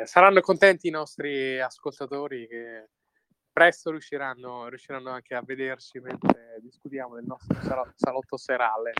eh, 0.00 0.06
saranno 0.06 0.40
contenti 0.40 0.88
i 0.88 0.90
nostri 0.90 1.60
ascoltatori 1.60 2.46
che 2.46 2.88
presto 3.52 3.90
riusciranno, 3.90 4.68
riusciranno 4.68 5.10
anche 5.10 5.34
a 5.34 5.42
vederci 5.42 5.98
mentre 6.00 6.58
discutiamo 6.60 7.16
del 7.16 7.24
nostro 7.24 7.56
salotto 7.96 8.36
serale. 8.36 8.92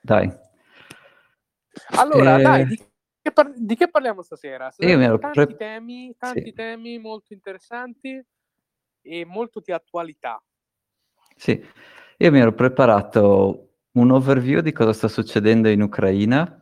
Dai. 0.00 0.30
Allora, 1.96 2.38
eh... 2.38 2.42
dai, 2.42 2.66
di 2.66 2.76
che, 3.20 3.32
par- 3.32 3.54
di 3.54 3.76
che, 3.76 3.88
parliamo 3.88 4.22
stasera? 4.22 4.72
Io 4.78 4.98
mi 4.98 5.04
ero 5.04 5.18
tanti 5.18 5.56
temi, 5.56 6.14
tanti 6.18 6.44
sì. 6.44 6.52
temi 6.52 6.98
molto 6.98 7.32
interessanti 7.32 8.24
e 9.00 9.24
molto 9.24 9.60
di 9.60 9.72
attualità. 9.72 10.42
Sì, 11.34 11.64
io 12.18 12.30
mi 12.30 12.40
ero 12.40 12.52
preparato 12.52 13.68
un 13.92 14.10
overview 14.10 14.60
di 14.60 14.72
cosa 14.72 14.92
sta 14.92 15.08
succedendo 15.08 15.68
in 15.68 15.82
Ucraina, 15.82 16.61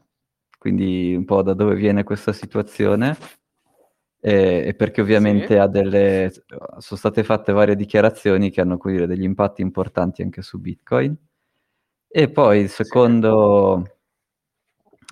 quindi 0.60 1.14
un 1.16 1.24
po' 1.24 1.40
da 1.42 1.54
dove 1.54 1.74
viene 1.74 2.04
questa 2.04 2.34
situazione, 2.34 3.16
e, 4.20 4.64
e 4.66 4.74
perché 4.74 5.00
ovviamente 5.00 5.58
sì. 5.58 5.68
delle, 5.70 6.30
sono 6.76 6.98
state 6.98 7.24
fatte 7.24 7.52
varie 7.52 7.74
dichiarazioni 7.74 8.50
che 8.50 8.60
hanno 8.60 8.78
dire, 8.84 9.06
degli 9.06 9.22
impatti 9.22 9.62
importanti 9.62 10.20
anche 10.20 10.42
su 10.42 10.60
Bitcoin. 10.60 11.16
E 12.06 12.28
poi 12.28 12.60
il 12.60 12.68
secondo 12.68 13.84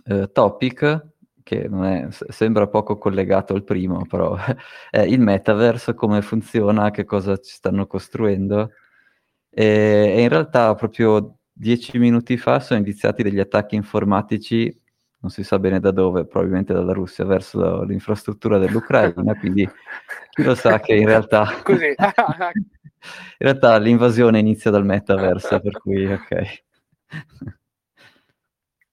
sì. 0.04 0.12
eh, 0.12 0.30
topic, 0.32 1.06
che 1.42 1.62
è, 1.64 2.08
sembra 2.10 2.66
poco 2.68 2.98
collegato 2.98 3.54
al 3.54 3.64
primo, 3.64 4.04
però 4.06 4.36
è 4.90 5.00
il 5.00 5.20
metaverse, 5.20 5.94
come 5.94 6.20
funziona, 6.20 6.90
che 6.90 7.06
cosa 7.06 7.38
ci 7.38 7.54
stanno 7.54 7.86
costruendo. 7.86 8.72
E, 9.48 9.64
e 10.14 10.20
in 10.20 10.28
realtà 10.28 10.74
proprio 10.74 11.38
dieci 11.50 11.96
minuti 11.98 12.36
fa 12.36 12.60
sono 12.60 12.80
iniziati 12.80 13.22
degli 13.22 13.40
attacchi 13.40 13.74
informatici, 13.76 14.78
non 15.20 15.30
si 15.30 15.42
sa 15.42 15.58
bene 15.58 15.80
da 15.80 15.90
dove, 15.90 16.26
probabilmente 16.26 16.72
dalla 16.72 16.92
Russia, 16.92 17.24
verso 17.24 17.82
l'infrastruttura 17.82 18.58
dell'Ucraina, 18.58 19.34
quindi 19.38 19.68
chi 20.30 20.42
lo 20.42 20.54
sa 20.54 20.78
che 20.80 20.94
in 20.94 21.06
realtà... 21.06 21.44
Così. 21.62 21.94
in 21.96 23.46
realtà 23.46 23.76
l'invasione 23.78 24.38
inizia 24.38 24.70
dal 24.70 24.84
metaverse, 24.84 25.60
per 25.60 25.78
cui 25.78 26.06
ok. 26.12 26.62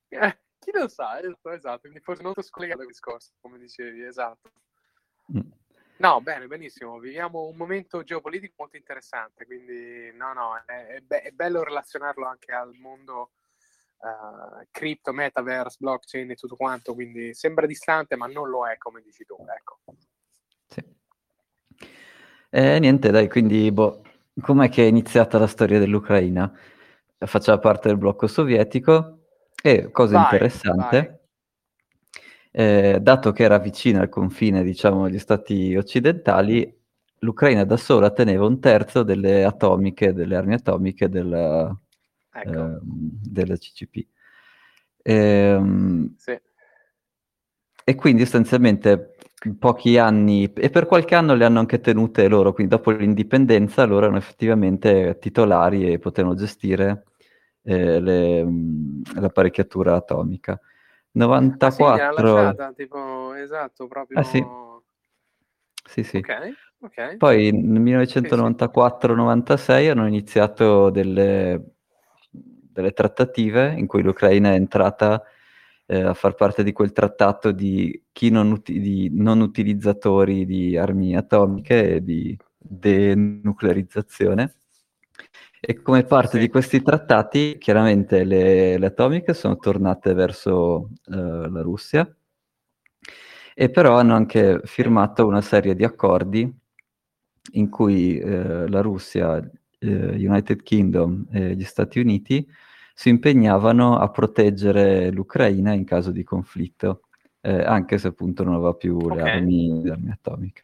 Eh, 0.09 0.37
chi 0.59 0.71
lo 0.71 0.87
sa, 0.87 1.19
esatto, 1.19 1.79
quindi 1.81 1.99
forse 1.99 2.23
non 2.23 2.33
scollegato 2.39 2.81
il 2.81 2.87
discorso, 2.87 3.33
come 3.41 3.59
dicevi, 3.59 4.03
esatto. 4.03 4.51
Mm. 5.35 5.51
No, 5.97 6.19
bene, 6.21 6.47
benissimo. 6.47 6.99
Viviamo 6.99 7.45
un 7.45 7.55
momento 7.55 8.03
geopolitico 8.03 8.53
molto 8.57 8.75
interessante, 8.75 9.45
quindi 9.45 10.11
no, 10.13 10.33
no, 10.33 10.61
è, 10.65 10.87
è, 10.87 10.99
be- 10.99 11.21
è 11.21 11.31
bello 11.31 11.63
relazionarlo 11.63 12.25
anche 12.25 12.51
al 12.51 12.73
mondo 12.75 13.31
uh, 13.97 14.65
cripto, 14.71 15.13
metaverse, 15.13 15.77
blockchain 15.79 16.31
e 16.31 16.35
tutto 16.35 16.55
quanto, 16.55 16.93
quindi 16.93 17.33
sembra 17.33 17.65
distante, 17.65 18.15
ma 18.15 18.27
non 18.27 18.49
lo 18.49 18.67
è, 18.67 18.77
come 18.77 19.01
dici 19.01 19.25
tu. 19.25 19.35
Ecco. 19.39 19.79
Sì. 20.67 20.83
Eh, 22.49 22.79
niente, 22.79 23.11
dai, 23.11 23.29
quindi, 23.29 23.71
boh, 23.71 24.01
com'è 24.41 24.69
che 24.69 24.83
è 24.83 24.87
iniziata 24.87 25.37
la 25.37 25.47
storia 25.47 25.79
dell'Ucraina? 25.79 26.51
Faceva 27.17 27.59
parte 27.59 27.87
del 27.87 27.97
blocco 27.97 28.27
sovietico 28.27 29.19
e, 29.61 29.91
cosa 29.91 30.15
vai, 30.15 30.23
interessante... 30.23 30.97
Vai 31.07 31.23
eh, 32.57 32.99
dato 33.01 33.33
che 33.33 33.43
era 33.43 33.59
vicina 33.59 33.99
al 33.99 34.07
confine, 34.07 34.63
diciamo, 34.63 35.03
agli 35.03 35.19
stati 35.19 35.75
occidentali, 35.75 36.73
l'Ucraina 37.19 37.65
da 37.65 37.75
sola 37.75 38.11
teneva 38.11 38.45
un 38.45 38.61
terzo 38.61 39.03
delle 39.03 39.43
atomiche, 39.43 40.13
delle 40.13 40.37
armi 40.37 40.53
atomiche 40.53 41.09
della, 41.09 41.77
ecco. 42.35 42.65
eh, 42.65 42.79
della 42.81 43.55
CCP. 43.55 43.95
E, 45.01 45.13
ehm, 45.13 46.15
sì. 46.17 46.39
e 47.83 47.95
quindi 47.95 48.23
sostanzialmente 48.23 49.15
pochi 49.59 49.97
anni, 49.97 50.51
e 50.53 50.69
per 50.69 50.85
qualche 50.87 51.15
anno 51.15 51.35
le 51.35 51.45
hanno 51.45 51.59
anche 51.59 51.79
tenute 51.79 52.27
loro, 52.27 52.53
quindi 52.53 52.75
dopo 52.75 52.91
l'indipendenza 52.91 53.85
loro 53.85 54.05
erano 54.05 54.17
effettivamente 54.17 55.17
titolari 55.19 55.91
e 55.91 55.99
potevano 55.99 56.33
gestire 56.33 57.03
eh, 57.61 57.99
le, 57.99 58.47
l'apparecchiatura 59.15 59.95
atomica. 59.95 60.59
94. 61.11 61.95
Ah, 61.95 62.09
sì, 62.09 62.21
lasciata, 62.21 62.73
tipo, 62.73 63.33
esatto, 63.35 63.87
proprio... 63.87 64.19
Ah, 64.19 64.23
sì. 64.23 64.43
Sì, 65.87 66.03
sì. 66.03 66.17
Okay, 66.17 66.53
okay. 66.79 67.17
Poi 67.17 67.51
nel 67.51 67.79
1994-96 67.81 69.57
sì, 69.57 69.87
hanno 69.87 70.07
iniziato 70.07 70.89
delle, 70.89 71.74
delle, 72.75 72.91
trattative 72.91 73.73
in 73.77 73.87
cui 73.87 74.01
l'Ucraina 74.01 74.51
è 74.51 74.55
entrata 74.55 75.23
eh, 75.87 76.01
a 76.01 76.13
far 76.13 76.35
parte 76.35 76.63
di 76.63 76.71
quel 76.73 76.91
trattato 76.91 77.51
di, 77.51 78.03
chi 78.11 78.29
non, 78.29 78.51
uti- 78.51 78.79
di 78.79 79.09
non 79.13 79.39
utilizzatori 79.39 80.45
di 80.45 80.77
armi 80.77 81.15
atomiche 81.15 81.95
e 81.95 82.03
di 82.03 82.37
denuclearizzazione. 82.57 84.55
E 85.67 85.81
come 85.81 86.03
parte 86.03 86.37
sì. 86.37 86.39
di 86.39 86.49
questi 86.49 86.81
trattati, 86.81 87.57
chiaramente 87.57 88.23
le, 88.23 88.77
le, 88.77 88.85
atomiche 88.85 89.33
sono 89.33 89.57
tornate 89.57 90.13
verso 90.13 90.89
uh, 91.05 91.49
la 91.49 91.61
Russia, 91.61 92.07
e 93.55 93.69
però 93.69 93.97
hanno 93.97 94.15
anche 94.15 94.59
firmato 94.65 95.25
una 95.25 95.41
serie 95.41 95.75
di 95.75 95.83
accordi 95.83 96.53
in 97.53 97.69
cui 97.69 98.19
uh, 98.19 98.67
la 98.67 98.81
Russia, 98.81 99.37
uh, 99.37 99.87
United 99.87 100.61
Kingdom 100.61 101.27
e 101.31 101.55
gli 101.55 101.63
Stati 101.63 101.99
Uniti 101.99 102.47
si 102.97 103.09
impegnavano 103.09 103.99
a 103.99 104.09
proteggere 104.09 105.11
l'Ucraina 105.11 105.73
in 105.73 105.83
caso 105.83 106.11
di 106.11 106.23
conflitto, 106.23 107.01
anche 107.41 107.97
se 107.97 108.07
appunto 108.07 108.43
non 108.45 108.53
aveva 108.53 108.73
più 108.73 108.97
okay. 108.97 109.15
le, 109.17 109.31
armi, 109.31 109.83
le 109.83 109.91
armi 109.91 110.11
atomiche. 110.11 110.63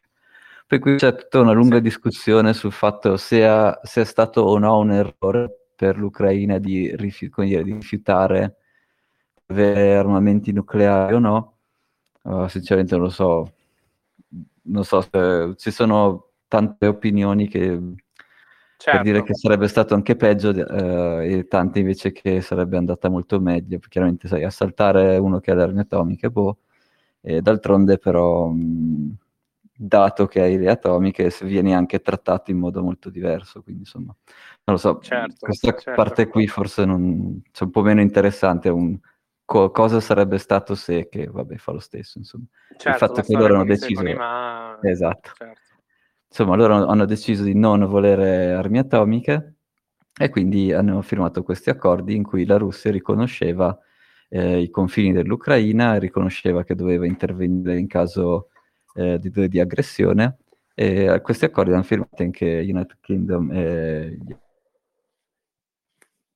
Per 0.65 0.79
cui 0.79 0.95
c'è 0.95 1.13
tutta 1.13 1.41
una 1.41 1.51
lunga 1.51 1.75
sì. 1.75 1.81
discussione 1.81 2.53
sul 2.53 2.71
fatto 2.71 3.17
se, 3.17 3.43
è 3.43 4.03
stato 4.05 4.41
o 4.41 4.57
no 4.57 4.79
un 4.79 4.91
errore 4.91 5.73
per 5.75 5.97
l'Ucraina 5.97 6.57
di, 6.57 6.95
rifi- 6.95 7.29
dire, 7.35 7.63
di 7.63 7.73
rifiutare 7.73 8.55
avere 9.47 9.97
armamenti 9.97 10.53
nucleari 10.53 11.13
o 11.13 11.19
no. 11.19 11.57
Uh, 12.21 12.47
sinceramente 12.47 12.95
non 12.95 13.03
lo 13.03 13.09
so. 13.09 13.53
Non 14.63 14.85
so 14.85 15.01
se 15.01 15.53
ci 15.57 15.71
sono 15.71 16.29
tante 16.47 16.87
opinioni 16.87 17.49
che 17.49 17.77
certo. 18.81 18.91
per 18.91 19.01
dire 19.01 19.17
certo. 19.17 19.31
che 19.31 19.39
sarebbe 19.39 19.67
stato 19.67 19.93
anche 19.93 20.15
peggio 20.15 20.49
uh, 20.49 21.21
e 21.21 21.45
tante 21.47 21.79
invece 21.79 22.11
che 22.11 22.41
sarebbe 22.41 22.77
andata 22.77 23.09
molto 23.09 23.39
meglio. 23.39 23.79
Chiaramente 23.79 24.27
sai, 24.27 24.43
assaltare 24.43 25.17
uno 25.17 25.39
che 25.39 25.51
ha 25.51 25.55
le 25.55 25.63
armi 25.63 25.79
atomiche, 25.81 26.29
boh. 26.29 26.57
E 27.21 27.41
d'altronde 27.41 27.97
però... 27.97 28.47
Mh, 28.47 29.15
dato 29.83 30.27
che 30.27 30.41
hai 30.41 30.57
le 30.59 30.69
atomiche, 30.69 31.33
vieni 31.41 31.73
anche 31.73 32.01
trattato 32.01 32.51
in 32.51 32.59
modo 32.59 32.83
molto 32.83 33.09
diverso. 33.09 33.63
Quindi, 33.63 33.81
insomma, 33.81 34.15
non 34.63 34.75
lo 34.75 34.77
so, 34.77 34.99
certo, 34.99 35.37
questa 35.39 35.71
certo. 35.71 35.93
parte 35.93 36.27
qui 36.27 36.45
forse 36.45 36.85
non, 36.85 37.41
c'è 37.51 37.63
un 37.63 37.71
po' 37.71 37.81
meno 37.81 38.01
interessante. 38.01 38.69
Un, 38.69 38.97
co- 39.43 39.71
cosa 39.71 39.99
sarebbe 39.99 40.37
stato 40.37 40.75
se, 40.75 41.09
che 41.09 41.25
vabbè, 41.25 41.55
fa 41.55 41.71
lo 41.71 41.79
stesso. 41.79 42.19
Insomma, 42.19 42.45
certo, 42.77 42.89
il 42.89 42.95
fatto 42.95 43.21
che 43.21 43.35
loro 43.35 43.55
hanno 43.55 43.65
deciso. 43.65 44.03
Ma... 44.03 44.77
Esatto. 44.83 45.31
Certo. 45.35 45.70
Insomma, 46.33 46.55
loro 46.55 46.87
hanno 46.87 47.03
deciso 47.03 47.43
di 47.43 47.53
non 47.53 47.85
volere 47.87 48.53
armi 48.53 48.77
atomiche 48.77 49.55
e 50.17 50.29
quindi 50.29 50.71
hanno 50.71 51.01
firmato 51.01 51.43
questi 51.43 51.69
accordi 51.69 52.15
in 52.15 52.23
cui 52.23 52.45
la 52.45 52.55
Russia 52.55 52.89
riconosceva 52.89 53.77
eh, 54.29 54.61
i 54.61 54.69
confini 54.69 55.11
dell'Ucraina, 55.11 55.97
riconosceva 55.97 56.63
che 56.63 56.73
doveva 56.73 57.05
intervenire 57.05 57.77
in 57.77 57.87
caso 57.87 58.47
eh, 58.93 59.19
di, 59.19 59.49
di, 59.49 59.59
aggressione 59.59 60.37
e 60.73 61.19
questi 61.21 61.43
accordi 61.43 61.73
hanno 61.73 61.83
firmato 61.83 62.23
anche 62.23 62.45
United 62.45 62.97
Kingdom 63.01 63.51
e 63.51 64.17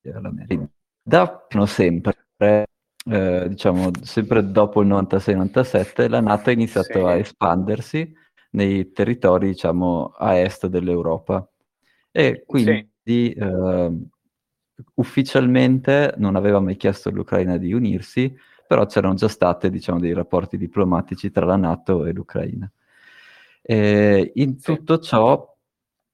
l'America. 0.01 0.67
Da 1.01 1.47
sempre, 1.67 2.15
eh, 3.05 3.45
diciamo, 3.47 3.91
sempre 4.01 4.51
dopo 4.51 4.81
il 4.81 4.89
96-97, 4.89 6.09
la 6.09 6.19
NATO 6.19 6.49
ha 6.49 6.53
iniziato 6.53 6.91
sì. 6.91 6.99
a 6.99 7.15
espandersi 7.15 8.23
nei 8.55 8.91
territori, 8.91 9.49
diciamo, 9.49 10.13
a 10.17 10.37
est 10.39 10.65
dell'Europa. 10.67 11.47
E 12.11 12.43
quindi 12.45 12.89
sì. 13.03 13.31
eh, 13.33 13.91
ufficialmente 14.95 16.13
non 16.17 16.35
aveva 16.35 16.59
mai 16.59 16.77
chiesto 16.77 17.09
all'Ucraina 17.09 17.57
di 17.57 17.73
unirsi, 17.73 18.35
però 18.67 18.85
c'erano 18.85 19.13
già 19.13 19.27
stati 19.27 19.69
diciamo, 19.69 19.99
dei 19.99 20.13
rapporti 20.13 20.57
diplomatici 20.57 21.29
tra 21.29 21.45
la 21.45 21.57
Nato 21.57 22.05
e 22.05 22.13
l'Ucraina. 22.13 22.71
E 23.61 24.31
in 24.35 24.59
tutto 24.61 24.99
ciò, 24.99 25.55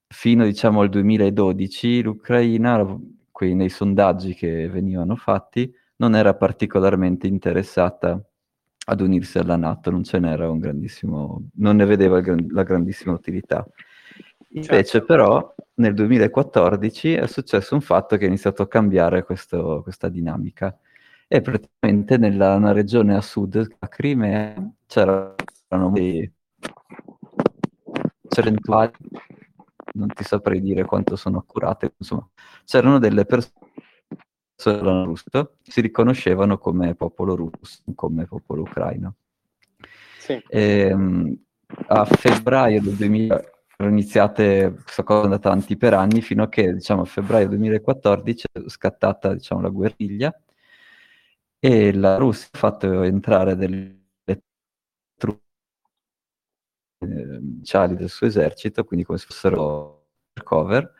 fino 0.07 0.43
diciamo, 0.43 0.81
al 0.81 0.89
2012, 0.89 2.01
l'Ucraina, 2.01 2.99
qui 3.31 3.55
nei 3.55 3.69
sondaggi 3.69 4.33
che 4.33 4.67
venivano 4.67 5.15
fatti, 5.15 5.73
non 5.97 6.15
era 6.15 6.33
particolarmente 6.33 7.27
interessata 7.27 8.21
ad 8.85 9.01
unirsi 9.01 9.37
alla 9.37 9.55
Nato, 9.55 9.91
non 9.91 10.03
ce 10.03 10.19
n'era 10.19 10.49
un 10.49 10.59
grandissimo, 10.59 11.49
non 11.55 11.75
ne 11.75 11.85
vedeva 11.85 12.21
la 12.49 12.63
grandissima 12.63 13.13
utilità. 13.13 13.65
Invece 14.53 14.83
certo. 14.83 15.05
però 15.05 15.55
nel 15.75 15.93
2014 15.93 17.13
è 17.13 17.27
successo 17.27 17.73
un 17.73 17.81
fatto 17.81 18.17
che 18.17 18.25
ha 18.25 18.27
iniziato 18.27 18.63
a 18.63 18.67
cambiare 18.67 19.23
questo, 19.23 19.81
questa 19.81 20.09
dinamica 20.09 20.77
e 21.27 21.39
praticamente 21.41 22.17
nella 22.17 22.73
regione 22.73 23.15
a 23.15 23.21
sud, 23.21 23.75
a 23.79 23.87
Crimea, 23.87 24.53
c'era 24.85 25.33
erano 25.71 25.91
dei 25.91 26.29
percentuali, 28.27 28.91
non 29.93 30.07
ti 30.09 30.23
saprei 30.23 30.61
dire 30.61 30.83
quanto 30.83 31.15
sono 31.15 31.37
accurate, 31.37 31.93
insomma, 31.97 32.27
c'erano 32.65 32.99
delle 32.99 33.25
persone 33.25 33.70
russo 34.63 35.55
si 35.63 35.81
riconoscevano 35.81 36.57
come 36.57 36.95
popolo 36.95 37.35
russo, 37.35 37.81
come 37.95 38.25
popolo 38.25 38.61
ucraino. 38.61 39.15
Sì. 40.19 40.41
E, 40.47 40.87
ehm, 40.89 41.37
a 41.87 42.05
febbraio 42.05 42.81
del 42.81 42.95
2000 42.95 43.41
sono 43.75 43.89
iniziate, 43.89 44.75
questa 44.83 45.03
cosa 45.03 45.21
è 45.21 45.23
andata 45.23 45.49
avanti 45.49 45.75
per 45.77 45.93
anni, 45.93 46.21
fino 46.21 46.43
a 46.43 46.49
che 46.49 46.73
diciamo, 46.73 47.01
a 47.01 47.05
febbraio 47.05 47.47
2014 47.47 48.47
è 48.51 48.59
scattata 48.67 49.33
diciamo, 49.33 49.61
la 49.61 49.69
guerriglia 49.69 50.33
e 51.59 51.93
la 51.93 52.17
Russia 52.17 52.49
ha 52.51 52.57
fatto 52.57 53.01
entrare 53.03 53.55
delle 53.55 53.99
truppe 55.15 55.41
ufficiali 56.99 57.95
del 57.95 58.09
suo 58.09 58.27
esercito, 58.27 58.83
quindi 58.83 59.05
come 59.05 59.17
se 59.17 59.25
fossero 59.27 60.07
cover, 60.43 60.93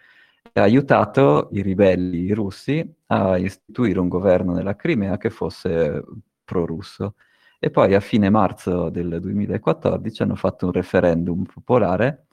ha 0.53 0.63
aiutato 0.63 1.50
i 1.51 1.62
ribelli 1.62 2.31
russi 2.33 2.86
a 3.07 3.38
istituire 3.38 4.00
un 4.00 4.07
governo 4.07 4.53
nella 4.53 4.75
Crimea 4.75 5.18
che 5.18 5.30
fosse 5.30 6.03
pro-russo. 6.44 7.15
E 7.59 7.69
poi 7.69 7.94
a 7.94 8.00
fine 8.00 8.30
marzo 8.30 8.89
del 8.89 9.19
2014 9.21 10.24
hanno 10.24 10.36
fatto 10.36 10.65
un 10.65 10.71
referendum 10.71 11.44
popolare 11.44 12.25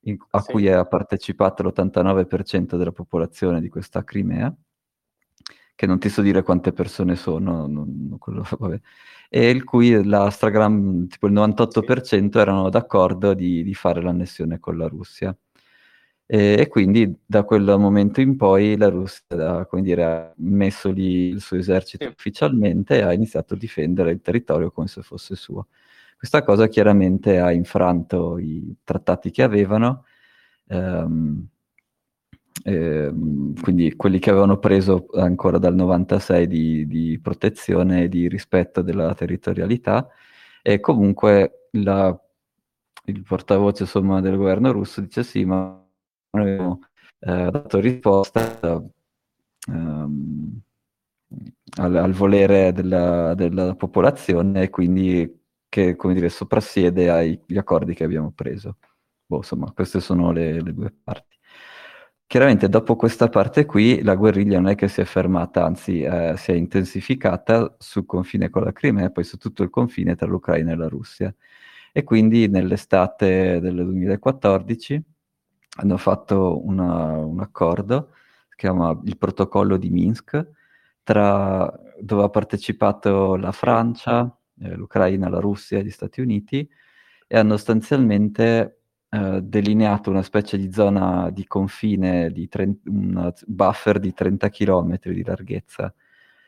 in, 0.00 0.16
a 0.30 0.40
sì. 0.40 0.50
cui 0.50 0.68
ha 0.68 0.84
partecipato 0.84 1.62
l'89% 1.62 2.76
della 2.76 2.92
popolazione 2.92 3.60
di 3.60 3.68
questa 3.68 4.04
Crimea, 4.04 4.54
che 5.74 5.86
non 5.86 5.98
ti 5.98 6.08
so 6.08 6.22
dire 6.22 6.42
quante 6.42 6.72
persone 6.72 7.16
sono, 7.16 7.66
non, 7.66 8.16
quello, 8.18 8.44
e 9.28 9.50
il 9.50 9.64
cui 9.64 10.04
la 10.04 10.30
stragram, 10.30 11.06
tipo 11.06 11.26
il 11.26 11.32
98% 11.32 12.02
sì. 12.02 12.30
erano 12.38 12.68
d'accordo 12.68 13.34
di, 13.34 13.62
di 13.62 13.74
fare 13.74 14.02
l'annessione 14.02 14.58
con 14.58 14.76
la 14.76 14.88
Russia. 14.88 15.36
E, 16.26 16.56
e, 16.58 16.68
quindi 16.68 17.14
da 17.26 17.42
quel 17.42 17.62
momento 17.78 18.20
in 18.20 18.36
poi 18.36 18.76
la 18.76 18.88
Russia 18.88 19.66
come 19.66 19.82
dire, 19.82 20.04
ha 20.04 20.32
messo 20.36 20.90
lì 20.90 21.28
il 21.28 21.40
suo 21.40 21.56
esercito 21.58 22.04
sì. 22.04 22.10
ufficialmente 22.10 22.96
e 22.98 23.02
ha 23.02 23.12
iniziato 23.12 23.54
a 23.54 23.56
difendere 23.56 24.12
il 24.12 24.20
territorio 24.22 24.70
come 24.70 24.86
se 24.86 25.02
fosse 25.02 25.34
suo. 25.36 25.66
Questa 26.16 26.42
cosa 26.44 26.68
chiaramente 26.68 27.38
ha 27.40 27.52
infranto 27.52 28.38
i 28.38 28.76
trattati 28.84 29.30
che 29.30 29.42
avevano, 29.42 30.04
ehm, 30.68 31.46
ehm, 32.64 33.60
quindi 33.60 33.94
quelli 33.96 34.18
che 34.18 34.30
avevano 34.30 34.58
preso 34.58 35.06
ancora 35.14 35.58
dal 35.58 35.74
96 35.74 36.46
di, 36.46 36.86
di 36.86 37.18
protezione 37.20 38.04
e 38.04 38.08
di 38.08 38.28
rispetto 38.28 38.82
della 38.82 39.14
territorialità, 39.14 40.08
e 40.62 40.78
comunque 40.80 41.68
la, 41.72 42.16
il 43.06 43.22
portavoce 43.22 43.82
insomma, 43.84 44.20
del 44.20 44.36
governo 44.36 44.70
russo 44.72 45.00
dice 45.00 45.24
sì, 45.24 45.44
ma 45.44 45.81
abbiamo 46.40 46.80
eh, 47.20 47.50
dato 47.50 47.78
risposta 47.80 48.82
ehm, 49.68 50.60
al, 51.78 51.96
al, 51.96 52.12
volere 52.12 52.72
della, 52.72 53.34
della, 53.34 53.74
popolazione 53.74 54.62
e 54.62 54.70
quindi 54.70 55.40
che 55.68 55.96
come 55.96 56.14
dire, 56.14 56.28
soprassiede 56.28 57.08
agli 57.10 57.56
accordi 57.56 57.94
che 57.94 58.04
abbiamo 58.04 58.30
preso. 58.32 58.76
Boh, 59.26 59.38
insomma, 59.38 59.70
queste 59.72 60.00
sono 60.00 60.32
le, 60.32 60.60
le 60.60 60.74
due 60.74 60.92
parti. 61.02 61.36
Chiaramente 62.26 62.68
dopo 62.68 62.96
questa 62.96 63.28
parte 63.28 63.66
qui 63.66 64.02
la 64.02 64.14
guerriglia 64.14 64.58
non 64.58 64.70
è 64.70 64.74
che 64.74 64.88
si 64.88 65.00
è 65.02 65.04
fermata, 65.04 65.64
anzi 65.64 66.00
eh, 66.02 66.34
si 66.36 66.52
è 66.52 66.54
intensificata 66.54 67.74
sul 67.78 68.06
confine 68.06 68.48
con 68.50 68.64
la 68.64 68.72
Crimea 68.72 69.06
e 69.06 69.10
poi 69.10 69.24
su 69.24 69.36
tutto 69.36 69.62
il 69.62 69.70
confine 69.70 70.16
tra 70.16 70.26
l'Ucraina 70.26 70.72
e 70.72 70.76
la 70.76 70.88
Russia. 70.88 71.34
E 71.92 72.04
quindi 72.04 72.48
nell'estate 72.48 73.60
del 73.60 73.74
2014 73.76 75.02
hanno 75.76 75.96
fatto 75.96 76.66
una, 76.66 77.16
un 77.16 77.40
accordo, 77.40 78.10
si 78.48 78.56
chiama 78.56 78.98
il 79.04 79.16
protocollo 79.16 79.76
di 79.76 79.90
Minsk, 79.90 80.46
tra, 81.02 81.72
dove 81.98 82.24
ha 82.24 82.28
partecipato 82.28 83.36
la 83.36 83.52
Francia, 83.52 84.36
eh, 84.60 84.74
l'Ucraina, 84.74 85.28
la 85.28 85.40
Russia 85.40 85.78
e 85.78 85.84
gli 85.84 85.90
Stati 85.90 86.20
Uniti, 86.20 86.68
e 87.26 87.38
hanno 87.38 87.56
sostanzialmente 87.56 88.80
eh, 89.08 89.40
delineato 89.42 90.10
una 90.10 90.22
specie 90.22 90.58
di 90.58 90.72
zona 90.72 91.30
di 91.30 91.46
confine, 91.46 92.30
di 92.30 92.48
tre, 92.48 92.70
un 92.84 93.32
buffer 93.46 93.98
di 93.98 94.12
30 94.12 94.48
km 94.50 94.98
di 95.02 95.24
larghezza 95.24 95.92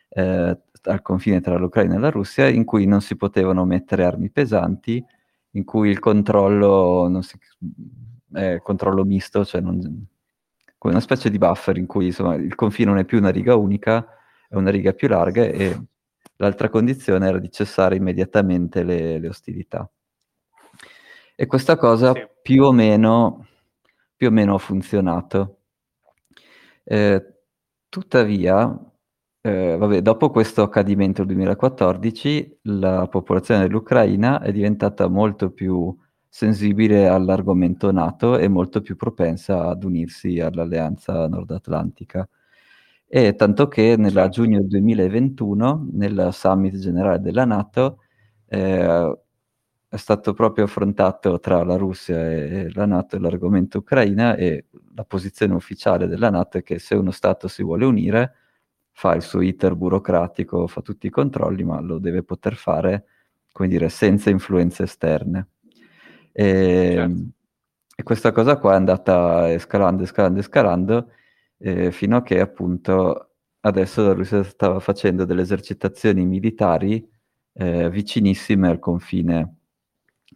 eh, 0.09 0.59
al 0.83 1.03
confine 1.03 1.41
tra 1.41 1.57
l'Ucraina 1.57 1.97
e 1.97 1.99
la 1.99 2.11
Russia, 2.11 2.49
in 2.49 2.65
cui 2.65 2.87
non 2.87 3.01
si 3.01 3.17
potevano 3.17 3.65
mettere 3.65 4.05
armi 4.05 4.31
pesanti, 4.31 5.05
in 5.53 5.65
cui 5.65 5.91
il 5.91 5.99
controllo 5.99 7.09
non 7.09 7.23
si 7.23 7.39
è 8.35 8.61
controllo 8.63 9.05
misto, 9.05 9.45
cioè 9.45 9.61
non, 9.61 10.07
come 10.79 10.93
una 10.93 11.03
specie 11.03 11.31
di 11.31 11.39
buffer 11.39 11.77
in 11.79 11.87
cui 11.87 12.07
insomma, 12.07 12.35
il 12.35 12.55
confine 12.55 12.91
non 12.91 12.99
è 12.99 13.05
più 13.05 13.19
una 13.19 13.31
riga 13.31 13.55
unica, 13.57 14.07
è 14.49 14.55
una 14.55 14.71
riga 14.71 14.93
più 14.93 15.09
larga 15.09 15.43
e 15.45 15.79
l'altra 16.37 16.69
condizione 16.69 17.27
era 17.27 17.39
di 17.39 17.51
cessare 17.51 17.97
immediatamente 17.97 18.83
le, 18.83 19.19
le 19.19 19.29
ostilità. 19.29 19.89
E 21.37 21.47
questa 21.47 21.77
cosa 21.77 22.13
sì. 22.13 22.21
più, 22.43 22.65
o 22.65 22.73
meno, 22.73 23.47
più 24.15 24.29
o 24.29 24.31
meno 24.31 24.55
ha 24.55 24.59
funzionato. 24.59 25.59
Eh, 26.85 27.35
tuttavia, 27.89 28.79
eh, 29.41 29.77
vabbè, 29.77 30.01
dopo 30.03 30.31
questo 30.31 30.63
accadimento 30.63 31.25
del 31.25 31.35
2014, 31.35 32.59
la 32.63 33.09
popolazione 33.09 33.63
dell'Ucraina 33.63 34.41
è 34.41 34.53
diventata 34.53 35.09
molto 35.09 35.51
più 35.51 35.97
sensibile 36.35 37.07
all'argomento 37.07 37.93
NATO 37.93 38.37
e 38.39 38.49
molto 38.49 38.81
più 38.81 38.97
propensa 38.97 39.69
ad 39.69 39.85
unirsi 39.85 40.41
all'alleanza 40.41 41.29
nord-atlantica. 41.29 42.29
E 43.07 43.37
tanto 43.37 43.69
che 43.69 43.95
nel 43.97 44.11
certo. 44.11 44.31
giugno 44.31 44.61
2021, 44.63 45.91
nel 45.93 46.31
summit 46.33 46.77
generale 46.77 47.21
della 47.21 47.45
NATO, 47.45 48.01
eh, 48.49 49.17
è 49.89 49.97
stato 49.97 50.33
proprio 50.33 50.65
affrontato 50.65 51.39
tra 51.39 51.63
la 51.63 51.77
Russia 51.77 52.29
e 52.29 52.69
la 52.73 52.85
NATO 52.87 53.17
l'argomento 53.21 53.79
Ucraina 53.79 54.35
e 54.35 54.65
la 54.97 55.05
posizione 55.05 55.55
ufficiale 55.55 56.09
della 56.09 56.31
NATO 56.31 56.59
è 56.59 56.65
che 56.65 56.81
se 56.81 56.97
uno 56.97 57.13
Stato 57.13 57.47
si 57.47 57.63
vuole 57.63 57.85
unire, 57.85 58.35
fa 58.91 59.15
il 59.15 59.23
suo 59.23 59.41
iter 59.41 59.77
burocratico, 59.77 60.67
fa 60.67 60.81
tutti 60.81 61.07
i 61.07 61.11
controlli, 61.11 61.63
ma 61.63 61.79
lo 61.81 61.99
deve 62.01 62.25
poter 62.25 62.57
fare, 62.57 63.05
come 63.53 63.69
dire, 63.69 63.89
senza 63.89 64.31
influenze 64.31 64.83
esterne. 64.83 65.51
E, 66.37 66.93
certo. 66.97 67.23
e 67.95 68.03
questa 68.03 68.33
cosa 68.33 68.59
qua 68.59 68.73
è 68.73 68.77
andata 68.77 69.53
escalando, 69.53 70.03
escalando, 70.03 70.41
escalando, 70.41 71.11
eh, 71.59 71.93
fino 71.93 72.17
a 72.17 72.23
che 72.23 72.41
appunto 72.41 73.29
adesso 73.61 74.03
la 74.03 74.13
Russia 74.13 74.43
stava 74.43 74.81
facendo 74.81 75.25
delle 75.25 75.43
esercitazioni 75.43 76.27
militari 76.27 77.09
eh, 77.55 77.89
vicinissime 77.89 78.69
al 78.69 78.81
confine 78.81 79.57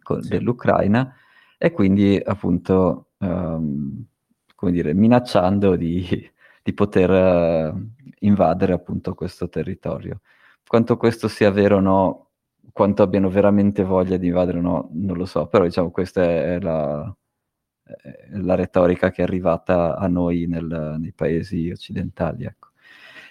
con, 0.01 0.21
sì. 0.21 0.29
dell'Ucraina 0.29 1.13
e 1.57 1.71
quindi 1.71 2.19
appunto, 2.23 3.09
um, 3.17 4.05
come 4.55 4.71
dire, 4.71 4.93
minacciando 4.93 5.75
di, 5.75 6.07
di 6.63 6.73
poter 6.73 7.73
uh, 7.73 7.89
invadere 8.19 8.71
appunto 8.73 9.13
questo 9.13 9.49
territorio. 9.49 10.21
Quanto 10.65 10.95
questo 10.95 11.27
sia 11.27 11.51
vero 11.51 11.77
o 11.77 11.79
no, 11.81 12.28
quanto 12.71 13.03
abbiano 13.03 13.29
veramente 13.29 13.83
voglia 13.83 14.17
di 14.17 14.27
invadere 14.27 14.59
no, 14.61 14.89
non 14.93 15.17
lo 15.17 15.25
so, 15.25 15.47
però 15.47 15.63
diciamo 15.63 15.91
questa 15.91 16.23
è 16.23 16.59
la, 16.59 17.15
è 17.83 18.37
la 18.37 18.55
retorica 18.55 19.11
che 19.11 19.21
è 19.21 19.25
arrivata 19.25 19.95
a 19.95 20.07
noi 20.07 20.45
nel, 20.47 20.97
nei 20.99 21.13
paesi 21.13 21.69
occidentali. 21.69 22.45
Ecco. 22.45 22.69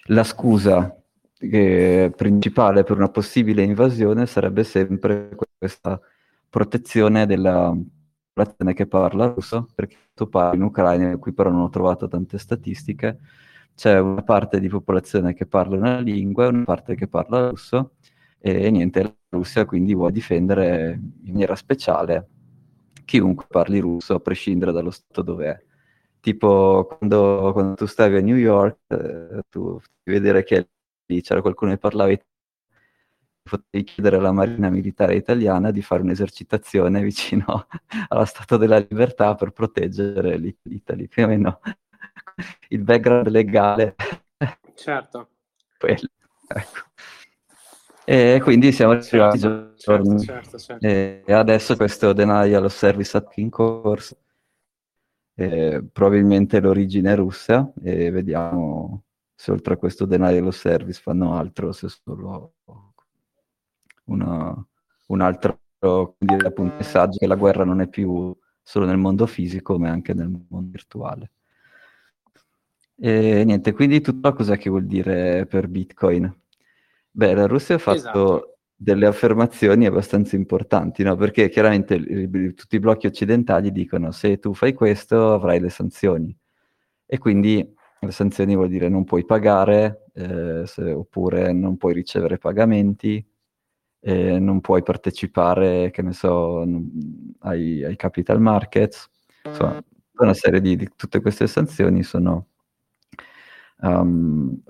La 0.07 0.25
scusa 0.25 0.95
eh, 1.39 2.13
principale 2.17 2.83
per 2.83 2.97
una 2.97 3.11
possibile 3.11 3.63
invasione 3.63 4.27
sarebbe 4.27 4.65
sempre 4.65 5.31
questa 5.59 6.01
protezione 6.49 7.27
della 7.27 7.75
popolazione 8.33 8.75
che 8.75 8.87
parla 8.87 9.27
russo, 9.27 9.69
perché 9.75 9.97
tu 10.15 10.29
parli 10.29 10.59
in 10.59 10.65
Ucraina, 10.65 11.17
qui 11.19 11.33
però 11.33 11.51
non 11.51 11.63
ho 11.63 11.69
trovato 11.69 12.09
tante 12.09 12.39
statistiche, 12.39 13.19
c'è 13.75 13.99
una 13.99 14.23
parte 14.23 14.61
di 14.61 14.69
popolazione 14.69 15.35
che 15.35 15.47
parla 15.47 15.77
una 15.77 15.99
lingua 16.01 16.45
e 16.47 16.49
una 16.49 16.65
parte 16.65 16.95
che 16.95 17.09
parla 17.09 17.51
russo, 17.51 17.93
e 18.41 18.71
niente, 18.71 19.03
la 19.03 19.15
Russia 19.31 19.65
quindi 19.65 19.95
vuole 19.95 20.13
difendere 20.13 20.99
in 21.25 21.33
maniera 21.33 21.55
speciale 21.57 22.29
chiunque 23.09 23.47
parli 23.49 23.79
russo, 23.81 24.15
a 24.15 24.21
prescindere 24.21 24.71
dallo 24.71 24.91
stato 24.91 25.23
dove 25.23 25.47
è. 25.47 25.65
Tipo 26.21 26.87
quando, 26.87 27.53
quando 27.53 27.75
tu 27.75 27.87
stavi 27.87 28.17
a 28.17 28.21
New 28.21 28.37
York, 28.37 28.81
eh, 28.89 29.43
tu 29.49 29.81
vedere 30.05 30.45
che 30.45 30.69
lì 31.07 31.23
c'era 31.23 31.41
qualcuno 31.41 31.71
che 31.73 31.79
parlava 31.79 32.11
italiano, 32.11 32.37
potevi 33.49 33.85
chiedere 33.85 34.17
alla 34.17 34.33
Marina 34.33 34.69
Militare 34.69 35.17
Italiana 35.17 35.71
di 35.71 35.81
fare 35.81 36.03
un'esercitazione 36.03 37.03
vicino 37.03 37.67
alla 38.09 38.27
Statua 38.27 38.59
della 38.59 38.79
Libertà 38.79 39.35
per 39.35 39.53
proteggere 39.53 40.37
l'Italia. 40.37 41.07
Più 41.09 41.25
o 41.25 41.27
meno 41.29 41.61
il 42.69 42.83
background 42.83 43.29
legale. 43.29 43.95
Certo. 44.75 45.31
Quello. 45.79 46.09
Ecco. 46.49 46.88
E 48.11 48.41
quindi 48.43 48.73
siamo 48.73 48.93
arrivati 48.93 49.39
certo, 49.39 49.75
certo, 49.77 50.19
certo, 50.19 50.59
certo. 50.59 50.87
E 50.87 51.23
adesso 51.27 51.77
questo 51.77 52.15
denial 52.15 52.65
of 52.65 52.75
service 52.75 53.15
attack 53.15 53.37
in 53.37 53.51
corso. 53.51 54.17
Eh, 55.35 55.85
probabilmente 55.93 56.59
l'origine 56.59 57.13
è 57.13 57.17
russa 57.17 57.71
e 57.83 58.11
vediamo 58.11 59.03
se 59.35 59.51
oltre 59.51 59.75
a 59.75 59.77
questo 59.77 60.07
denial 60.07 60.47
of 60.47 60.57
service 60.57 60.99
fanno 61.03 61.37
altro, 61.37 61.71
se 61.73 61.89
solo 61.91 62.55
una, 64.05 64.67
un 65.09 65.21
altro 65.21 65.61
dire, 66.17 66.47
appunto, 66.47 66.77
messaggio 66.77 67.19
che 67.19 67.27
la 67.27 67.37
guerra 67.37 67.65
non 67.65 67.83
è 67.83 67.89
più 67.89 68.35
solo 68.63 68.87
nel 68.87 68.97
mondo 68.97 69.27
fisico 69.27 69.79
ma 69.79 69.91
anche 69.91 70.15
nel 70.15 70.29
mondo 70.29 70.71
virtuale. 70.71 71.33
E 72.97 73.45
niente, 73.45 73.73
quindi 73.75 74.01
tutto 74.01 74.33
cos'è 74.33 74.57
che 74.57 74.71
vuol 74.71 74.87
dire 74.87 75.45
per 75.45 75.69
Bitcoin? 75.69 76.35
Beh, 77.11 77.35
la 77.35 77.47
Russia 77.47 77.77
ha 77.77 77.79
fatto 77.79 77.97
esatto. 77.99 78.59
delle 78.75 79.07
affermazioni 79.07 79.87
abbastanza 79.87 80.37
importanti, 80.37 81.03
no? 81.03 81.17
Perché 81.17 81.49
chiaramente 81.49 81.95
i, 81.95 82.55
tutti 82.55 82.77
i 82.77 82.79
blocchi 82.79 83.07
occidentali 83.07 83.73
dicono 83.73 84.11
se 84.13 84.39
tu 84.39 84.55
fai 84.55 84.73
questo 84.73 85.33
avrai 85.33 85.61
le 85.61 85.71
sanzioni. 85.71 86.37
E 87.07 87.19
quindi 87.19 87.75
le 88.01 88.11
sanzioni 88.13 88.55
vuol 88.55 88.69
dire 88.69 88.89
non 88.89 89.05
puoi 89.05 89.25
pagare, 89.25 90.05
eh, 90.15 90.63
se, 90.67 90.93
oppure 90.93 91.53
non 91.53 91.77
puoi 91.77 91.95
ricevere 91.95 92.39
pagamenti, 92.39 93.25
eh, 94.01 94.39
non 94.39 94.61
puoi 94.61 94.83
partecipare, 94.83 95.91
che 95.91 96.03
ne 96.03 96.13
so, 96.13 96.65
ai, 97.41 97.85
ai 97.85 97.97
capital 97.97 98.41
markets. 98.41 99.09
Insomma, 99.45 99.83
una 100.19 100.35
serie 100.35 100.61
di, 100.61 100.77
di 100.77 100.89
tutte 100.95 101.21
queste 101.21 101.47
sanzioni 101.47 102.03
sono 102.03 102.49
um, 103.81 104.61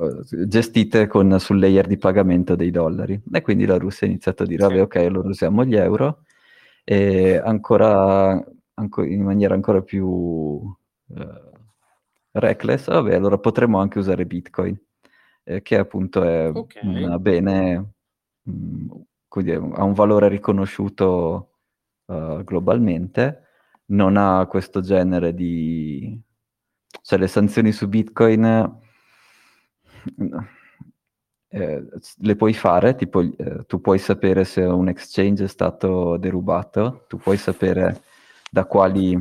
gestite 0.46 1.06
con, 1.06 1.38
sul 1.38 1.58
layer 1.58 1.86
di 1.86 1.96
pagamento 1.96 2.54
dei 2.56 2.70
dollari. 2.70 3.20
E 3.32 3.40
quindi 3.42 3.64
la 3.66 3.78
Russia 3.78 4.06
ha 4.06 4.10
iniziato 4.10 4.42
a 4.42 4.46
dire, 4.46 4.66
vabbè, 4.66 4.82
ok, 4.82 4.96
allora 4.96 5.28
usiamo 5.28 5.64
gli 5.64 5.76
euro, 5.76 6.22
e 6.84 7.36
ancora, 7.36 8.42
anco, 8.74 9.02
in 9.02 9.22
maniera 9.22 9.54
ancora 9.54 9.82
più 9.82 10.06
uh, 10.06 10.76
reckless, 12.32 12.86
vabbè, 12.86 13.14
allora 13.14 13.38
potremmo 13.38 13.78
anche 13.78 13.98
usare 13.98 14.26
Bitcoin, 14.26 14.78
eh, 15.44 15.62
che 15.62 15.78
appunto 15.78 16.22
è 16.22 16.50
okay. 16.52 16.82
un 16.82 17.16
bene, 17.20 17.92
mh, 18.42 18.52
mm, 18.52 19.72
ha 19.74 19.84
un 19.84 19.92
valore 19.92 20.28
riconosciuto 20.28 21.50
uh, 22.06 22.42
globalmente, 22.42 23.42
non 23.86 24.16
ha 24.16 24.46
questo 24.46 24.80
genere 24.80 25.32
di... 25.32 26.20
cioè 27.02 27.18
le 27.18 27.26
sanzioni 27.28 27.72
su 27.72 27.88
Bitcoin 27.88 28.86
eh, 31.50 31.82
le 32.18 32.36
puoi 32.36 32.52
fare, 32.52 32.94
tipo 32.94 33.20
eh, 33.20 33.64
tu 33.66 33.80
puoi 33.80 33.98
sapere 33.98 34.44
se 34.44 34.62
un 34.62 34.88
exchange 34.88 35.44
è 35.44 35.48
stato 35.48 36.16
derubato, 36.18 37.04
tu 37.08 37.16
puoi 37.16 37.36
sapere 37.38 38.02
da 38.50 38.66
quali, 38.66 39.12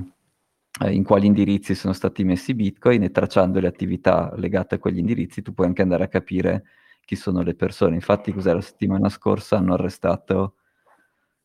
eh, 0.81 0.93
in 0.93 1.03
quali 1.03 1.25
indirizzi 1.25 1.73
sono 1.75 1.93
stati 1.93 2.23
messi 2.23 2.53
bitcoin 2.53 3.03
e 3.03 3.11
tracciando 3.11 3.59
le 3.59 3.67
attività 3.67 4.33
legate 4.35 4.75
a 4.75 4.79
quegli 4.79 4.97
indirizzi 4.97 5.41
tu 5.41 5.53
puoi 5.53 5.67
anche 5.67 5.81
andare 5.81 6.03
a 6.03 6.07
capire 6.07 6.65
chi 7.05 7.15
sono 7.15 7.41
le 7.41 7.55
persone. 7.55 7.95
Infatti, 7.95 8.33
cos'è 8.33 8.53
la 8.53 8.61
settimana 8.61 9.09
scorsa 9.09 9.57
hanno 9.57 9.73
arrestato 9.73 10.55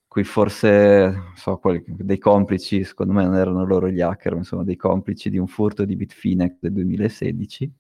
qui 0.08 0.24
forse 0.24 1.32
so, 1.36 1.56
quelli, 1.58 1.82
dei 1.86 2.18
complici, 2.18 2.84
secondo 2.84 3.14
me 3.14 3.24
non 3.24 3.34
erano 3.36 3.64
loro 3.64 3.88
gli 3.88 4.02
hacker, 4.02 4.32
ma 4.32 4.38
insomma 4.38 4.64
dei 4.64 4.76
complici 4.76 5.30
di 5.30 5.38
un 5.38 5.46
furto 5.46 5.86
di 5.86 5.96
Bitfinex 5.96 6.56
del 6.60 6.72
2016 6.72 7.72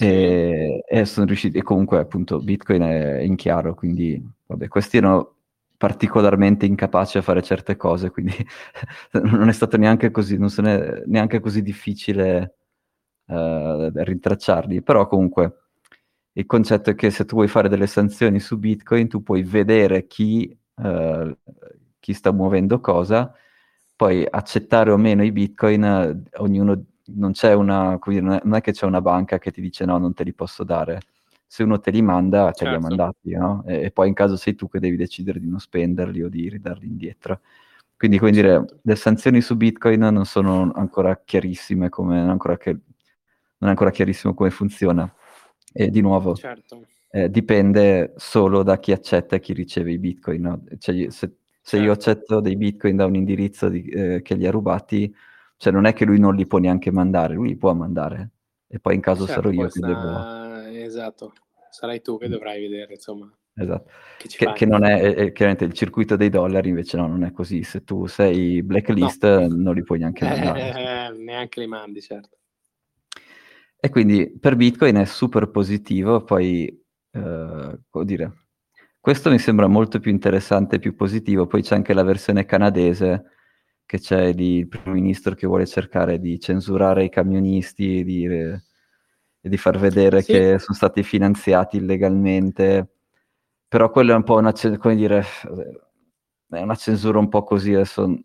e, 0.00 0.84
e, 0.86 1.04
sono 1.04 1.26
riusciti, 1.26 1.58
e 1.58 1.62
comunque 1.62 1.98
appunto 1.98 2.40
Bitcoin 2.40 2.82
è 2.82 3.20
in 3.20 3.36
chiaro, 3.36 3.74
quindi 3.74 4.22
vabbè, 4.46 4.68
questi 4.68 4.96
erano 4.96 5.34
particolarmente 5.76 6.66
incapaci 6.66 7.18
a 7.18 7.22
fare 7.22 7.42
certe 7.42 7.76
cose, 7.76 8.10
quindi 8.10 8.34
non 9.12 9.48
è 9.48 9.52
stato 9.52 9.76
neanche 9.76 10.10
così, 10.10 10.36
non 10.36 10.50
se 10.50 10.62
n'è 10.62 11.02
neanche 11.06 11.40
così 11.40 11.62
difficile 11.62 12.54
uh, 13.26 13.90
rintracciarli, 13.92 14.82
però 14.82 15.06
comunque 15.06 15.54
il 16.32 16.46
concetto 16.46 16.90
è 16.90 16.94
che 16.94 17.10
se 17.10 17.24
tu 17.24 17.36
vuoi 17.36 17.48
fare 17.48 17.68
delle 17.68 17.86
sanzioni 17.86 18.40
su 18.40 18.58
Bitcoin, 18.58 19.08
tu 19.08 19.22
puoi 19.22 19.42
vedere 19.42 20.06
chi, 20.06 20.54
uh, 20.76 21.36
chi 21.98 22.12
sta 22.12 22.32
muovendo 22.32 22.80
cosa, 22.80 23.32
poi 23.96 24.26
accettare 24.28 24.90
o 24.90 24.96
meno 24.96 25.24
i 25.24 25.32
Bitcoin, 25.32 26.24
ognuno 26.38 26.84
non 27.14 27.32
c'è 27.32 27.52
una, 27.54 27.98
non 28.04 28.54
è 28.54 28.60
che 28.60 28.72
c'è 28.72 28.86
una 28.86 29.00
banca 29.00 29.38
che 29.38 29.50
ti 29.50 29.60
dice 29.60 29.84
no, 29.84 29.98
non 29.98 30.14
te 30.14 30.24
li 30.24 30.32
posso 30.32 30.64
dare. 30.64 31.00
Se 31.46 31.62
uno 31.62 31.80
te 31.80 31.90
li 31.90 32.02
manda, 32.02 32.50
te 32.50 32.64
certo. 32.64 32.64
li 32.64 32.68
ha 32.68 32.72
certo. 32.72 32.86
mandati, 32.88 33.30
no? 33.32 33.64
E, 33.66 33.84
e, 33.84 33.90
poi 33.90 34.08
in 34.08 34.14
caso 34.14 34.36
sei 34.36 34.54
tu 34.54 34.68
che 34.68 34.78
devi 34.78 34.96
decidere 34.96 35.40
di 35.40 35.48
non 35.48 35.58
spenderli 35.58 36.22
o 36.22 36.28
di 36.28 36.48
ridarli 36.48 36.86
indietro. 36.86 37.40
Quindi, 37.96 38.18
come 38.18 38.30
dire, 38.30 38.64
le 38.80 38.96
sanzioni 38.96 39.40
su 39.40 39.56
Bitcoin 39.56 40.00
non 40.00 40.24
sono 40.24 40.70
ancora 40.74 41.20
chiarissime, 41.22 41.88
come, 41.88 42.18
non, 42.20 42.30
ancora 42.30 42.56
che, 42.56 42.70
non 42.70 43.68
è 43.68 43.68
ancora 43.68 43.90
chiarissimo 43.90 44.32
come 44.32 44.50
funziona. 44.50 45.12
E 45.72 45.90
di 45.90 46.00
nuovo, 46.00 46.34
certo. 46.34 46.86
eh, 47.10 47.30
dipende 47.30 48.14
solo 48.16 48.62
da 48.62 48.78
chi 48.78 48.92
accetta 48.92 49.36
e 49.36 49.40
chi 49.40 49.52
riceve 49.52 49.92
i 49.92 49.98
Bitcoin. 49.98 50.40
No? 50.40 50.62
Cioè, 50.78 51.10
se, 51.10 51.32
se 51.60 51.76
io 51.76 51.94
certo. 51.94 52.10
accetto 52.10 52.40
dei 52.40 52.56
Bitcoin 52.56 52.96
da 52.96 53.04
un 53.04 53.16
indirizzo 53.16 53.68
di, 53.68 53.84
eh, 53.88 54.22
che 54.22 54.34
li 54.34 54.46
ha 54.46 54.50
rubati, 54.50 55.14
cioè 55.60 55.74
non 55.74 55.84
è 55.84 55.92
che 55.92 56.06
lui 56.06 56.18
non 56.18 56.34
li 56.34 56.46
può 56.46 56.56
neanche 56.56 56.90
mandare, 56.90 57.34
lui 57.34 57.48
li 57.48 57.56
può 57.56 57.74
mandare. 57.74 58.30
E 58.66 58.78
poi 58.78 58.94
in 58.94 59.02
caso 59.02 59.26
certo, 59.26 59.42
sarò 59.42 59.52
io 59.52 59.68
che 59.68 59.78
devo... 59.80 60.64
Esatto, 60.82 61.34
sarai 61.68 62.00
tu 62.00 62.16
che 62.16 62.28
mm. 62.28 62.30
dovrai 62.30 62.62
vedere, 62.62 62.94
insomma. 62.94 63.30
Esatto, 63.52 63.90
che, 64.16 64.28
che, 64.28 64.52
che 64.54 64.64
non 64.64 64.84
è, 64.84 65.02
è, 65.02 65.32
chiaramente 65.32 65.66
il 65.66 65.74
circuito 65.74 66.16
dei 66.16 66.30
dollari 66.30 66.70
invece 66.70 66.96
no, 66.96 67.06
non 67.06 67.24
è 67.24 67.32
così, 67.32 67.62
se 67.62 67.84
tu 67.84 68.06
sei 68.06 68.62
blacklist 68.62 69.22
no. 69.22 69.48
non 69.48 69.74
li 69.74 69.82
puoi 69.82 69.98
neanche 69.98 70.24
mandare. 70.24 71.10
Eh, 71.10 71.12
neanche 71.20 71.60
li 71.60 71.66
mandi, 71.66 72.00
certo. 72.00 72.38
E 73.78 73.88
quindi 73.90 74.38
per 74.40 74.56
Bitcoin 74.56 74.96
è 74.96 75.04
super 75.04 75.50
positivo, 75.50 76.24
poi, 76.24 76.68
eh, 77.10 77.78
come 77.86 78.04
dire, 78.06 78.46
questo 78.98 79.28
mi 79.28 79.38
sembra 79.38 79.66
molto 79.66 80.00
più 80.00 80.10
interessante 80.10 80.76
e 80.76 80.78
più 80.78 80.94
positivo, 80.94 81.46
poi 81.46 81.60
c'è 81.60 81.74
anche 81.74 81.92
la 81.92 82.02
versione 82.02 82.46
canadese, 82.46 83.24
che 83.90 83.98
c'è 83.98 84.26
il 84.26 84.68
primo 84.68 84.94
ministro 84.94 85.34
che 85.34 85.48
vuole 85.48 85.66
cercare 85.66 86.20
di 86.20 86.38
censurare 86.38 87.02
i 87.02 87.08
camionisti 87.08 87.98
e 87.98 88.04
di, 88.04 88.24
e 88.24 88.62
di 89.40 89.56
far 89.56 89.78
vedere 89.78 90.22
sì. 90.22 90.30
che 90.30 90.60
sono 90.60 90.76
stati 90.76 91.02
finanziati 91.02 91.78
illegalmente. 91.78 92.88
Però 93.66 93.90
quello 93.90 94.12
è 94.12 94.14
un 94.14 94.22
po' 94.22 94.36
una, 94.36 94.52
come 94.78 94.94
dire, 94.94 95.24
è 96.50 96.62
una 96.62 96.76
censura 96.76 97.18
un 97.18 97.28
po' 97.28 97.42
così 97.42 97.74
adesso. 97.74 98.16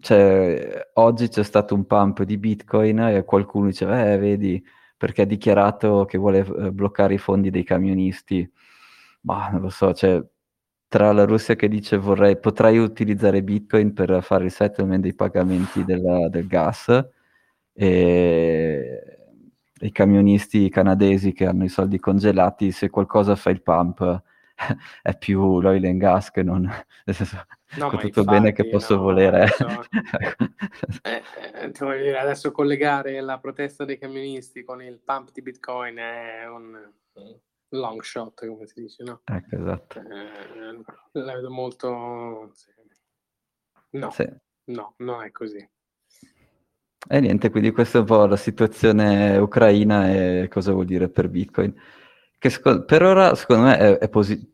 Cioè, 0.00 0.92
oggi 0.94 1.28
c'è 1.28 1.42
stato 1.42 1.74
un 1.74 1.84
pump 1.84 2.22
di 2.22 2.38
Bitcoin 2.38 3.00
e 3.00 3.24
qualcuno 3.24 3.66
diceva, 3.66 4.12
eh, 4.12 4.16
vedi, 4.16 4.64
perché 4.96 5.22
ha 5.22 5.26
dichiarato 5.26 6.06
che 6.06 6.16
vuole 6.16 6.38
eh, 6.38 6.72
bloccare 6.72 7.12
i 7.12 7.18
fondi 7.18 7.50
dei 7.50 7.64
camionisti. 7.64 8.50
Ma 9.24 9.50
non 9.50 9.60
lo 9.60 9.68
so, 9.68 9.92
cioè, 9.92 10.24
tra 10.92 11.10
la 11.10 11.24
Russia 11.24 11.56
che 11.56 11.68
dice 11.68 11.96
vorrei, 11.96 12.38
potrai 12.38 12.76
utilizzare 12.76 13.42
Bitcoin 13.42 13.94
per 13.94 14.22
fare 14.22 14.44
il 14.44 14.50
settlement 14.50 15.00
dei 15.00 15.14
pagamenti 15.14 15.86
del, 15.86 16.26
del 16.28 16.46
gas 16.46 17.08
e 17.72 19.18
i 19.80 19.90
camionisti 19.90 20.68
canadesi 20.68 21.32
che 21.32 21.46
hanno 21.46 21.64
i 21.64 21.70
soldi 21.70 21.98
congelati, 21.98 22.72
se 22.72 22.90
qualcosa 22.90 23.36
fa 23.36 23.48
il 23.48 23.62
pump 23.62 24.22
è 25.00 25.16
più 25.16 25.62
l'oil 25.62 25.82
and 25.86 25.98
gas 25.98 26.30
che 26.30 26.42
non... 26.42 26.70
No, 27.74 27.88
tutto 27.88 28.04
infatti, 28.04 28.26
bene 28.26 28.52
che 28.52 28.68
posso 28.68 28.96
no, 28.96 29.00
volere. 29.00 29.44
Adesso, 29.44 29.90
eh, 31.04 32.10
eh, 32.10 32.16
adesso 32.18 32.52
collegare 32.52 33.18
la 33.22 33.38
protesta 33.38 33.86
dei 33.86 33.96
camionisti 33.96 34.62
con 34.62 34.82
il 34.82 35.00
pump 35.02 35.32
di 35.32 35.40
Bitcoin 35.40 35.96
è 35.96 36.46
un 36.46 36.78
long 37.72 38.00
shot, 38.02 38.46
come 38.46 38.66
si 38.66 38.80
dice, 38.80 39.02
no? 39.02 39.20
Ecco, 39.24 39.56
esatto. 39.56 39.98
Eh, 40.00 41.20
la 41.20 41.34
vedo 41.34 41.50
molto... 41.50 42.52
No, 43.90 44.10
sì. 44.10 44.26
no, 44.64 44.94
non 44.98 45.22
è 45.22 45.30
così. 45.30 45.68
E 47.08 47.20
niente, 47.20 47.50
quindi 47.50 47.72
questa 47.72 47.98
è 47.98 48.00
un 48.00 48.06
po' 48.06 48.24
la 48.26 48.36
situazione 48.36 49.36
ucraina 49.36 50.10
e 50.10 50.48
cosa 50.48 50.72
vuol 50.72 50.86
dire 50.86 51.08
per 51.08 51.28
Bitcoin. 51.28 51.74
Che 52.38 52.50
secondo, 52.50 52.84
per 52.84 53.02
ora, 53.02 53.34
secondo 53.34 53.64
me, 53.64 53.76
è, 53.76 53.98
è 53.98 54.08
positivo. 54.08 54.50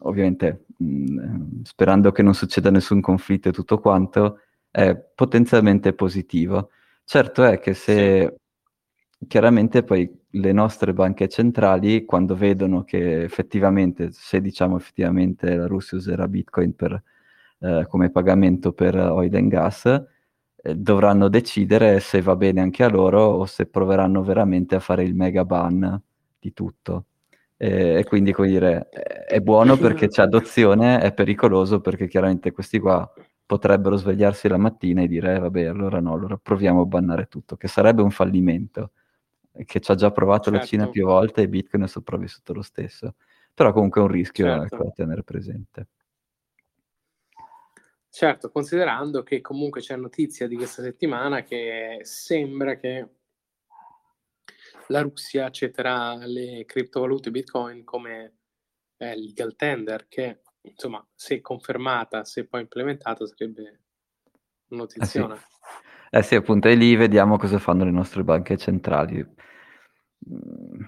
Ovviamente, 0.00 0.66
mh, 0.76 1.62
sperando 1.62 2.12
che 2.12 2.22
non 2.22 2.34
succeda 2.34 2.70
nessun 2.70 3.00
conflitto 3.00 3.48
e 3.48 3.52
tutto 3.52 3.80
quanto, 3.80 4.42
è 4.70 4.94
potenzialmente 4.96 5.92
positivo. 5.94 6.70
Certo 7.04 7.42
è 7.44 7.58
che 7.58 7.74
se. 7.74 8.39
Chiaramente 9.26 9.82
poi 9.82 10.10
le 10.30 10.52
nostre 10.52 10.92
banche 10.92 11.28
centrali, 11.28 12.04
quando 12.04 12.34
vedono 12.34 12.84
che 12.84 13.22
effettivamente, 13.22 14.08
se 14.12 14.40
diciamo 14.40 14.76
effettivamente 14.76 15.54
la 15.56 15.66
Russia 15.66 15.98
userà 15.98 16.28
Bitcoin 16.28 16.74
per, 16.74 17.02
eh, 17.60 17.86
come 17.88 18.10
pagamento 18.10 18.72
per 18.72 18.96
oil 18.96 19.34
and 19.36 19.48
gas, 19.50 19.86
eh, 20.62 20.74
dovranno 20.74 21.28
decidere 21.28 22.00
se 22.00 22.20
va 22.22 22.36
bene 22.36 22.60
anche 22.60 22.84
a 22.84 22.88
loro 22.88 23.20
o 23.22 23.46
se 23.46 23.66
proveranno 23.66 24.22
veramente 24.22 24.74
a 24.76 24.80
fare 24.80 25.04
il 25.04 25.14
mega 25.14 25.44
ban 25.44 26.00
di 26.38 26.52
tutto. 26.52 27.06
E, 27.56 27.98
e 27.98 28.04
quindi, 28.04 28.32
come 28.32 28.48
dire, 28.48 28.88
è 28.88 29.40
buono 29.40 29.76
perché 29.76 30.08
c'è 30.08 30.22
adozione, 30.22 31.00
è 31.00 31.12
pericoloso 31.12 31.80
perché 31.80 32.08
chiaramente 32.08 32.52
questi 32.52 32.78
qua 32.78 33.10
potrebbero 33.44 33.96
svegliarsi 33.96 34.48
la 34.48 34.56
mattina 34.56 35.02
e 35.02 35.08
dire, 35.08 35.34
eh, 35.36 35.38
vabbè, 35.40 35.64
allora 35.64 36.00
no, 36.00 36.12
allora 36.14 36.38
proviamo 36.40 36.82
a 36.82 36.84
bannare 36.86 37.26
tutto, 37.26 37.56
che 37.56 37.68
sarebbe 37.68 38.00
un 38.00 38.10
fallimento, 38.10 38.92
che 39.64 39.80
ci 39.80 39.90
ha 39.90 39.94
già 39.94 40.10
provato 40.10 40.44
certo. 40.44 40.58
la 40.58 40.64
Cina 40.64 40.82
certo. 40.84 40.98
più 40.98 41.06
volte 41.06 41.42
e 41.42 41.48
Bitcoin 41.48 41.84
è 41.84 41.88
sopravvissuto 41.88 42.52
lo 42.52 42.62
stesso. 42.62 43.14
Però 43.52 43.72
comunque 43.72 44.00
è 44.00 44.04
un 44.04 44.10
rischio 44.10 44.46
certo. 44.46 44.74
ecco, 44.74 44.84
da 44.84 44.90
tenere 44.90 45.22
presente. 45.22 45.88
Certo, 48.08 48.50
considerando 48.50 49.22
che 49.22 49.40
comunque 49.40 49.80
c'è 49.80 49.94
notizia 49.96 50.48
di 50.48 50.56
questa 50.56 50.82
settimana 50.82 51.42
che 51.42 52.00
sembra 52.02 52.76
che 52.76 53.08
la 54.88 55.02
Russia 55.02 55.46
accetterà 55.46 56.16
le 56.26 56.64
criptovalute 56.64 57.30
Bitcoin 57.30 57.84
come 57.84 58.38
eh, 58.96 59.16
legal 59.16 59.54
tender, 59.54 60.08
che 60.08 60.42
insomma, 60.62 61.06
se 61.14 61.40
confermata, 61.40 62.24
se 62.24 62.46
poi 62.46 62.62
implementata, 62.62 63.24
sarebbe 63.26 63.80
una 64.68 64.80
notizione. 64.82 65.34
Eh 65.34 65.38
sì. 65.38 65.89
Eh 66.10 66.22
sì, 66.22 66.34
appunto, 66.34 66.68
e 66.68 66.74
lì 66.74 66.96
vediamo 66.96 67.38
cosa 67.38 67.58
fanno 67.58 67.84
le 67.84 67.90
nostre 67.90 68.24
banche 68.24 68.56
centrali. 68.56 69.24
Mm. 70.28 70.82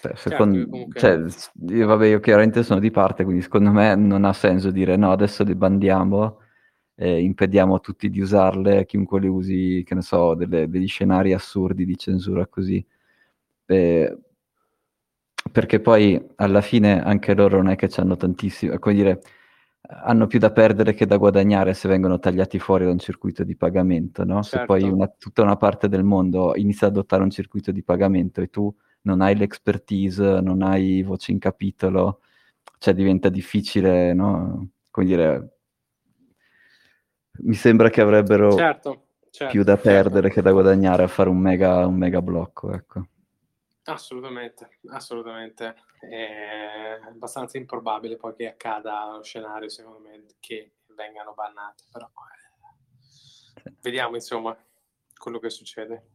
Cioè, 0.00 0.14
secondo, 0.16 0.58
certo, 0.58 0.70
comunque... 0.70 1.00
cioè, 1.00 1.74
io, 1.74 1.86
vabbè, 1.86 2.06
io 2.06 2.20
chiaramente 2.20 2.62
sono 2.62 2.78
di 2.80 2.90
parte, 2.90 3.24
quindi 3.24 3.40
secondo 3.42 3.70
me 3.70 3.94
non 3.94 4.24
ha 4.24 4.34
senso 4.34 4.70
dire 4.70 4.96
no, 4.96 5.10
adesso 5.10 5.44
le 5.44 5.56
bandiamo, 5.56 6.40
eh, 6.96 7.20
impediamo 7.22 7.74
a 7.74 7.78
tutti 7.78 8.10
di 8.10 8.20
usarle, 8.20 8.84
chiunque 8.84 9.20
le 9.20 9.28
usi, 9.28 9.82
che 9.86 9.94
ne 9.94 10.02
so, 10.02 10.34
delle, 10.34 10.68
degli 10.68 10.86
scenari 10.86 11.32
assurdi 11.32 11.86
di 11.86 11.96
censura 11.96 12.46
così. 12.46 12.84
Eh, 13.66 14.18
perché 15.50 15.80
poi 15.80 16.22
alla 16.36 16.60
fine 16.60 17.02
anche 17.02 17.34
loro 17.34 17.56
non 17.58 17.70
è 17.70 17.76
che 17.76 17.88
hanno 17.96 18.16
tantissimo, 18.16 18.78
come 18.78 18.94
dire, 18.94 19.22
hanno 19.86 20.26
più 20.26 20.38
da 20.38 20.50
perdere 20.50 20.94
che 20.94 21.06
da 21.06 21.18
guadagnare 21.18 21.74
se 21.74 21.88
vengono 21.88 22.18
tagliati 22.18 22.58
fuori 22.58 22.84
da 22.84 22.90
un 22.90 22.98
circuito 22.98 23.44
di 23.44 23.54
pagamento, 23.54 24.24
no? 24.24 24.42
Certo. 24.42 24.58
Se 24.58 24.64
poi 24.64 24.80
certo. 24.80 24.94
una, 24.94 25.08
tutta 25.18 25.42
una 25.42 25.56
parte 25.56 25.88
del 25.88 26.04
mondo 26.04 26.54
inizia 26.56 26.86
ad 26.86 26.94
adottare 26.94 27.22
un 27.22 27.30
circuito 27.30 27.70
di 27.70 27.82
pagamento 27.82 28.40
e 28.40 28.48
tu 28.48 28.74
non 29.02 29.20
hai 29.20 29.36
l'expertise, 29.36 30.40
non 30.40 30.62
hai 30.62 31.02
voce 31.02 31.32
in 31.32 31.38
capitolo, 31.38 32.20
cioè 32.78 32.94
diventa 32.94 33.28
difficile, 33.28 34.14
no? 34.14 34.68
Come 34.90 35.06
dire, 35.06 35.56
mi 37.42 37.54
sembra 37.54 37.90
che 37.90 38.00
avrebbero 38.00 38.52
certo, 38.52 39.06
certo, 39.30 39.52
più 39.52 39.64
da 39.64 39.74
certo. 39.74 39.88
perdere 39.88 40.30
che 40.30 40.40
da 40.40 40.52
guadagnare 40.52 41.02
a 41.02 41.08
fare 41.08 41.28
un 41.28 41.38
mega, 41.38 41.86
un 41.86 41.96
mega 41.96 42.22
blocco, 42.22 42.72
ecco. 42.72 43.08
Assolutamente, 43.84 44.78
assolutamente. 44.88 45.74
È 46.00 46.98
abbastanza 47.06 47.58
improbabile 47.58 48.16
poi 48.16 48.34
che 48.34 48.48
accada 48.48 49.16
lo 49.16 49.22
scenario, 49.22 49.68
secondo 49.68 49.98
me, 49.98 50.24
che 50.40 50.72
vengano 50.94 51.34
bannate, 51.34 51.84
però 51.92 52.08
eh, 53.64 53.74
vediamo 53.82 54.14
insomma 54.14 54.56
quello 55.18 55.38
che 55.38 55.50
succede. 55.50 56.08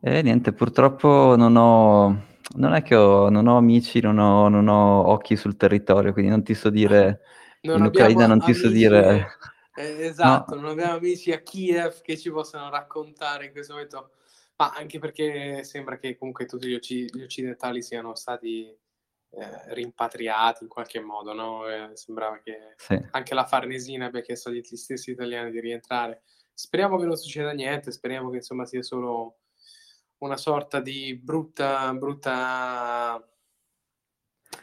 E 0.00 0.22
niente, 0.22 0.52
purtroppo 0.52 1.36
non 1.36 1.56
ho, 1.56 2.26
non 2.56 2.74
è 2.74 2.82
che 2.82 2.96
ho, 2.96 3.28
non 3.28 3.46
ho 3.46 3.56
amici, 3.56 4.00
non 4.00 4.18
ho, 4.18 4.48
non 4.48 4.66
ho, 4.68 5.08
occhi 5.08 5.36
sul 5.36 5.56
territorio, 5.56 6.12
quindi 6.12 6.30
non 6.30 6.42
ti 6.42 6.54
so 6.54 6.70
dire, 6.70 7.20
non 7.62 7.78
in 7.78 7.84
Ucraina 7.86 8.26
non 8.26 8.40
ti 8.40 8.52
so 8.52 8.68
dire... 8.68 9.28
Eh, 9.74 10.06
esatto, 10.06 10.54
no. 10.54 10.62
non 10.62 10.70
abbiamo 10.70 10.94
amici 10.94 11.32
a 11.32 11.40
Kiev 11.40 12.00
che 12.00 12.16
ci 12.16 12.30
possano 12.30 12.70
raccontare 12.70 13.46
in 13.46 13.52
questo 13.52 13.74
momento 13.74 14.10
ma 14.56 14.70
anche 14.70 14.98
perché 14.98 15.64
sembra 15.64 15.98
che 15.98 16.16
comunque 16.16 16.46
tutti 16.46 16.66
gli, 16.66 16.74
occ- 16.74 17.16
gli 17.16 17.22
occidentali 17.22 17.82
siano 17.82 18.14
stati 18.14 18.66
eh, 19.30 19.74
rimpatriati 19.74 20.64
in 20.64 20.68
qualche 20.68 21.00
modo, 21.00 21.32
no? 21.34 21.68
Eh, 21.68 21.90
sembrava 21.94 22.38
che 22.38 22.74
sì. 22.76 22.98
anche 23.10 23.34
la 23.34 23.44
Farnesina 23.44 24.06
abbia 24.06 24.22
chiesto 24.22 24.48
agli 24.48 24.62
stessi 24.62 25.10
italiani 25.10 25.50
di 25.50 25.60
rientrare. 25.60 26.22
Speriamo 26.54 26.96
che 26.98 27.04
non 27.04 27.16
succeda 27.16 27.52
niente, 27.52 27.92
speriamo 27.92 28.30
che 28.30 28.36
insomma 28.36 28.64
sia 28.64 28.82
solo 28.82 29.40
una 30.18 30.38
sorta 30.38 30.80
di 30.80 31.14
brutta, 31.14 31.92
brutta 31.92 33.22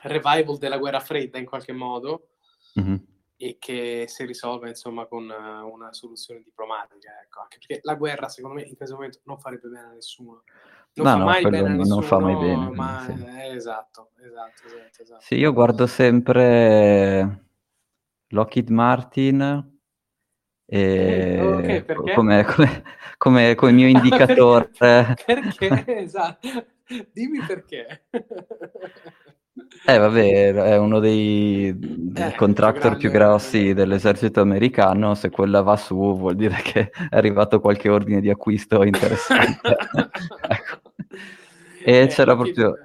revival 0.02 0.58
della 0.58 0.80
guerra 0.80 1.00
fredda 1.00 1.38
in 1.38 1.46
qualche 1.46 1.72
modo. 1.72 2.30
Mm-hmm 2.80 3.12
e 3.36 3.58
che 3.60 4.06
si 4.08 4.26
risolva 4.26 4.68
insomma 4.68 5.06
con 5.06 5.24
una 5.24 5.92
soluzione 5.94 6.42
diplomatica, 6.44 7.10
ecco. 7.24 7.42
anche 7.42 7.58
perché 7.60 7.80
la 7.84 7.96
guerra 7.96 8.30
secondo 8.30 8.58
me 8.58 8.64
in 8.64 8.76
questo 8.76 8.96
momento 8.96 9.20
non 9.24 9.40
farebbe 9.40 9.68
bene 9.68 9.88
a 9.88 9.92
nessuno. 9.92 10.44
Non 10.96 11.06
no, 11.06 11.12
fa 11.12 11.18
no, 11.18 11.24
mai 11.26 11.44
bene 11.44 11.58
a 11.58 11.74
nessuno, 11.74 11.96
non 11.96 12.04
fa 12.04 12.20
mai 12.20 12.36
bene. 12.36 12.70
Ma... 12.70 13.04
Sì. 13.06 13.24
Eh, 13.24 13.56
esatto, 13.56 14.12
esatto, 14.24 14.66
esatto, 14.68 15.02
esatto. 15.02 15.22
Sì, 15.22 15.36
io 15.36 15.52
guardo 15.52 15.88
sempre 15.88 17.46
Lockheed 18.28 18.70
Martin 18.70 19.72
e 20.66 20.80
eh, 20.80 21.42
okay, 21.42 21.86
come, 22.14 22.44
come, 22.46 22.84
come, 23.18 23.56
come, 23.56 23.72
mio 23.72 23.88
indicatore. 23.90 24.70
perché? 24.78 25.84
Esatto. 25.98 26.48
Dimmi 27.12 27.40
perché. 27.46 28.06
Eh 29.86 29.98
vabbè, 29.98 30.54
è 30.54 30.78
uno 30.78 31.00
dei 31.00 31.68
eh, 31.68 32.36
contractor 32.36 32.98
più 32.98 33.12
grossi 33.12 33.74
dell'esercito 33.74 34.42
americano, 34.42 35.14
se 35.14 35.30
quella 35.30 35.62
va 35.62 35.78
su 35.78 35.96
vuol 35.96 36.36
dire 36.36 36.60
che 36.64 36.90
è 36.90 37.16
arrivato 37.16 37.60
qualche 37.60 37.90
ordine 37.90 38.20
di 38.20 38.32
acquisto 38.32 38.84
interessante. 38.84 39.76
ecco. 40.50 40.82
E 41.84 41.98
eh, 41.98 42.08
c'era 42.08 42.36
proprio... 42.36 42.78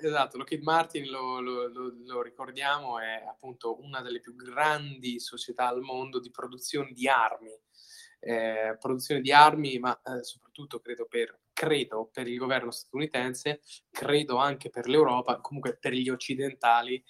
Esatto, 0.00 0.36
Lockheed 0.36 0.62
Martin, 0.62 1.10
lo, 1.10 1.40
lo, 1.40 1.66
lo, 1.66 1.92
lo, 2.06 2.22
ricordiamo, 2.22 3.00
è 3.00 3.24
appunto 3.28 3.82
una 3.82 4.00
delle 4.00 4.20
più 4.20 4.36
grandi 4.36 5.18
società 5.18 5.66
al 5.66 5.80
mondo 5.80 6.20
di 6.20 6.30
produzione 6.30 6.92
di 6.92 7.08
armi. 7.08 7.50
Eh, 8.20 8.76
produzione 8.78 9.20
di 9.20 9.32
armi, 9.32 9.78
ma 9.78 10.00
eh, 10.02 10.22
soprattutto 10.22 10.78
credo 10.78 11.06
per 11.06 11.36
credo 11.58 12.08
per 12.12 12.28
il 12.28 12.38
governo 12.38 12.70
statunitense, 12.70 13.62
credo 13.90 14.36
anche 14.36 14.70
per 14.70 14.86
l'Europa, 14.86 15.40
comunque 15.40 15.76
per 15.76 15.92
gli 15.92 16.08
occidentali. 16.08 17.02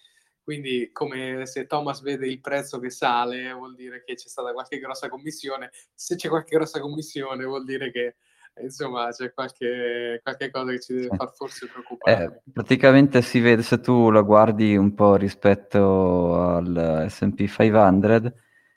Quindi, 0.43 0.89
come 0.91 1.45
se 1.45 1.67
Thomas 1.67 2.01
vede 2.01 2.27
il 2.27 2.41
prezzo 2.41 2.79
che 2.79 2.89
sale, 2.89 3.53
vuol 3.53 3.75
dire 3.75 4.03
che 4.03 4.15
c'è 4.15 4.27
stata 4.27 4.55
qualche 4.55 4.79
grossa 4.79 5.11
commissione. 5.11 5.71
Se 5.95 6.17
c'è 6.17 6.31
qualche 6.31 6.57
grossa 6.57 6.81
commissione, 6.81 7.45
vuol 7.45 7.67
dire 7.67 7.91
che 7.93 8.17
insomma 8.63 9.11
c'è 9.11 9.35
qualche, 9.35 10.19
qualche 10.23 10.51
cosa 10.51 10.71
che 10.71 10.81
ci 10.81 10.95
deve 10.95 11.15
far 11.15 11.31
forse 11.35 11.67
preoccupare. 11.67 12.25
Eh, 12.25 12.51
praticamente 12.51 13.21
si 13.21 13.41
vede 13.41 13.61
se 13.61 13.81
tu 13.81 14.11
la 14.11 14.23
guardi 14.23 14.75
un 14.79 14.95
po' 14.95 15.17
rispetto 15.17 16.41
al 16.43 17.05
SP 17.13 17.45
500, 17.47 18.33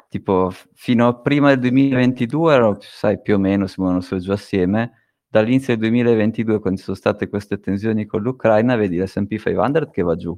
tipo 0.09 0.51
fino 0.73 1.07
a 1.07 1.17
prima 1.17 1.47
del 1.47 1.59
2022 1.59 2.53
erano, 2.53 2.77
sai, 2.81 3.21
più 3.21 3.35
o 3.35 3.37
meno 3.37 3.67
si 3.67 3.79
muovono 3.79 4.01
su 4.01 4.15
e 4.15 4.19
giù 4.19 4.33
assieme 4.33 4.95
dall'inizio 5.31 5.77
del 5.77 5.89
2022, 5.89 6.59
quando 6.59 6.77
ci 6.77 6.83
sono 6.85 6.97
state 6.97 7.29
queste 7.29 7.57
tensioni 7.57 8.05
con 8.05 8.21
l'Ucraina, 8.21 8.75
vedi 8.75 8.97
l'S&P 8.97 9.37
500 9.37 9.89
che 9.89 10.01
va 10.01 10.15
giù 10.17 10.37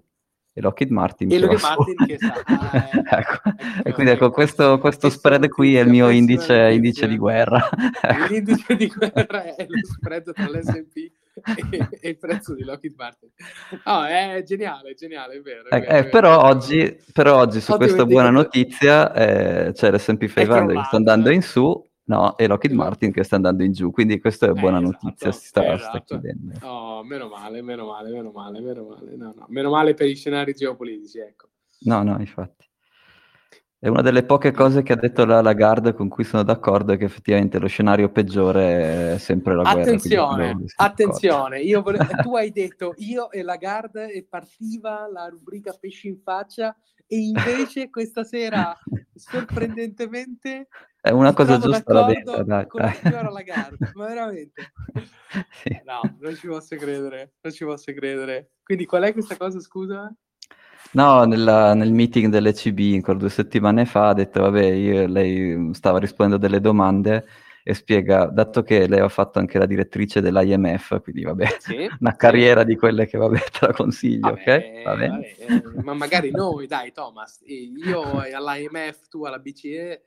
e 0.55 0.61
Lockheed 0.61 0.91
Martin 0.91 1.31
e 1.31 1.39
Lockheed 1.39 1.61
Martin 1.61 1.95
che 2.05 2.17
sa, 2.19 2.43
eh, 2.91 3.17
ecco. 3.17 3.41
ecco, 3.43 3.89
e 3.89 3.91
quindi 3.91 4.11
ecco 4.11 4.29
questo, 4.29 4.77
questo 4.77 5.09
spread 5.09 5.49
qui 5.49 5.75
è 5.77 5.81
il 5.81 5.89
mio 5.89 6.09
indice, 6.09 6.69
indice, 6.73 7.07
di 7.07 7.17
guerra 7.17 7.67
l'indice 8.29 8.75
di 8.75 8.85
guerra 8.85 9.55
è 9.55 9.65
lo 9.67 9.79
spread 9.81 10.31
tra 10.31 10.47
l'S&P 10.47 11.11
e, 11.71 11.89
e 12.01 12.09
il 12.09 12.17
prezzo 12.19 12.53
di 12.53 12.63
Lockheed 12.63 12.93
Martin 12.95 13.29
oh, 13.85 14.03
è 14.03 14.43
geniale, 14.45 14.93
geniale, 14.93 15.37
è 15.37 15.41
vero, 15.41 15.69
è 15.69 15.75
eh, 15.75 15.79
vero, 15.79 15.97
eh, 15.97 16.09
però, 16.09 16.29
vero. 16.29 16.47
Oggi, 16.49 16.97
però, 17.11 17.39
Oggi, 17.39 17.59
su 17.59 17.71
Oddio, 17.71 17.87
questa 17.87 18.05
buona 18.05 18.29
notizia 18.29 19.11
eh, 19.11 19.71
c'è 19.73 19.89
l'S&P 19.89 20.27
500 20.27 20.67
che 20.67 20.83
sta 20.85 20.97
andando 20.97 21.31
in 21.31 21.41
su 21.41 21.83
No, 22.05 22.37
e 22.37 22.47
Lockheed 22.47 22.73
Martin 22.73 23.13
che 23.13 23.23
sta 23.23 23.37
andando 23.37 23.63
in 23.63 23.71
giù, 23.71 23.89
quindi 23.91 24.19
questa 24.19 24.47
è 24.47 24.51
buona 24.51 24.79
eh, 24.79 24.83
esatto, 24.83 25.05
notizia, 25.05 25.31
si 25.31 25.45
sta, 25.45 25.73
esatto. 25.73 25.89
sta 25.89 26.01
chiudendo. 26.01 26.65
Oh, 26.65 27.03
meno 27.03 27.29
male, 27.29 27.61
meno 27.61 27.85
male, 27.85 28.11
meno 28.11 28.31
male, 28.31 28.59
meno 28.59 28.83
male, 28.83 29.15
no, 29.15 29.33
no. 29.35 29.45
meno 29.47 29.69
male 29.69 29.93
per 29.93 30.07
i 30.07 30.15
scenari 30.15 30.53
geopolitici, 30.53 31.19
ecco. 31.19 31.49
No, 31.85 32.03
no, 32.03 32.19
infatti. 32.19 32.67
È 33.83 33.89
una 33.89 34.01
delle 34.01 34.23
poche 34.23 34.51
cose 34.51 34.81
che 34.81 34.93
ha 34.93 34.95
detto 34.95 35.25
la 35.25 35.41
Lagarde 35.41 35.93
con 35.93 36.07
cui 36.07 36.23
sono 36.23 36.43
d'accordo 36.43 36.93
è 36.93 36.97
che 36.97 37.03
effettivamente 37.03 37.59
lo 37.59 37.67
scenario 37.67 38.09
peggiore 38.09 39.15
è 39.15 39.17
sempre 39.17 39.55
la 39.55 39.63
guerra. 39.63 39.81
Attenzione, 39.81 40.63
attenzione, 40.75 41.59
io 41.59 41.81
vole... 41.81 41.99
tu 42.21 42.33
hai 42.37 42.51
detto 42.51 42.93
io 42.99 43.29
e 43.29 43.43
Lagarde 43.43 44.09
e 44.09 44.25
partiva 44.29 45.09
la 45.11 45.27
rubrica 45.27 45.75
pesci 45.77 46.07
in 46.07 46.17
faccia 46.21 46.73
e 47.07 47.17
invece 47.17 47.89
questa 47.89 48.23
sera 48.23 48.75
sorprendentemente 49.13 50.67
è 51.05 51.11
una 51.11 51.33
cosa 51.33 51.59
giusta 51.59 51.91
la 51.91 52.05
detta, 52.05 52.43
dai. 52.43 52.65
Con 52.65 52.79
la 52.79 52.93
signora 52.93 53.29
Lagarde, 53.29 53.91
ma 53.93 54.07
veramente. 54.07 54.71
sì. 55.61 55.81
No, 55.83 55.99
non 56.17 56.33
ci 56.33 56.47
posso 56.47 56.77
credere, 56.77 57.33
non 57.41 57.51
ci 57.51 57.65
posso 57.65 57.91
credere. 57.91 58.51
Quindi 58.63 58.85
qual 58.85 59.03
è 59.03 59.11
questa 59.11 59.35
cosa, 59.35 59.59
scusa? 59.59 60.15
No, 60.91 61.23
nella, 61.25 61.73
nel 61.73 61.91
meeting 61.91 62.31
dell'ECB, 62.31 63.13
due 63.17 63.29
settimane 63.29 63.83
fa, 63.83 64.09
ha 64.09 64.13
detto, 64.13 64.43
vabbè, 64.43 64.63
io, 64.63 65.05
lei 65.07 65.73
stava 65.73 65.99
rispondendo 65.99 66.37
a 66.37 66.47
delle 66.47 66.61
domande 66.61 67.25
e 67.65 67.73
spiega, 67.73 68.25
dato 68.25 68.61
che 68.61 68.87
lei 68.87 68.99
ha 68.99 69.07
fatto 69.07 69.39
anche 69.39 69.57
la 69.57 69.65
direttrice 69.65 70.19
dell'IMF, 70.19 71.01
quindi 71.01 71.23
vabbè, 71.23 71.47
sì, 71.59 71.89
una 71.99 72.15
carriera 72.15 72.61
sì. 72.61 72.67
di 72.67 72.75
quelle 72.75 73.07
che 73.07 73.17
vabbè 73.17 73.39
te 73.39 73.67
la 73.67 73.73
consiglio, 73.73 74.31
vabbè, 74.31 74.41
ok? 74.41 74.83
Vabbè. 74.83 75.07
Vabbè, 75.07 75.35
eh, 75.37 75.81
ma 75.81 75.93
magari 75.93 76.29
noi, 76.31 76.67
dai 76.67 76.91
Thomas, 76.91 77.39
io 77.45 78.19
all'IMF, 78.19 79.07
tu 79.07 79.23
alla 79.23 79.39
BCE, 79.39 79.69
eh, 79.71 80.01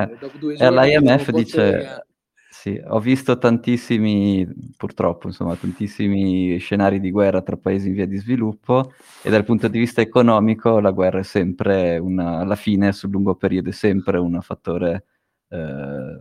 eh, 0.00 0.16
dopo 0.20 0.38
due 0.38 0.54
giorni... 0.54 0.78
All'IMF 0.78 1.30
dice... 1.30 2.06
Sì, 2.52 2.80
ho 2.86 3.00
visto 3.00 3.38
tantissimi, 3.38 4.46
purtroppo, 4.76 5.26
insomma, 5.26 5.56
tantissimi 5.56 6.58
scenari 6.58 7.00
di 7.00 7.10
guerra 7.10 7.40
tra 7.40 7.56
paesi 7.56 7.88
in 7.88 7.94
via 7.94 8.06
di 8.06 8.18
sviluppo 8.18 8.92
e 9.22 9.30
dal 9.30 9.42
punto 9.42 9.66
di 9.66 9.78
vista 9.78 10.00
economico 10.02 10.78
la 10.78 10.92
guerra 10.92 11.18
è 11.18 11.24
sempre, 11.24 11.98
una, 11.98 12.38
alla 12.38 12.54
fine, 12.54 12.92
sul 12.92 13.10
lungo 13.10 13.34
periodo, 13.34 13.70
è 13.70 13.72
sempre 13.72 14.18
un 14.18 14.38
fattore 14.42 15.06
eh, 15.48 16.20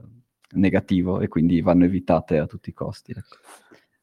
negativo 0.53 1.21
e 1.21 1.27
quindi 1.27 1.61
vanno 1.61 1.85
evitate 1.85 2.37
a 2.37 2.45
tutti 2.45 2.69
i 2.69 2.73
costi. 2.73 3.11
Ecco. 3.11 3.37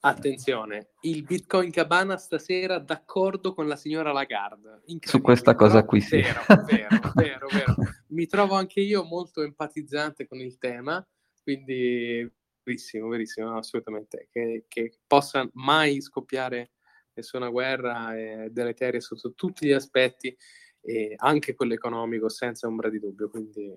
Attenzione, 0.01 0.91
il 1.01 1.25
Bitcoin 1.25 1.71
Cabana 1.73 2.17
stasera 2.17 2.79
d'accordo 2.79 3.53
con 3.53 3.67
la 3.67 3.77
signora 3.77 4.13
Lagarde. 4.13 4.83
Su 5.01 5.21
questa 5.21 5.55
cosa 5.55 5.85
qui 5.85 6.01
sì. 6.01 6.21
Vero, 6.21 6.43
vero, 6.65 6.89
vero, 7.15 7.47
vero. 7.49 7.75
Mi 8.09 8.27
trovo 8.27 8.55
anche 8.55 8.81
io 8.81 9.03
molto 9.05 9.43
empatizzante 9.43 10.27
con 10.29 10.39
il 10.39 10.57
tema 10.59 11.05
quindi 11.49 12.31
verissimo, 12.63 13.09
verissimo, 13.09 13.57
assolutamente, 13.57 14.29
che, 14.31 14.67
che, 14.69 14.99
possa 15.07 15.49
mai 15.55 16.03
scoppiare 16.03 16.73
nessuna 17.15 17.49
guerra 17.49 18.15
è 18.15 18.51
deleteria 18.51 19.01
sotto 19.01 19.33
tutti 19.33 19.67
gli 19.67 19.73
aspetti, 19.73 20.37
e 20.83 21.15
anche 21.17 21.55
quello 21.55 21.73
economico, 21.73 22.29
senza 22.29 22.67
ombra 22.67 22.91
di 22.91 22.99
dubbio. 22.99 23.31
Quindi 23.31 23.75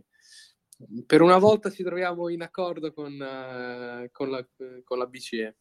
per 1.06 1.22
una 1.22 1.38
volta 1.38 1.70
ci 1.70 1.84
troviamo 1.84 2.30
in 2.30 2.42
accordo 2.42 2.94
con, 2.94 3.14
uh, 3.14 4.10
con, 4.12 4.30
la, 4.30 4.46
con 4.84 4.98
la, 4.98 5.06
BCE. 5.06 5.56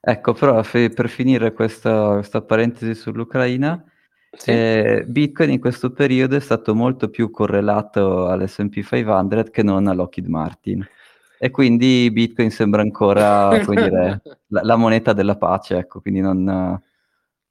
Ecco, 0.00 0.32
però 0.34 0.62
per 0.62 1.08
finire 1.08 1.52
questa, 1.52 2.14
questa 2.14 2.42
parentesi 2.42 2.94
sull'Ucraina, 2.94 3.84
sì. 4.30 4.50
eh, 4.50 5.04
Bitcoin 5.06 5.50
in 5.50 5.60
questo 5.60 5.92
periodo 5.92 6.36
è 6.36 6.40
stato 6.40 6.74
molto 6.74 7.08
più 7.08 7.30
correlato 7.30 8.28
all'S&P 8.28 8.82
500 8.82 9.50
che 9.50 9.62
non 9.62 9.86
a 9.86 9.94
Lockheed 9.94 10.26
Martin. 10.26 10.86
E 11.38 11.50
quindi 11.50 12.10
Bitcoin 12.10 12.50
sembra 12.50 12.82
ancora 12.82 13.58
dire, 13.66 14.22
la, 14.48 14.62
la, 14.62 14.76
moneta 14.76 15.12
della 15.12 15.36
pace, 15.36 15.76
ecco, 15.78 16.00
quindi 16.00 16.20
non... 16.20 16.80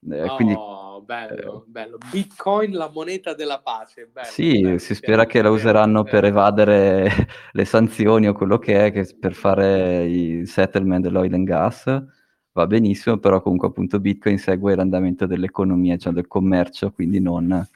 Eh, 0.10 0.28
quindi, 0.36 0.54
oh, 0.54 0.85
bello, 1.06 1.64
eh, 1.66 1.70
bello. 1.70 1.98
Bitcoin 2.12 2.74
la 2.74 2.90
moneta 2.94 3.34
della 3.34 3.62
pace. 3.62 4.10
Bello, 4.12 4.28
sì, 4.28 4.62
bello, 4.62 4.78
si 4.80 4.96
spera 4.96 5.26
che 5.26 5.42
la 5.42 5.50
useranno 5.50 6.04
per 6.04 6.26
evadere 6.26 7.10
le 7.54 7.66
sanzioni 7.66 8.28
o 8.28 8.34
quello 8.34 8.58
che 8.58 8.88
è, 8.88 8.92
che 8.92 9.16
per 9.18 9.34
fare 9.34 10.06
i 10.06 10.46
settlement 10.46 11.04
dell'oil 11.04 11.34
and 11.34 11.46
gas 11.46 12.04
va 12.52 12.68
benissimo, 12.68 13.18
però 13.18 13.42
comunque 13.42 13.68
appunto 13.68 14.00
Bitcoin 14.00 14.40
segue 14.40 14.76
l'andamento 14.76 15.26
dell'economia, 15.26 15.98
cioè 15.98 16.14
del 16.14 16.28
commercio, 16.28 16.92
quindi 16.92 17.20
non 17.20 17.68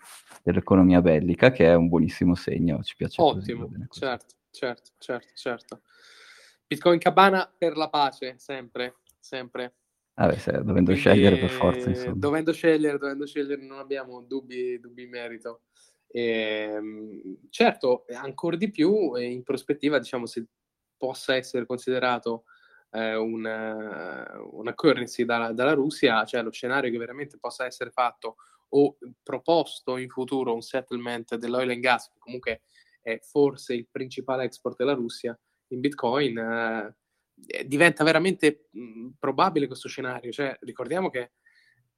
dell'economia 0.42 1.02
bellica, 1.02 1.52
che 1.52 1.66
è 1.66 1.76
un 1.76 1.90
buonissimo 1.90 2.34
segno, 2.34 2.82
ci 2.84 2.96
piace 2.96 3.22
Ottimo, 3.22 3.68
così, 3.68 3.88
certo, 3.90 4.36
certo, 4.52 4.92
certo, 4.98 5.28
certo. 5.34 5.82
Bitcoin 6.66 7.00
Cabana 7.00 7.52
per 7.58 7.76
la 7.76 7.90
pace, 7.90 8.36
sempre, 8.38 8.96
sempre. 9.20 9.74
Vabbè, 10.20 10.36
se, 10.36 10.52
dovendo 10.52 10.92
Quindi, 10.92 10.96
scegliere 10.96 11.38
per 11.38 11.50
forza, 11.50 11.88
insomma. 11.88 12.14
Dovendo 12.18 12.52
scegliere, 12.52 12.98
dovendo 12.98 13.26
scegliere, 13.26 13.66
non 13.66 13.80
abbiamo 13.80 14.22
dubbi, 14.22 14.78
dubbi 14.78 15.04
in 15.04 15.10
merito. 15.10 15.62
E, 16.08 16.72
ehm, 16.74 17.38
certo, 17.50 18.04
ancora 18.14 18.58
di 18.58 18.70
più 18.70 19.16
in 19.16 19.44
prospettiva, 19.44 19.98
diciamo, 19.98 20.26
se 20.26 20.46
possa 20.98 21.36
essere 21.36 21.66
considerato 21.66 22.44
eh, 22.92 23.16
una, 23.16 24.30
una 24.52 24.74
currency 24.74 25.24
da, 25.24 25.54
dalla 25.54 25.74
Russia, 25.74 26.26
cioè 26.26 26.44
lo 26.44 26.52
scenario 26.52 26.92
che 26.92 26.98
veramente 26.98 27.38
possa 27.40 27.66
essere 27.66 27.92
fatto 27.92 28.36
o 28.72 28.98
proposto 29.24 29.96
in 29.96 30.10
futuro 30.10 30.54
un 30.54 30.62
settlement 30.62 31.36
dell'oil 31.36 31.70
and 31.70 31.80
gas, 31.80 32.10
che 32.12 32.20
comunque 32.20 32.64
è 33.02 33.20
forse 33.22 33.74
il 33.74 33.88
principale 33.90 34.44
export 34.44 34.76
della 34.76 34.94
Russia, 34.94 35.40
in 35.68 35.80
Bitcoin, 35.80 36.38
eh, 36.38 36.88
eh, 36.88 36.96
diventa 37.66 38.04
veramente 38.04 38.68
mh, 38.72 38.82
mm, 38.82 39.10
probabile 39.20 39.68
questo 39.68 39.88
scenario. 39.88 40.32
Cioè, 40.32 40.58
ricordiamo 40.62 41.10
che, 41.10 41.34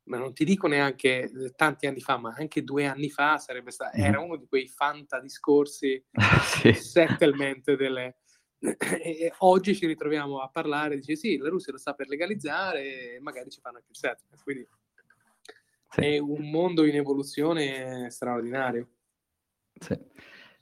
ma 0.04 0.18
non 0.18 0.34
ti 0.34 0.46
dico 0.46 0.68
neanche 0.68 1.24
eh, 1.24 1.52
tanti 1.56 1.88
anni 1.88 2.02
fa, 2.02 2.18
ma 2.18 2.34
anche 2.38 2.64
due 2.64 2.86
anni 2.86 3.10
fa 3.10 3.38
sarebbe 3.38 3.72
stato, 3.72 3.98
mm. 3.98 4.04
era 4.04 4.20
uno 4.20 4.38
di 4.38 4.48
quei 4.48 4.68
fanta 4.68 5.20
discorsi, 5.20 6.04
sì. 6.62 6.74
settlement 6.74 7.74
delle... 7.76 8.18
E 9.04 9.34
oggi 9.40 9.76
ci 9.76 9.88
ritroviamo 9.88 10.40
a 10.40 10.50
parlare, 10.50 10.96
dice 10.96 11.16
sì, 11.16 11.38
la 11.38 11.50
Russia 11.50 11.72
lo 11.72 11.80
sta 11.80 11.94
per 11.94 12.08
legalizzare 12.08 13.16
e 13.16 13.20
magari 13.20 13.50
ci 13.50 13.60
fanno 13.60 13.78
anche 13.78 13.90
il 13.90 13.98
settlement. 13.98 14.44
Quindi 14.44 14.68
sì. 15.90 16.02
è 16.02 16.18
un 16.20 16.50
mondo 16.52 16.86
in 16.86 16.96
evoluzione 16.96 18.08
straordinario. 18.12 18.88
Sì. 19.80 19.98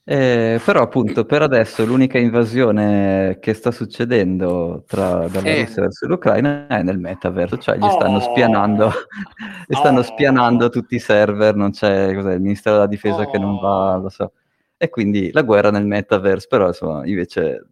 Eh, 0.02 0.60
però 0.64 0.82
appunto 0.82 1.24
per 1.24 1.42
adesso 1.42 1.84
l'unica 1.84 2.18
invasione 2.18 3.38
che 3.40 3.54
sta 3.54 3.70
succedendo 3.70 4.82
tra 4.86 5.28
dalla 5.28 5.48
eh. 5.48 5.60
Russia 5.60 5.82
verso 5.82 6.06
l'Ucraina 6.06 6.66
è 6.66 6.82
nel 6.82 6.98
metaverso, 6.98 7.58
cioè 7.58 7.76
gli 7.76 7.88
stanno 7.88 8.16
oh. 8.16 8.20
spianando, 8.20 8.90
gli 9.68 9.74
stanno 9.74 10.00
oh. 10.00 10.02
spianando 10.02 10.68
tutti 10.70 10.96
i 10.96 10.98
server, 10.98 11.54
non 11.54 11.70
c'è 11.70 12.14
cos'è, 12.14 12.32
il 12.32 12.40
Ministero 12.40 12.76
della 12.76 12.88
Difesa 12.88 13.22
oh. 13.22 13.30
che 13.30 13.38
non 13.38 13.60
va, 13.60 13.96
lo 13.96 14.08
so. 14.08 14.32
E 14.76 14.88
quindi 14.88 15.30
la 15.32 15.42
guerra 15.42 15.70
nel 15.70 15.86
metaverse, 15.86 16.46
però 16.48 16.68
insomma, 16.68 17.06
invece 17.06 17.66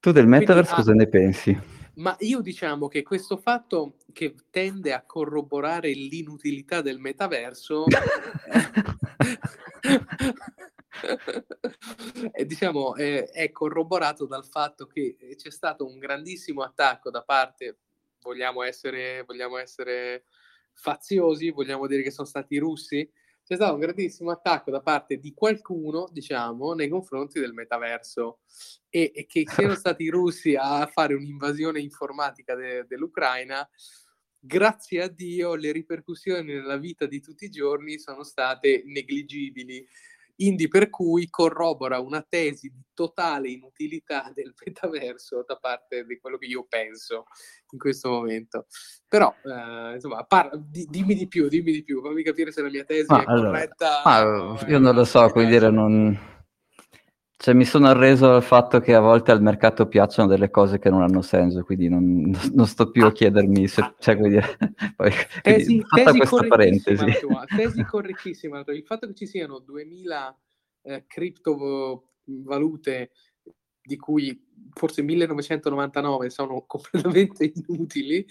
tu 0.00 0.10
del 0.10 0.26
metaverse 0.26 0.74
quindi, 0.74 0.90
cosa 0.90 0.90
ah, 0.90 0.94
ne 0.94 1.08
pensi? 1.08 1.60
Ma 1.98 2.16
io 2.20 2.40
diciamo 2.40 2.86
che 2.86 3.02
questo 3.02 3.36
fatto 3.36 3.96
che 4.12 4.34
tende 4.50 4.92
a 4.92 5.02
corroborare 5.04 5.90
l'inutilità 5.90 6.80
del 6.80 7.00
metaverso 7.00 7.86
e, 12.32 12.46
diciamo, 12.46 12.94
eh, 12.94 13.24
è 13.24 13.50
corroborato 13.50 14.26
dal 14.26 14.46
fatto 14.46 14.86
che 14.86 15.16
c'è 15.36 15.50
stato 15.50 15.84
un 15.86 15.98
grandissimo 15.98 16.62
attacco 16.62 17.10
da 17.10 17.24
parte, 17.24 17.78
vogliamo 18.20 18.62
essere, 18.62 19.24
vogliamo 19.26 19.56
essere 19.56 20.22
faziosi, 20.74 21.50
vogliamo 21.50 21.88
dire 21.88 22.02
che 22.02 22.12
sono 22.12 22.28
stati 22.28 22.54
i 22.54 22.58
russi, 22.58 23.10
c'è 23.48 23.54
stato 23.54 23.72
un 23.72 23.80
grandissimo 23.80 24.30
attacco 24.30 24.70
da 24.70 24.82
parte 24.82 25.16
di 25.16 25.32
qualcuno, 25.32 26.06
diciamo, 26.12 26.74
nei 26.74 26.90
confronti 26.90 27.40
del 27.40 27.54
metaverso 27.54 28.40
e, 28.90 29.10
e 29.14 29.24
che 29.24 29.44
siano 29.48 29.72
stati 29.74 30.02
i 30.02 30.10
russi 30.10 30.54
a 30.54 30.86
fare 30.86 31.14
un'invasione 31.14 31.80
informatica 31.80 32.54
de, 32.54 32.84
dell'Ucraina 32.86 33.66
grazie 34.38 35.02
a 35.02 35.08
Dio 35.08 35.54
le 35.54 35.72
ripercussioni 35.72 36.52
nella 36.52 36.76
vita 36.76 37.06
di 37.06 37.22
tutti 37.22 37.46
i 37.46 37.50
giorni 37.50 37.98
sono 37.98 38.22
state 38.22 38.82
negligibili. 38.84 39.82
Indi 40.40 40.68
per 40.68 40.88
cui 40.90 41.28
corrobora 41.28 41.98
una 42.00 42.24
tesi 42.26 42.68
di 42.68 42.82
totale 42.94 43.48
inutilità 43.48 44.30
del 44.34 44.54
metaverso 44.64 45.44
da 45.46 45.56
parte 45.56 46.04
di 46.04 46.18
quello 46.18 46.38
che 46.38 46.46
io 46.46 46.66
penso 46.68 47.24
in 47.70 47.78
questo 47.78 48.10
momento. 48.10 48.66
Però, 49.06 49.34
eh, 49.44 49.94
insomma, 49.94 50.24
par- 50.24 50.56
di- 50.56 50.86
dimmi 50.88 51.14
di 51.14 51.26
più, 51.26 51.48
dimmi 51.48 51.72
di 51.72 51.82
più, 51.82 52.02
fammi 52.02 52.22
capire 52.22 52.52
se 52.52 52.62
la 52.62 52.70
mia 52.70 52.84
tesi 52.84 53.06
ma 53.08 53.22
è 53.22 53.24
allora, 53.26 53.50
corretta. 53.50 54.02
Ma, 54.04 54.66
io 54.66 54.78
non 54.78 54.94
lo 54.94 55.04
so, 55.04 55.28
quindi 55.30 55.52
dire, 55.52 55.70
non 55.70 56.36
cioè, 57.40 57.54
mi 57.54 57.64
sono 57.64 57.86
arreso 57.86 58.34
al 58.34 58.42
fatto 58.42 58.80
che 58.80 58.94
a 58.94 59.00
volte 59.00 59.30
al 59.30 59.40
mercato 59.40 59.86
piacciono 59.86 60.26
delle 60.26 60.50
cose 60.50 60.80
che 60.80 60.90
non 60.90 61.02
hanno 61.02 61.22
senso, 61.22 61.62
quindi 61.62 61.88
non, 61.88 62.36
non 62.52 62.66
sto 62.66 62.90
più 62.90 63.04
a 63.04 63.12
chiedermi 63.12 63.68
se... 63.68 63.94
Cioè, 63.96 64.16
quindi, 64.16 64.40
poi, 64.96 65.12
tesi, 65.42 65.80
tesi 65.88 66.18
questa 66.18 66.46
parentesi. 66.48 67.04
Tua, 67.20 67.44
tesi 67.46 67.80
correttissima. 67.86 68.64
Il 68.66 68.82
fatto 68.82 69.06
che 69.06 69.14
ci 69.14 69.26
siano 69.26 69.60
2000 69.60 70.36
eh, 70.82 71.04
criptovalute 71.06 73.12
di 73.82 73.96
cui 73.96 74.44
forse 74.72 75.02
1999 75.02 76.30
sono 76.30 76.62
completamente 76.66 77.52
inutili, 77.54 78.26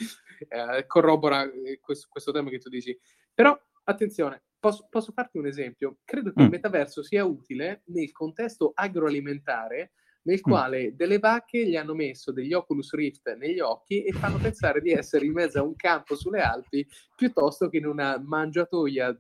eh, 0.50 0.86
corrobora 0.86 1.50
eh, 1.50 1.80
questo, 1.80 2.08
questo 2.10 2.34
tema 2.34 2.50
che 2.50 2.60
tu 2.60 2.68
dici. 2.68 3.00
Però, 3.34 3.58
attenzione, 3.86 4.47
Posso, 4.60 4.88
posso, 4.90 5.12
farti 5.12 5.38
un 5.38 5.46
esempio? 5.46 6.00
Credo 6.04 6.32
che 6.32 6.42
mm. 6.42 6.46
il 6.46 6.52
metaverso 6.52 7.04
sia 7.04 7.24
utile 7.24 7.84
nel 7.86 8.12
contesto 8.12 8.72
agroalimentare 8.74 9.92
nel 10.24 10.40
mm. 10.40 10.42
quale 10.42 10.92
mm. 10.92 10.96
delle 10.96 11.20
vacche 11.20 11.66
gli 11.66 11.76
hanno 11.76 11.96
messo 11.96 12.32
degli 12.32 12.54
Oculus 12.54 12.94
Rift 12.94 13.34
negli 13.36 13.60
occhi 13.60 14.04
e 14.04 14.12
fanno 14.12 14.38
pensare 14.38 14.82
di 14.82 14.92
essere 14.92 15.26
in 15.26 15.34
mezzo 15.34 15.60
a 15.60 15.64
un 15.64 15.76
campo 15.76 16.16
sulle 16.16 16.42
Alpi 16.42 16.86
piuttosto 17.16 17.70
che 17.70 17.78
in 17.78 17.86
una 17.86 18.22
mangiatoia 18.24 19.18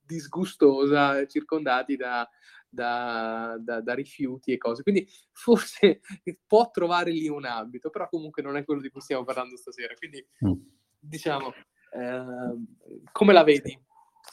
disgustosa 0.00 1.26
circondati 1.26 1.96
da, 1.96 2.26
da, 2.68 3.56
da, 3.60 3.80
da, 3.80 3.94
rifiuti 3.94 4.52
e 4.52 4.56
cose. 4.58 4.82
Quindi 4.82 5.06
forse 5.32 6.00
può 6.46 6.70
trovare 6.70 7.10
lì 7.10 7.28
un 7.28 7.44
ambito, 7.44 7.90
però 7.90 8.08
comunque 8.08 8.42
non 8.42 8.56
è 8.56 8.64
quello 8.64 8.80
di 8.80 8.88
cui 8.88 9.02
stiamo 9.02 9.24
parlando 9.24 9.56
stasera. 9.56 9.94
Quindi 9.94 10.26
mm. 10.46 10.52
diciamo, 10.98 11.52
eh, 11.92 13.04
come 13.12 13.32
la 13.32 13.44
vedi? 13.44 13.78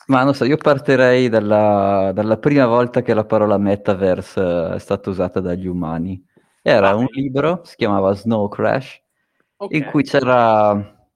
Ma 0.07 0.23
non 0.23 0.35
so, 0.35 0.45
io 0.45 0.57
partirei 0.57 1.29
dalla, 1.29 2.11
dalla 2.13 2.37
prima 2.37 2.67
volta 2.67 3.01
che 3.01 3.13
la 3.13 3.25
parola 3.25 3.57
metaverse 3.57 4.73
è 4.75 4.79
stata 4.79 5.09
usata 5.09 5.39
dagli 5.39 5.65
umani. 5.65 6.23
Era 6.61 6.95
un 6.95 7.07
libro, 7.11 7.61
si 7.63 7.75
chiamava 7.75 8.13
Snow 8.13 8.47
Crash, 8.47 9.01
okay. 9.57 9.79
in 9.79 9.85
cui 9.85 10.03
c'era, 10.03 11.07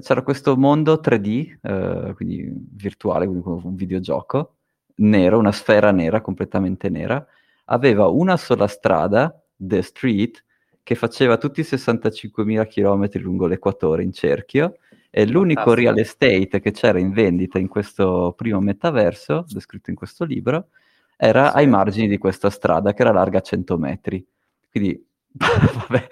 c'era, 0.00 0.22
questo 0.22 0.56
mondo 0.56 1.00
3D, 1.02 1.58
eh, 1.60 2.14
quindi 2.14 2.50
virtuale, 2.72 3.26
quindi 3.26 3.44
un 3.46 3.74
videogioco, 3.74 4.56
nero, 4.96 5.38
una 5.38 5.52
sfera 5.52 5.90
nera, 5.90 6.20
completamente 6.20 6.88
nera. 6.88 7.26
Aveva 7.66 8.08
una 8.08 8.36
sola 8.36 8.66
strada, 8.66 9.38
The 9.56 9.82
Street, 9.82 10.44
che 10.82 10.94
faceva 10.94 11.38
tutti 11.38 11.60
i 11.60 11.64
65.000 11.64 12.66
km 12.66 13.22
lungo 13.22 13.46
l'equatore 13.46 14.02
in 14.02 14.12
cerchio, 14.12 14.76
e 15.16 15.28
l'unico 15.28 15.74
real 15.74 15.96
estate 15.96 16.58
che 16.58 16.72
c'era 16.72 16.98
in 16.98 17.12
vendita 17.12 17.60
in 17.60 17.68
questo 17.68 18.34
primo 18.36 18.58
metaverso, 18.58 19.44
descritto 19.46 19.90
in 19.90 19.94
questo 19.94 20.24
libro, 20.24 20.70
era 21.16 21.52
sì. 21.52 21.58
ai 21.58 21.68
margini 21.68 22.08
di 22.08 22.18
questa 22.18 22.50
strada 22.50 22.92
che 22.92 23.02
era 23.02 23.12
larga 23.12 23.40
100 23.40 23.78
metri. 23.78 24.26
Quindi, 24.68 25.06
vabbè. 25.30 26.08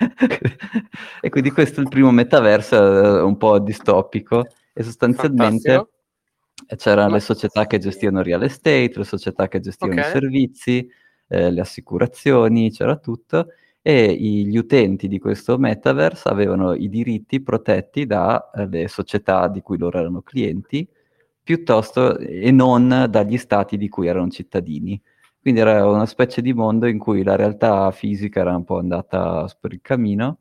e 1.21 1.29
quindi 1.31 1.51
questo 1.51 1.81
è 1.81 1.83
il 1.83 1.89
primo 1.89 2.13
metaverso 2.13 2.77
eh, 2.77 3.23
un 3.23 3.37
po' 3.37 3.59
distopico 3.59 4.47
e 4.73 4.85
sostanzialmente 4.85 5.73
Fantastico. 5.73 6.77
c'erano 6.77 7.15
le 7.15 7.21
società 7.21 7.67
che 7.67 7.79
gestivano 7.79 8.23
real 8.23 8.45
estate, 8.45 8.93
le 8.95 9.05
società 9.05 9.49
che 9.49 9.59
gestivano 9.59 9.99
okay. 9.99 10.11
i 10.11 10.13
servizi, 10.13 10.89
eh, 11.27 11.51
le 11.51 11.61
assicurazioni, 11.61 12.71
c'era 12.71 12.95
tutto 12.99 13.49
e 13.83 14.15
gli 14.15 14.57
utenti 14.57 15.09
di 15.09 15.19
questo 15.19 15.59
metaverse 15.59 16.29
avevano 16.29 16.73
i 16.75 16.89
diritti 16.89 17.43
protetti 17.43 18.07
dalle 18.07 18.87
società 18.89 19.49
di 19.49 19.61
cui 19.61 19.77
loro 19.79 19.99
erano 19.99 20.23
clienti, 20.23 20.89
piuttosto 21.43 22.17
e 22.19 22.51
non 22.53 23.07
dagli 23.11 23.37
stati 23.39 23.77
di 23.77 23.89
cui 23.89 24.07
erano 24.07 24.31
cittadini. 24.31 25.01
Quindi 25.41 25.61
era 25.61 25.89
una 25.89 26.07
specie 26.07 26.41
di 26.43 26.53
mondo 26.55 26.87
in 26.87 26.99
cui 26.99 27.25
la 27.25 27.37
realtà 27.37 27.91
fisica 27.91 28.41
era 28.41 28.55
un 28.57 28.65
po' 28.65 28.79
andata 28.79 29.47
per 29.61 29.73
il 29.73 29.81
cammino 29.83 30.39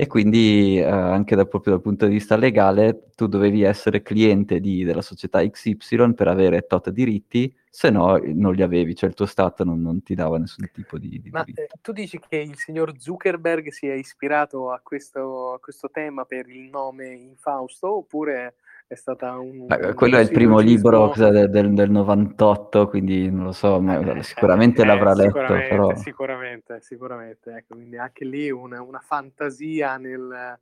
e 0.00 0.06
quindi 0.06 0.78
eh, 0.78 0.84
anche 0.84 1.36
da, 1.36 1.44
proprio 1.44 1.74
dal 1.74 1.82
punto 1.82 2.06
di 2.06 2.12
vista 2.12 2.34
legale 2.34 3.10
tu 3.14 3.26
dovevi 3.26 3.60
essere 3.60 4.00
cliente 4.00 4.58
di, 4.58 4.82
della 4.82 5.02
società 5.02 5.46
XY 5.46 6.14
per 6.14 6.26
avere 6.26 6.66
tot 6.66 6.88
diritti, 6.88 7.54
se 7.68 7.90
no 7.90 8.18
non 8.32 8.54
li 8.54 8.62
avevi, 8.62 8.94
cioè 8.94 9.10
il 9.10 9.14
tuo 9.14 9.26
Stato 9.26 9.62
non, 9.62 9.82
non 9.82 10.02
ti 10.02 10.14
dava 10.14 10.38
nessun 10.38 10.70
tipo 10.72 10.96
di, 10.96 11.20
di 11.20 11.28
Ma 11.28 11.44
eh, 11.44 11.68
tu 11.82 11.92
dici 11.92 12.18
che 12.18 12.36
il 12.36 12.56
signor 12.56 12.94
Zuckerberg 12.98 13.68
si 13.68 13.88
è 13.88 13.92
ispirato 13.92 14.70
a 14.70 14.80
questo, 14.82 15.52
a 15.52 15.58
questo 15.58 15.90
tema 15.90 16.24
per 16.24 16.48
il 16.48 16.70
nome 16.70 17.12
infausto 17.12 17.98
oppure 17.98 18.54
è 18.90 18.96
stata 18.96 19.38
un... 19.38 19.68
Beh, 19.68 19.94
quello 19.94 20.16
un 20.16 20.22
è 20.22 20.24
il 20.24 20.32
primo 20.32 20.58
libro 20.58 21.12
del, 21.14 21.48
del, 21.48 21.72
del, 21.74 21.90
98, 21.92 22.88
quindi 22.88 23.30
non 23.30 23.44
lo 23.44 23.52
so, 23.52 23.80
ma 23.80 24.16
eh, 24.16 24.22
sicuramente 24.24 24.82
eh, 24.82 24.84
l'avrà 24.84 25.14
letto. 25.14 25.38
Sicuramente, 25.38 25.68
però... 25.68 25.94
sicuramente, 25.94 26.80
sicuramente. 26.80 27.50
Ecco, 27.52 27.74
quindi 27.76 27.96
anche 27.96 28.24
lì 28.24 28.50
una, 28.50 28.82
una 28.82 28.98
fantasia 28.98 29.96
nel, 29.96 30.58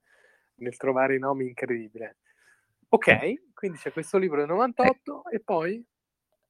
nel, 0.56 0.76
trovare 0.76 1.16
i 1.16 1.18
nomi 1.18 1.46
incredibile. 1.46 2.16
Ok, 2.90 3.54
quindi 3.54 3.78
c'è 3.78 3.92
questo 3.92 4.18
libro 4.18 4.40
del 4.40 4.48
98 4.48 5.24
eh. 5.30 5.36
e 5.36 5.40
poi... 5.40 5.82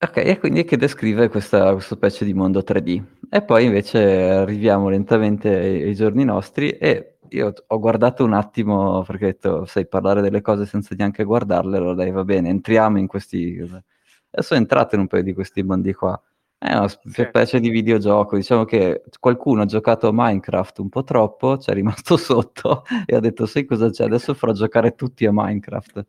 Ok, 0.00 0.16
e 0.16 0.38
quindi 0.40 0.64
che 0.64 0.76
descrive 0.76 1.28
questa, 1.28 1.70
questo 1.74 1.94
specie 1.94 2.24
di 2.24 2.34
mondo 2.34 2.58
3D. 2.58 3.02
E 3.30 3.42
poi 3.42 3.66
invece 3.66 4.00
arriviamo 4.30 4.88
lentamente 4.88 5.48
ai, 5.48 5.82
ai 5.84 5.94
giorni 5.94 6.24
nostri 6.24 6.70
e 6.70 7.17
io 7.30 7.52
ho 7.66 7.78
guardato 7.78 8.24
un 8.24 8.32
attimo 8.32 9.02
perché 9.02 9.24
ho 9.24 9.28
detto, 9.28 9.64
sai 9.66 9.86
parlare 9.86 10.20
delle 10.20 10.40
cose 10.40 10.66
senza 10.66 10.94
neanche 10.96 11.24
guardarle, 11.24 11.76
allora 11.76 11.94
dai, 11.94 12.10
va 12.10 12.24
bene, 12.24 12.48
entriamo 12.48 12.98
in 12.98 13.06
questi... 13.06 13.58
Adesso 13.60 14.48
sono 14.48 14.60
entrato 14.60 14.94
in 14.94 15.02
un 15.02 15.06
paio 15.06 15.22
di 15.22 15.32
questi 15.32 15.62
mondi 15.62 15.92
qua. 15.94 16.20
È 16.58 16.74
una 16.74 16.88
specie 16.88 17.46
sì. 17.46 17.60
di 17.60 17.70
videogioco, 17.70 18.36
diciamo 18.36 18.64
che 18.64 19.02
qualcuno 19.20 19.62
ha 19.62 19.66
giocato 19.66 20.08
a 20.08 20.12
Minecraft 20.12 20.78
un 20.80 20.88
po' 20.88 21.04
troppo, 21.04 21.56
ci 21.58 21.70
è 21.70 21.72
rimasto 21.72 22.16
sotto 22.18 22.84
e 23.06 23.14
ha 23.14 23.20
detto, 23.20 23.46
sai 23.46 23.64
cosa 23.64 23.90
c'è, 23.90 24.04
adesso 24.04 24.34
farò 24.34 24.52
giocare 24.52 24.94
tutti 24.94 25.24
a 25.24 25.30
Minecraft. 25.32 26.04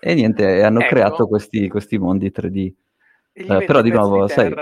E 0.00 0.14
niente, 0.14 0.62
hanno 0.62 0.80
ecco. 0.80 0.88
creato 0.88 1.26
questi, 1.26 1.68
questi, 1.68 1.98
mondi 1.98 2.32
3D. 2.34 2.72
Eh, 3.32 3.64
però 3.64 3.82
di 3.82 3.90
nuovo, 3.90 4.26
di 4.26 4.32
sai... 4.32 4.54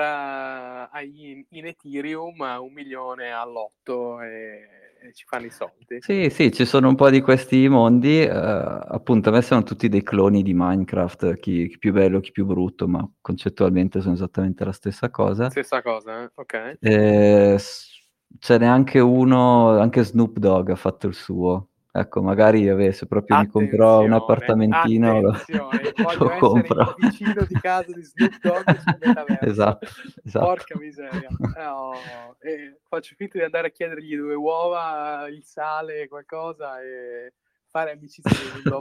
In, 0.98 1.44
in 1.50 1.66
Ethereum 1.66 2.40
a 2.40 2.58
un 2.58 2.72
milione 2.72 3.30
all'otto 3.30 4.22
e 4.22 4.75
ci 5.12 5.24
fanno 5.26 5.46
i 5.46 5.50
soldi. 5.50 5.98
Sì, 6.00 6.28
sì, 6.30 6.52
ci 6.52 6.64
sono 6.64 6.88
un 6.88 6.94
po' 6.94 7.10
di 7.10 7.20
questi 7.20 7.68
mondi, 7.68 8.20
eh, 8.20 8.28
appunto 8.28 9.28
a 9.28 9.32
me 9.32 9.42
sono 9.42 9.62
tutti 9.62 9.88
dei 9.88 10.02
cloni 10.02 10.42
di 10.42 10.52
Minecraft, 10.54 11.38
chi, 11.38 11.68
chi, 11.68 11.78
più 11.78 11.92
bello, 11.92 12.20
chi 12.20 12.32
più 12.32 12.44
brutto, 12.44 12.86
ma 12.88 13.08
concettualmente 13.20 14.00
sono 14.00 14.14
esattamente 14.14 14.64
la 14.64 14.72
stessa 14.72 15.10
cosa. 15.10 15.50
Stessa 15.50 15.82
cosa, 15.82 16.22
eh? 16.22 16.30
ok. 16.34 16.78
Eh, 16.80 17.58
ce 18.38 18.58
n'è 18.58 18.66
anche 18.66 19.00
uno, 19.00 19.78
anche 19.78 20.04
Snoop 20.04 20.38
Dogg 20.38 20.70
ha 20.70 20.76
fatto 20.76 21.06
il 21.06 21.14
suo. 21.14 21.68
Ecco, 21.98 22.20
magari 22.20 22.66
vabbè, 22.66 22.92
se 22.92 23.06
proprio 23.06 23.36
attenzione, 23.36 23.64
mi 23.64 23.70
comprò 23.70 24.02
un 24.02 24.12
appartamentino 24.12 25.20
lo, 25.22 25.32
lo 26.18 26.36
compro. 26.38 26.94
vicino 26.98 27.42
di 27.48 27.54
casa 27.54 27.90
di 27.90 28.02
Snoop 28.02 28.38
Dogg 28.42 28.68
esatto, 29.40 29.86
esatto, 30.22 30.44
Porca 30.44 30.78
miseria. 30.78 31.28
Eh, 31.56 31.64
oh, 31.64 31.94
eh, 32.40 32.80
faccio 32.86 33.14
finta 33.16 33.38
di 33.38 33.44
andare 33.44 33.68
a 33.68 33.70
chiedergli 33.70 34.14
due 34.14 34.34
uova, 34.34 35.26
il 35.30 35.42
sale, 35.42 36.06
qualcosa 36.06 36.82
e 36.82 37.32
fare 37.70 37.92
amicizia 37.92 38.30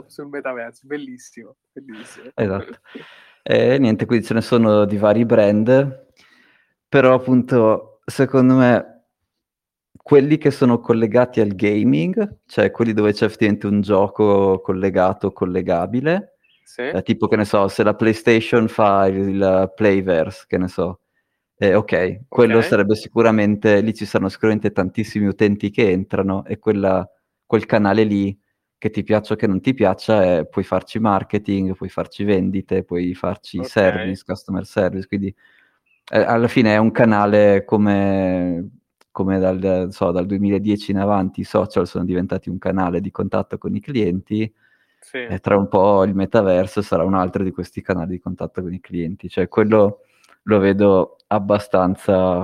sul 0.08 0.28
metaverso. 0.28 0.82
Bellissimo, 0.84 1.56
bellissimo. 1.72 2.30
Esatto. 2.34 2.80
E 3.42 3.78
niente, 3.78 4.04
quindi 4.04 4.26
ce 4.26 4.34
ne 4.34 4.42
sono 4.42 4.84
di 4.84 4.98
vari 4.98 5.24
brand, 5.24 6.06
però 6.86 7.14
appunto 7.14 8.00
secondo 8.04 8.56
me 8.56 8.95
quelli 10.06 10.38
che 10.38 10.52
sono 10.52 10.78
collegati 10.78 11.40
al 11.40 11.56
gaming, 11.56 12.42
cioè 12.46 12.70
quelli 12.70 12.92
dove 12.92 13.12
c'è 13.12 13.24
effettivamente 13.24 13.66
un 13.66 13.80
gioco 13.80 14.60
collegato, 14.60 15.32
collegabile, 15.32 16.36
sì. 16.62 16.82
eh, 16.82 17.02
tipo 17.02 17.26
che 17.26 17.34
ne 17.34 17.44
so, 17.44 17.66
se 17.66 17.82
la 17.82 17.94
PlayStation 17.94 18.68
fa 18.68 19.08
il, 19.08 19.72
Playverse, 19.74 20.44
che 20.46 20.58
ne 20.58 20.68
so, 20.68 21.00
eh, 21.56 21.74
ok, 21.74 22.20
quello 22.28 22.58
okay. 22.58 22.68
sarebbe 22.68 22.94
sicuramente, 22.94 23.80
lì 23.80 23.92
ci 23.94 24.04
saranno 24.04 24.28
sicuramente 24.28 24.70
tantissimi 24.70 25.26
utenti 25.26 25.70
che 25.70 25.90
entrano 25.90 26.44
e 26.44 26.60
quella, 26.60 27.04
quel 27.44 27.66
canale 27.66 28.04
lì, 28.04 28.38
che 28.78 28.90
ti 28.90 29.02
piaccia 29.02 29.32
o 29.32 29.36
che 29.36 29.48
non 29.48 29.60
ti 29.60 29.74
piaccia, 29.74 30.36
eh, 30.36 30.46
puoi 30.46 30.62
farci 30.62 31.00
marketing, 31.00 31.74
puoi 31.74 31.88
farci 31.88 32.22
vendite, 32.22 32.84
puoi 32.84 33.12
farci 33.16 33.58
okay. 33.58 33.68
service, 33.68 34.22
customer 34.24 34.64
service, 34.64 35.08
quindi 35.08 35.34
eh, 36.12 36.20
alla 36.20 36.46
fine 36.46 36.74
è 36.74 36.76
un 36.76 36.92
canale 36.92 37.64
come 37.64 38.70
come 39.16 39.38
dal, 39.38 39.88
so, 39.92 40.10
dal, 40.10 40.26
2010 40.26 40.90
in 40.90 40.98
avanti 40.98 41.40
i 41.40 41.44
social 41.44 41.86
sono 41.86 42.04
diventati 42.04 42.50
un 42.50 42.58
canale 42.58 43.00
di 43.00 43.10
contatto 43.10 43.56
con 43.56 43.74
i 43.74 43.80
clienti, 43.80 44.52
sì. 45.00 45.16
e 45.16 45.38
tra 45.38 45.56
un 45.56 45.68
po' 45.68 46.04
il 46.04 46.14
metaverso 46.14 46.82
sarà 46.82 47.02
un 47.02 47.14
altro 47.14 47.42
di 47.42 47.50
questi 47.50 47.80
canali 47.80 48.10
di 48.10 48.18
contatto 48.18 48.60
con 48.60 48.74
i 48.74 48.78
clienti. 48.78 49.30
Cioè, 49.30 49.48
quello 49.48 50.00
lo 50.42 50.58
vedo 50.58 51.16
abbastanza 51.28 52.40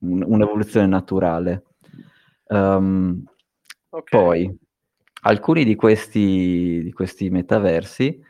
un, 0.00 0.24
un'evoluzione 0.26 0.88
naturale. 0.88 1.62
Um, 2.48 3.22
okay. 3.90 4.20
Poi, 4.20 4.58
alcuni 5.22 5.64
di 5.64 5.76
questi, 5.76 6.80
di 6.82 6.92
questi 6.92 7.30
metaversi 7.30 8.20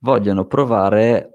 vogliono 0.00 0.44
provare 0.44 1.33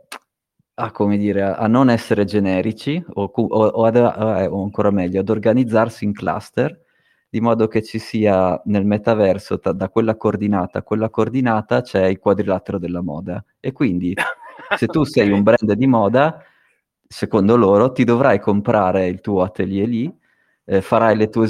a, 0.79 0.91
come 0.91 1.17
dire, 1.17 1.43
a 1.43 1.67
non 1.67 1.89
essere 1.89 2.23
generici 2.23 3.03
o, 3.13 3.23
o, 3.33 3.45
o, 3.45 3.85
ad, 3.85 3.95
eh, 3.95 4.45
o, 4.45 4.63
ancora 4.63 4.91
meglio 4.91 5.19
ad 5.19 5.29
organizzarsi 5.29 6.05
in 6.05 6.13
cluster 6.13 6.85
di 7.29 7.41
modo 7.41 7.67
che 7.67 7.83
ci 7.83 7.99
sia 7.99 8.59
nel 8.65 8.85
metaverso 8.85 9.59
ta, 9.59 9.71
da 9.71 9.89
quella 9.89 10.15
coordinata 10.15 10.79
a 10.79 10.83
quella 10.83 11.09
coordinata 11.09 11.81
c'è 11.81 12.05
il 12.05 12.17
quadrilatero 12.17 12.79
della 12.79 13.01
moda 13.01 13.43
e 13.59 13.71
quindi 13.71 14.15
se 14.77 14.87
tu 14.87 15.01
okay. 15.01 15.11
sei 15.11 15.31
un 15.31 15.43
brand 15.43 15.73
di 15.73 15.85
moda 15.85 16.43
secondo 17.07 17.55
loro 17.55 17.91
ti 17.91 18.03
dovrai 18.03 18.39
comprare 18.39 19.07
il 19.07 19.19
tuo 19.21 19.43
atelier 19.43 19.87
lì 19.87 20.17
eh, 20.65 20.81
farai 20.81 21.15
le 21.15 21.29
tue, 21.29 21.49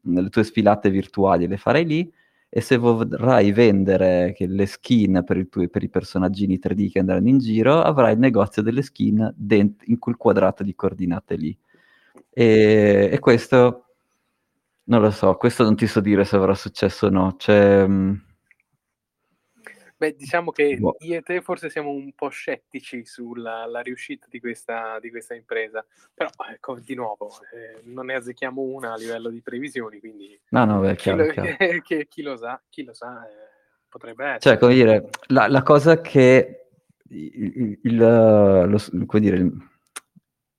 le 0.00 0.28
tue 0.28 0.44
sfilate 0.44 0.90
virtuali 0.90 1.48
le 1.48 1.56
farai 1.56 1.84
lì 1.86 2.12
e 2.48 2.60
se 2.60 2.76
vorrai 2.76 3.52
vendere 3.52 4.34
le 4.38 4.66
skin 4.66 5.22
per, 5.24 5.46
tuo, 5.48 5.68
per, 5.68 5.82
i 5.82 5.88
personaggini 5.88 6.58
3D 6.62 6.90
che 6.90 6.98
andranno 7.00 7.28
in 7.28 7.38
giro, 7.38 7.82
avrai 7.82 8.14
il 8.14 8.18
negozio 8.18 8.62
delle 8.62 8.82
skin 8.82 9.32
dent- 9.36 9.82
in 9.86 9.98
quel 9.98 10.16
quadrato 10.16 10.62
di 10.62 10.74
coordinate 10.74 11.36
lì. 11.36 11.56
E, 12.30 13.08
e, 13.12 13.18
questo, 13.18 13.84
non 14.84 15.00
lo 15.00 15.10
so, 15.10 15.34
questo 15.34 15.64
non 15.64 15.76
ti 15.76 15.86
so 15.86 16.00
dire 16.00 16.24
se 16.24 16.36
avrà 16.36 16.54
successo 16.54 17.06
o 17.06 17.10
no. 17.10 17.34
Cioè, 17.36 17.86
mh, 17.86 18.25
Beh, 19.98 20.14
diciamo 20.14 20.50
che 20.50 20.76
boh. 20.76 20.96
io 21.00 21.16
e 21.16 21.22
te 21.22 21.40
forse 21.40 21.70
siamo 21.70 21.90
un 21.90 22.12
po' 22.12 22.28
scettici 22.28 23.06
sulla 23.06 23.80
riuscita 23.80 24.26
di 24.28 24.40
questa, 24.40 24.98
di 25.00 25.08
questa, 25.08 25.34
impresa, 25.34 25.84
però 26.12 26.28
ecco, 26.50 26.78
di 26.78 26.94
nuovo 26.94 27.30
eh, 27.54 27.80
non 27.84 28.06
ne 28.06 28.14
azzecchiamo 28.16 28.60
una 28.60 28.92
a 28.92 28.96
livello 28.96 29.30
di 29.30 29.40
previsioni, 29.40 29.98
quindi 29.98 30.38
no, 30.50 30.64
no, 30.66 30.80
beh, 30.80 30.96
chiaro, 30.96 31.22
chi, 31.22 31.26
lo, 31.26 31.32
chiaro. 31.32 31.56
Che, 31.82 32.06
chi, 32.08 32.22
lo, 32.22 32.36
sa, 32.36 32.62
chi 32.68 32.84
lo 32.84 32.92
sa 32.92 33.26
eh, 33.26 33.32
potrebbe 33.88 34.24
essere. 34.24 34.40
Cioè, 34.40 34.58
come 34.58 34.74
dire, 34.74 35.08
la, 35.28 35.48
la 35.48 35.62
cosa 35.62 36.02
che 36.02 36.66
il, 37.08 37.78
il, 37.82 37.96
lo, 37.96 38.78
come 39.06 39.20
dire, 39.22 39.50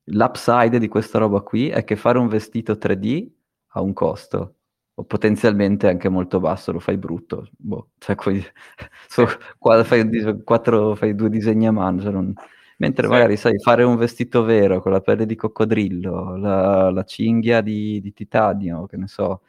l'upside 0.06 0.80
di 0.80 0.88
questa 0.88 1.19
roba 1.19 1.41
qui 1.41 1.69
è 1.69 1.84
che 1.84 1.95
fare 1.95 2.17
un 2.17 2.28
vestito 2.28 2.73
3D 2.73 3.30
ha 3.73 3.82
un 3.82 3.93
costo 3.93 4.57
o 5.00 5.04
potenzialmente 5.04 5.88
anche 5.88 6.10
molto 6.10 6.40
basso, 6.40 6.72
lo 6.72 6.80
fai 6.80 6.98
brutto, 6.98 7.50
boh, 7.56 7.90
cioè, 8.00 8.16
poi, 8.16 8.44
so, 9.08 9.28
qua 9.60 9.84
fai, 9.84 10.42
quattro, 10.44 10.96
fai, 10.96 11.14
due 11.14 11.30
disegni 11.30 11.68
a 11.68 11.72
mano, 11.72 12.02
cioè 12.02 12.12
non... 12.12 12.34
mentre 12.78 13.06
sì. 13.06 13.12
magari 13.12 13.38
sai 13.38 13.60
fare 13.60 13.84
un 13.84 13.96
vestito 13.96 14.44
vero 14.44 14.82
con 14.82 14.92
la 14.92 15.02
pelle 15.02 15.28
di 15.28 15.36
coccodrillo, 15.36 16.38
la, 16.38 16.90
la 16.90 17.04
cinghia 17.04 17.62
di, 17.62 18.02
di, 18.02 18.12
titanio, 18.12 18.88
che 18.88 18.98
ne 18.98 19.08
so, 19.08 19.42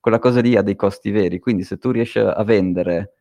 quella 0.00 0.18
cosa 0.18 0.40
lì 0.40 0.56
ha 0.56 0.62
dei 0.62 0.76
costi 0.76 1.10
veri, 1.12 1.38
quindi 1.38 1.62
se 1.62 1.78
tu 1.78 1.92
riesci 1.92 2.18
a 2.18 2.42
vendere 2.42 3.12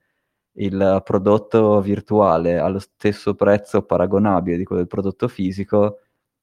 il 0.60 1.02
prodotto 1.04 1.80
virtuale 1.82 2.58
allo 2.58 2.80
stesso 2.80 3.36
prezzo 3.36 3.84
paragonabile 3.84 4.58
di 4.58 4.64
quello 4.64 4.82
del 4.82 4.90
prodotto 4.90 5.28
fisico, 5.28 6.00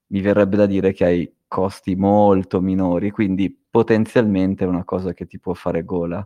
mi 0.08 0.20
verrebbe 0.20 0.56
da 0.56 0.66
dire 0.66 0.92
che 0.92 1.04
hai 1.04 1.34
costi 1.48 1.96
molto 1.96 2.60
minori, 2.60 3.10
quindi 3.10 3.63
potenzialmente 3.74 4.62
è 4.62 4.68
una 4.68 4.84
cosa 4.84 5.12
che 5.12 5.26
ti 5.26 5.40
può 5.40 5.52
fare 5.52 5.82
gola. 5.82 6.24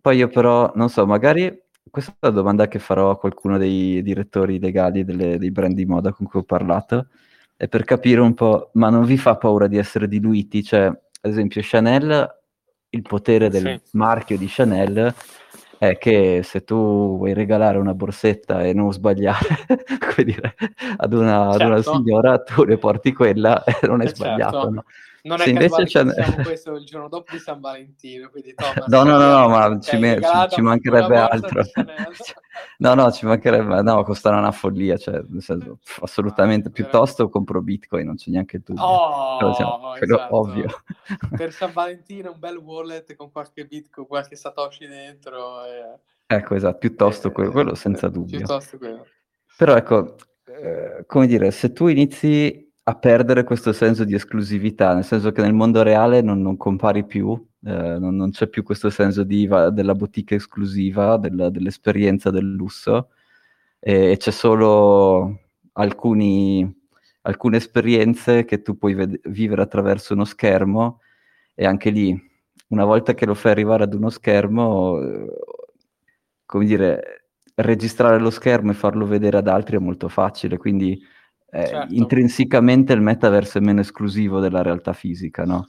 Poi 0.00 0.16
io 0.16 0.28
però, 0.28 0.70
non 0.76 0.88
so, 0.90 1.04
magari 1.06 1.60
questa 1.90 2.12
è 2.12 2.26
una 2.26 2.36
domanda 2.36 2.68
che 2.68 2.78
farò 2.78 3.10
a 3.10 3.18
qualcuno 3.18 3.58
dei 3.58 4.00
direttori 4.00 4.60
legali 4.60 5.02
delle, 5.02 5.38
dei 5.38 5.50
brand 5.50 5.74
di 5.74 5.84
moda 5.84 6.12
con 6.12 6.24
cui 6.24 6.38
ho 6.38 6.44
parlato, 6.44 7.08
è 7.56 7.66
per 7.66 7.82
capire 7.82 8.20
un 8.20 8.34
po', 8.34 8.70
ma 8.74 8.90
non 8.90 9.04
vi 9.04 9.18
fa 9.18 9.36
paura 9.36 9.66
di 9.66 9.76
essere 9.76 10.06
diluiti? 10.06 10.62
Cioè, 10.62 10.84
ad 10.84 11.30
esempio, 11.32 11.60
Chanel, 11.64 12.32
il 12.90 13.02
potere 13.02 13.48
del 13.48 13.80
sì. 13.82 13.96
marchio 13.96 14.38
di 14.38 14.46
Chanel 14.46 15.12
è 15.78 15.98
che 15.98 16.42
se 16.44 16.62
tu 16.62 17.16
vuoi 17.16 17.32
regalare 17.32 17.78
una 17.78 17.94
borsetta 17.94 18.62
e 18.62 18.72
non 18.72 18.92
sbagliare 18.92 19.66
dire, 20.22 20.54
ad, 20.96 21.12
una, 21.12 21.50
certo. 21.50 21.64
ad, 21.64 21.70
una, 21.70 21.82
certo. 21.82 21.94
signora, 21.96 22.38
tu 22.38 22.62
le 22.62 22.78
porti 22.78 23.12
quella 23.12 23.64
e 23.64 23.84
non 23.88 24.00
è 24.00 24.04
eh 24.04 24.14
sbagliato. 24.14 24.52
Certo. 24.52 24.70
No? 24.70 24.84
Non 25.24 25.40
è 25.40 25.48
invece 25.48 25.84
c'è... 25.84 26.04
questo 26.42 26.72
il 26.72 26.84
giorno 26.84 27.08
dopo 27.08 27.30
di 27.30 27.38
San 27.38 27.60
Valentino, 27.60 28.28
quindi 28.28 28.54
Thomas, 28.54 28.86
No, 28.88 29.04
no, 29.04 29.18
no, 29.18 29.38
no, 29.38 29.48
ma 29.48 29.78
ci, 29.78 29.96
me, 29.96 30.20
ci, 30.20 30.54
ci 30.54 30.60
mancherebbe 30.60 31.16
altro. 31.16 31.62
no, 32.78 32.94
no, 32.94 33.12
ci 33.12 33.26
mancherebbe, 33.26 33.82
no, 33.82 34.02
costare 34.02 34.36
una 34.36 34.50
follia, 34.50 34.96
cioè, 34.96 35.22
nel 35.28 35.40
senso, 35.40 35.78
assolutamente, 36.00 36.68
ah, 36.68 36.70
piuttosto 36.72 37.28
compro 37.28 37.62
Bitcoin, 37.62 38.04
non 38.04 38.16
c'è 38.16 38.32
neanche 38.32 38.62
tu. 38.62 38.74
Oh, 38.76 39.36
quello, 39.36 39.52
diciamo, 39.52 39.94
esatto. 39.94 40.36
ovvio. 40.36 40.82
per 41.36 41.52
San 41.54 41.72
Valentino 41.72 42.32
un 42.32 42.38
bel 42.40 42.56
wallet 42.56 43.14
con 43.14 43.30
qualche 43.30 43.64
Bitcoin, 43.64 44.08
qualche 44.08 44.34
Satoshi 44.34 44.88
dentro. 44.88 45.64
E... 45.64 45.98
Ecco, 46.26 46.56
esatto, 46.56 46.78
piuttosto 46.78 47.28
eh, 47.28 47.32
quello, 47.32 47.52
quello 47.52 47.74
senza 47.76 48.08
dubbio. 48.08 48.38
Piuttosto 48.38 48.76
quello. 48.76 49.06
Però 49.56 49.76
ecco, 49.76 50.16
eh, 50.46 51.04
come 51.06 51.28
dire, 51.28 51.52
se 51.52 51.72
tu 51.72 51.86
inizi 51.86 52.71
a 52.84 52.94
perdere 52.96 53.44
questo 53.44 53.72
senso 53.72 54.04
di 54.04 54.14
esclusività, 54.14 54.94
nel 54.94 55.04
senso 55.04 55.30
che 55.30 55.40
nel 55.40 55.52
mondo 55.52 55.82
reale 55.82 56.20
non, 56.20 56.42
non 56.42 56.56
compari 56.56 57.04
più, 57.04 57.32
eh, 57.64 57.98
non, 57.98 58.16
non, 58.16 58.30
c'è 58.30 58.48
più 58.48 58.64
questo 58.64 58.90
senso 58.90 59.22
di, 59.22 59.46
della 59.46 59.94
boutique 59.94 60.36
esclusiva, 60.36 61.16
della, 61.16 61.48
dell'esperienza 61.48 62.30
del 62.30 62.50
lusso, 62.52 63.10
e, 63.78 64.12
e 64.12 64.16
c'è 64.16 64.32
solo 64.32 65.38
alcuni, 65.74 66.68
alcune 67.22 67.56
esperienze 67.58 68.44
che 68.44 68.62
tu 68.62 68.76
puoi 68.76 68.94
ved- 68.94 69.20
vivere 69.28 69.62
attraverso 69.62 70.14
uno 70.14 70.24
schermo 70.24 71.00
e 71.54 71.64
anche 71.66 71.90
lì, 71.90 72.20
una 72.68 72.84
volta 72.84 73.14
che 73.14 73.26
lo 73.26 73.34
fai 73.34 73.52
arrivare 73.52 73.84
ad 73.84 73.94
uno 73.94 74.10
schermo, 74.10 75.00
eh, 75.00 75.26
come 76.46 76.64
dire, 76.64 77.26
registrare 77.54 78.18
lo 78.18 78.30
schermo 78.30 78.70
e 78.72 78.74
farlo 78.74 79.06
vedere 79.06 79.36
ad 79.38 79.48
altri 79.48 79.76
è 79.76 79.78
molto 79.78 80.08
facile, 80.08 80.56
quindi 80.56 81.00
eh, 81.54 81.66
certo. 81.66 81.94
intrinsecamente 81.94 82.94
il 82.94 83.02
metaverso 83.02 83.58
è 83.58 83.60
meno 83.60 83.80
esclusivo 83.80 84.40
della 84.40 84.62
realtà 84.62 84.94
fisica, 84.94 85.44
no? 85.44 85.68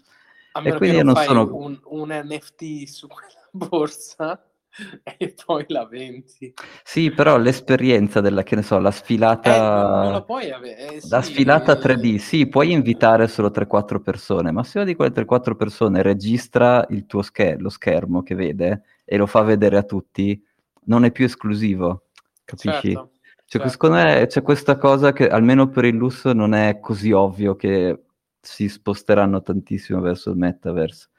A 0.54 0.62
e 0.64 0.74
quindi 0.76 1.04
non, 1.04 1.14
non 1.14 1.24
sono... 1.24 1.56
un, 1.56 1.78
un 1.86 2.22
NFT 2.24 2.84
su 2.86 3.08
quella 3.08 3.48
borsa 3.52 4.42
e 5.04 5.36
poi 5.46 5.66
la 5.68 5.86
vendi. 5.86 6.54
Sì, 6.86 7.12
però 7.12 7.38
l'esperienza 7.38 8.22
della, 8.22 8.44
che 8.44 8.56
ne 8.56 8.62
so, 8.62 8.80
la 8.80 8.92
sfilata... 8.92 10.16
Eh, 10.16 10.24
puoi 10.24 10.52
avere. 10.52 10.94
Eh, 10.94 11.02
sì, 11.02 11.10
la 11.10 11.22
sfilata 11.22 11.74
3D, 11.74 12.16
sì, 12.16 12.48
puoi 12.48 12.72
invitare 12.72 13.28
solo 13.28 13.50
3-4 13.50 14.00
persone, 14.00 14.52
ma 14.52 14.64
se 14.64 14.78
una 14.78 14.88
di 14.88 14.96
quelle 14.96 15.12
3-4 15.12 15.56
persone 15.56 16.02
registra 16.02 16.86
il 16.90 17.06
tuo 17.06 17.22
scher- 17.22 17.60
lo 17.60 17.70
schermo 17.70 18.24
che 18.24 18.36
vede 18.36 18.84
e 19.04 19.18
lo 19.18 19.26
fa 19.26 19.42
vedere 19.42 19.78
a 19.78 19.84
tutti, 19.84 20.42
non 20.86 21.04
è 21.04 21.12
più 21.12 21.26
esclusivo, 21.26 22.06
capisci? 22.46 22.94
Certo. 22.94 23.13
Cioè, 23.54 23.62
certo. 23.62 23.70
secondo 23.70 23.96
me 23.98 24.26
c'è 24.26 24.42
questa 24.42 24.78
cosa 24.78 25.14
che 25.14 25.28
almeno 25.28 25.70
per 25.70 25.86
il 25.86 25.94
lusso 25.94 26.34
non 26.34 26.56
è 26.56 26.80
così 26.80 27.12
ovvio 27.12 27.56
che 27.56 28.06
si 28.42 28.68
sposteranno 28.68 29.44
tantissimo 29.44 30.02
verso 30.02 30.32
il 30.32 30.38
metaverse. 30.38 31.10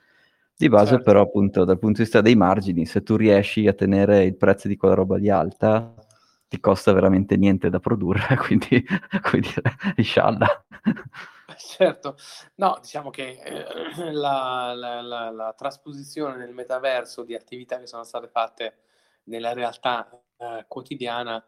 Di 0.57 0.69
base, 0.69 0.89
certo. 0.95 1.05
però, 1.05 1.21
appunto, 1.21 1.65
dal 1.65 1.79
punto 1.79 1.99
di 1.99 2.03
vista 2.03 2.21
dei 2.21 2.35
margini, 2.35 2.87
se 2.87 3.05
tu 3.05 3.15
riesci 3.15 3.69
a 3.69 3.73
tenere 3.73 4.25
il 4.25 4.37
prezzo 4.37 4.67
di 4.67 4.77
quella 4.77 4.95
roba 4.95 5.17
lì 5.17 5.31
alta, 5.31 5.95
ti 6.49 6.59
costa 6.59 6.93
veramente 6.93 7.37
niente 7.37 7.71
da 7.71 7.79
produrre, 7.79 8.35
quindi, 8.45 8.85
quindi 9.31 9.55
inshallah. 9.95 10.65
Certo, 11.57 12.17
no, 12.57 12.79
diciamo 12.81 13.11
che 13.11 13.39
eh, 13.45 14.11
la, 14.11 14.75
la, 14.75 15.01
la, 15.03 15.31
la, 15.31 15.55
trasposizione 15.57 16.37
nel 16.37 16.53
metaverso 16.53 17.23
di 17.23 17.37
attività 17.37 17.79
che 17.79 17.87
sono 17.87 18.03
state 18.03 18.27
fatte 18.27 18.79
nella 19.25 19.53
realtà 19.53 20.09
eh, 20.37 20.65
quotidiana 20.67 21.41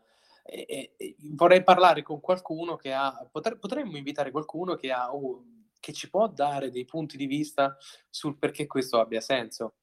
e, 0.46 0.94
e, 0.96 1.16
vorrei 1.32 1.62
parlare 1.62 2.02
con 2.02 2.20
qualcuno 2.20 2.76
che 2.76 2.92
ha, 2.92 3.28
potre, 3.30 3.58
potremmo 3.58 3.96
invitare 3.96 4.30
qualcuno 4.30 4.74
che, 4.74 4.92
ha, 4.92 5.12
oh, 5.12 5.44
che 5.80 5.92
ci 5.92 6.08
può 6.08 6.28
dare 6.28 6.70
dei 6.70 6.84
punti 6.84 7.16
di 7.16 7.26
vista 7.26 7.76
sul 8.08 8.38
perché 8.38 8.66
questo 8.66 9.00
abbia 9.00 9.20
senso. 9.20 9.74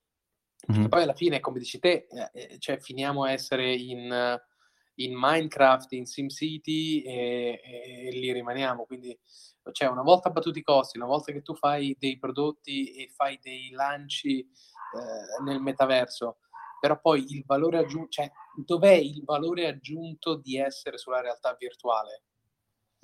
Mm-hmm. 0.71 0.85
Poi 0.87 1.03
alla 1.03 1.13
fine, 1.13 1.39
come 1.39 1.59
dici 1.59 1.79
te, 1.79 2.07
eh, 2.09 2.29
eh, 2.33 2.59
cioè 2.59 2.79
finiamo 2.79 3.25
a 3.25 3.31
essere 3.31 3.73
in, 3.73 4.39
in 4.95 5.13
Minecraft, 5.13 5.91
in 5.91 6.05
SimCity 6.05 7.01
e, 7.01 7.61
e, 7.61 8.07
e, 8.07 8.11
lì 8.11 8.31
rimaniamo. 8.31 8.85
Quindi, 8.85 9.17
cioè, 9.73 9.89
una 9.89 10.03
volta 10.03 10.29
battuti 10.29 10.59
i 10.59 10.63
costi, 10.63 10.97
una 10.97 11.07
volta 11.07 11.33
che 11.33 11.41
tu 11.41 11.53
fai 11.53 11.95
dei 11.99 12.17
prodotti 12.17 12.93
e 12.93 13.09
fai 13.13 13.37
dei 13.41 13.71
lanci 13.71 14.39
eh, 14.39 15.43
nel 15.43 15.59
metaverso, 15.59 16.37
però 16.83 16.99
poi 16.99 17.23
il 17.29 17.45
valore 17.45 17.77
aggiunto, 17.77 18.09
cioè 18.09 18.29
dov'è 18.55 18.91
il 18.91 19.23
valore 19.23 19.67
aggiunto 19.67 20.35
di 20.35 20.57
essere 20.57 20.97
sulla 20.97 21.21
realtà 21.21 21.55
virtuale? 21.57 22.23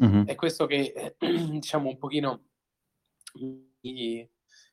Mm-hmm. 0.03 0.25
È 0.25 0.35
questo 0.35 0.65
che 0.65 1.15
diciamo 1.17 1.87
un 1.87 1.97
pochino 1.97 2.47
mi, 3.81 4.29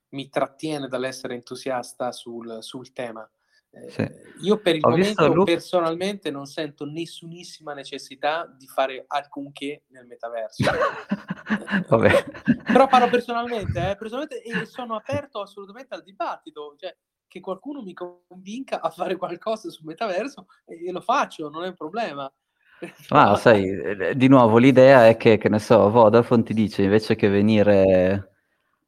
mi 0.08 0.28
trattiene 0.28 0.88
dall'essere 0.88 1.34
entusiasta 1.34 2.10
sul, 2.10 2.64
sul 2.64 2.92
tema. 2.92 3.30
Eh, 3.70 3.90
sì. 3.90 4.08
Io 4.42 4.58
per 4.58 4.74
il 4.74 4.84
Ho 4.84 4.90
momento 4.90 5.32
Luke... 5.32 5.52
personalmente 5.52 6.32
non 6.32 6.46
sento 6.46 6.84
nessunissima 6.84 7.74
necessità 7.74 8.44
di 8.58 8.66
fare 8.66 9.04
alcunché 9.06 9.84
nel 9.90 10.06
metaverso. 10.06 10.64
Però 12.66 12.88
parlo 12.88 13.08
personalmente, 13.08 13.90
eh, 13.90 13.96
personalmente 13.96 14.42
e 14.42 14.66
sono 14.66 14.96
aperto 14.96 15.40
assolutamente 15.40 15.94
al 15.94 16.02
dibattito. 16.02 16.74
Cioè, 16.76 16.92
che 17.28 17.40
qualcuno 17.40 17.82
mi 17.82 17.94
convinca 17.94 18.80
a 18.80 18.90
fare 18.90 19.16
qualcosa 19.16 19.70
sul 19.70 19.86
metaverso 19.86 20.46
e 20.64 20.90
lo 20.90 21.00
faccio, 21.00 21.48
non 21.48 21.64
è 21.64 21.68
un 21.68 21.74
problema. 21.74 22.32
Ah, 23.08 23.36
sai, 23.36 23.64
eh, 23.66 24.14
di 24.14 24.28
nuovo 24.28 24.58
l'idea 24.58 25.08
è 25.08 25.16
che, 25.16 25.38
che 25.38 25.48
ne 25.48 25.58
so, 25.58 25.88
Vodafone 25.90 26.42
ti 26.42 26.52
dice 26.52 26.82
invece 26.82 27.14
che 27.14 27.28
venire 27.28 28.32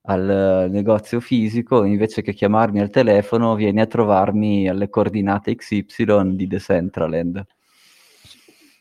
al 0.02 0.68
negozio 0.70 1.20
fisico, 1.20 1.84
invece 1.84 2.22
che 2.22 2.34
chiamarmi 2.34 2.80
al 2.80 2.90
telefono, 2.90 3.54
vieni 3.54 3.80
a 3.80 3.86
trovarmi 3.86 4.68
alle 4.68 4.88
coordinate 4.90 5.54
XY 5.54 6.34
di 6.34 6.46
Decentraland. 6.46 7.46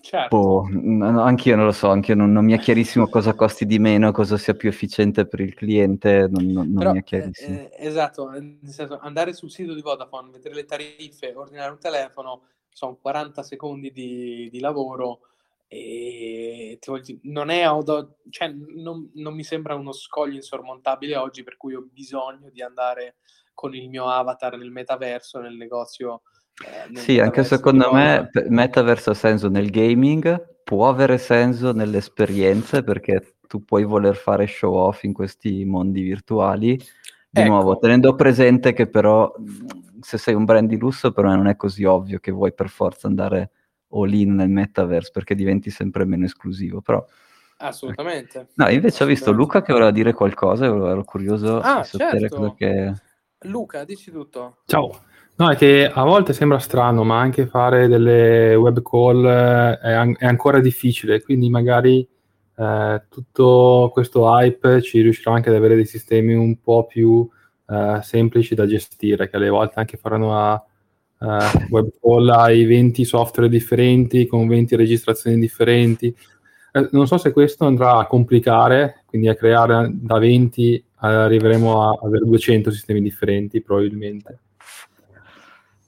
Certo. 0.08 0.38
Boh, 0.38 1.22
anch'io 1.22 1.58
non 1.58 1.65
lo 1.65 1.74
so, 1.74 1.89
anch'io 1.89 2.15
non, 2.15 2.32
non, 2.32 2.46
mi 2.46 2.54
è 2.54 2.60
chiarissimo 2.60 3.10
cosa 3.12 3.34
costi 3.34 3.65
di 3.65 3.78
meno, 3.78 4.13
cosa 4.13 4.38
sia 4.38 4.54
più 4.54 4.70
efficiente 4.70 5.28
per 5.28 5.41
il 5.41 5.54
cliente, 5.54 6.30
non, 6.30 6.46
non, 6.46 6.74
Però, 6.76 6.93
mi 6.93 7.00
è 7.00 7.04
chiarissimo. 7.04 7.58
Eh, 7.58 7.72
eh, 7.78 7.88
esatto, 7.88 8.30
nel 8.30 8.58
senso, 8.63 9.00
andare 9.00 9.34
sul 9.34 9.52
sito 9.52 9.74
di 9.74 9.82
Vodafone, 9.82 10.32
vedere 10.32 10.56
le 10.56 10.63
tariffe, 10.63 11.34
ordinare 11.36 11.72
un 11.72 11.80
telefono, 11.80 12.44
sono 12.69 12.96
40 12.96 13.44
secondi 13.44 13.92
di, 13.92 14.48
di 14.50 14.62
lavoro 14.62 15.19
e 15.67 16.79
non, 17.23 17.50
è, 17.50 17.65
cioè, 18.29 18.48
non, 18.48 19.12
non 19.15 19.34
mi 19.34 19.44
sembra 19.44 19.75
uno 19.75 19.92
scoglio 19.92 20.36
insormontabile 20.36 21.17
oggi 21.17 21.44
per 21.44 21.58
cui 21.58 21.73
ho 21.73 21.86
bisogno 21.92 22.50
di 22.50 22.62
andare 22.62 23.15
con 23.54 23.75
il 23.75 23.90
mio 23.90 24.08
avatar 24.08 24.56
nel 24.56 24.71
metaverso, 24.71 25.42
nel 25.42 25.58
negozio 25.58 26.21
eh, 26.65 26.97
sì, 26.97 27.19
anche 27.19 27.43
secondo 27.43 27.91
me 27.91 28.29
metaverse 28.49 29.12
ha 29.12 29.13
senso 29.13 29.47
nel 29.49 29.69
gaming, 29.69 30.62
può 30.63 30.89
avere 30.89 31.17
senso 31.17 31.71
nelle 31.71 31.97
esperienze 31.97 32.83
perché 32.83 33.35
tu 33.47 33.63
puoi 33.63 33.83
voler 33.83 34.15
fare 34.15 34.47
show 34.47 34.73
off 34.73 35.03
in 35.03 35.13
questi 35.13 35.63
mondi 35.65 36.01
virtuali. 36.01 36.75
Di 37.29 37.41
ecco. 37.41 37.49
nuovo, 37.49 37.77
tenendo 37.77 38.15
presente 38.15 38.73
che 38.73 38.87
però 38.87 39.31
se 39.99 40.17
sei 40.17 40.33
un 40.33 40.45
brand 40.45 40.69
di 40.69 40.77
lusso 40.77 41.12
per 41.12 41.25
me 41.25 41.35
non 41.35 41.47
è 41.47 41.55
così 41.58 41.83
ovvio 41.83 42.19
che 42.19 42.31
vuoi 42.31 42.53
per 42.53 42.69
forza 42.69 43.08
andare 43.08 43.51
all 43.89 44.13
in 44.13 44.35
nel 44.35 44.49
metaverse 44.49 45.12
perché 45.13 45.35
diventi 45.35 45.69
sempre 45.69 46.05
meno 46.05 46.25
esclusivo, 46.25 46.81
però... 46.81 47.05
Assolutamente. 47.60 48.49
No, 48.53 48.69
invece 48.69 49.03
ho 49.03 49.08
visto 49.08 49.31
Luca 49.31 49.62
che 49.62 49.73
voleva 49.73 49.91
dire 49.91 50.13
qualcosa 50.13 50.65
e 50.65 50.69
ero 50.69 51.03
curioso 51.03 51.60
ah, 51.60 51.81
di 51.81 51.87
sapere 51.87 52.19
certo. 52.19 52.35
cosa 52.35 52.53
che... 52.55 52.93
Luca, 53.41 53.83
dici 53.83 54.12
tutto. 54.12 54.60
Ciao. 54.65 55.01
No, 55.40 55.52
è 55.52 55.56
che 55.56 55.88
a 55.88 56.04
volte 56.04 56.33
sembra 56.33 56.58
strano, 56.58 57.04
ma 57.04 57.19
anche 57.19 57.46
fare 57.46 57.88
delle 57.88 58.56
web 58.56 58.81
call 58.81 59.23
eh, 59.23 59.77
è, 59.79 59.92
an- 59.92 60.15
è 60.17 60.25
ancora 60.25 60.60
difficile, 60.60 61.21
quindi 61.21 61.48
magari 61.48 62.08
eh, 62.56 63.04
tutto 63.08 63.92
questo 63.94 64.25
hype 64.27 64.81
ci 64.81 65.00
riuscirà 65.02 65.35
anche 65.35 65.50
ad 65.50 65.56
avere 65.56 65.75
dei 65.75 65.85
sistemi 65.85 66.33
un 66.33 66.60
po' 66.60 66.88
più 66.88 67.27
eh, 67.67 68.00
semplici 68.02 68.56
da 68.56 68.65
gestire, 68.65 69.29
che 69.29 69.35
alle 69.35 69.50
volte 69.50 69.79
anche 69.79 69.98
faranno 69.98 70.35
a 70.35 70.65
uh, 71.19 71.25
web 71.69 71.90
call 72.02 72.29
ai 72.29 72.65
20 72.65 73.06
software 73.06 73.48
differenti 73.50 74.25
con 74.25 74.48
20 74.48 74.75
registrazioni 74.75 75.38
differenti. 75.40 76.08
Eh, 76.71 76.90
non 76.92 77.06
so 77.06 77.17
se 77.17 77.31
questo 77.31 77.65
andrà 77.65 77.98
a 77.98 78.08
complicare, 78.08 79.04
quindi 79.06 79.27
a 79.27 79.35
creare 79.35 79.92
da 79.94 80.17
20 80.17 80.83
arriveremo 80.96 81.83
a 81.92 82.00
avere 82.04 82.25
200 82.25 82.71
sistemi 82.71 83.02
differenti 83.02 83.62
probabilmente. 83.62 84.40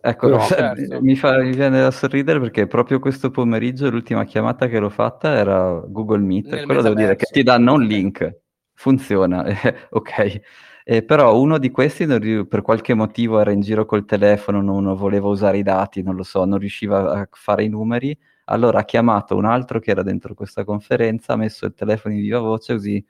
Ecco, 0.02 0.28
Però, 0.28 0.40
certo. 0.48 1.02
mi, 1.02 1.16
fa, 1.16 1.40
mi, 1.40 1.52
viene 1.52 1.82
da 1.82 1.92
sorridere 1.92 2.40
perché 2.40 2.68
proprio 2.68 3.00
questo 3.00 3.32
pomeriggio 3.32 3.90
l'ultima 3.90 4.24
chiamata 4.24 4.68
che 4.68 4.80
l'ho 4.80 4.90
fatta 4.90 5.34
era 5.34 5.82
Google 5.86 6.20
Meet, 6.20 6.48
Nel 6.48 6.66
quello 6.66 6.82
devo 6.82 6.96
dire 6.96 7.16
che 7.16 7.26
ti 7.32 7.44
danno 7.44 7.74
un 7.74 7.84
link, 7.84 8.40
funziona, 8.74 9.46
ok. 9.92 10.42
Eh, 10.86 11.04
però 11.04 11.40
uno 11.40 11.60
di 11.60 11.70
questi 11.70 12.08
per 12.46 12.62
qualche 12.64 12.96
motivo 12.96 13.40
era 13.40 13.52
in 13.52 13.62
giro 13.62 13.86
col 13.86 14.06
telefono, 14.06 14.62
non 14.62 14.96
voleva 14.96 15.28
usare 15.28 15.60
i 15.60 15.64
dati, 15.64 16.02
non 16.02 16.16
lo 16.16 16.24
so, 16.24 16.46
non 16.46 16.58
riusciva 16.58 17.12
a 17.12 17.28
fare 17.32 17.64
i 17.64 17.70
numeri, 17.70 18.18
allora 18.46 18.80
ha 18.80 18.86
chiamato 18.86 19.36
un 19.36 19.46
altro 19.46 19.80
che 19.80 19.92
era 19.92 20.02
dentro 20.02 20.34
questa 20.34 20.64
conferenza, 20.64 21.34
ha 21.34 21.36
messo 21.36 21.68
il 21.68 21.76
telefono 21.76 22.16
in 22.16 22.22
viva 22.22 22.40
voce 22.40 22.74
così 22.74 23.06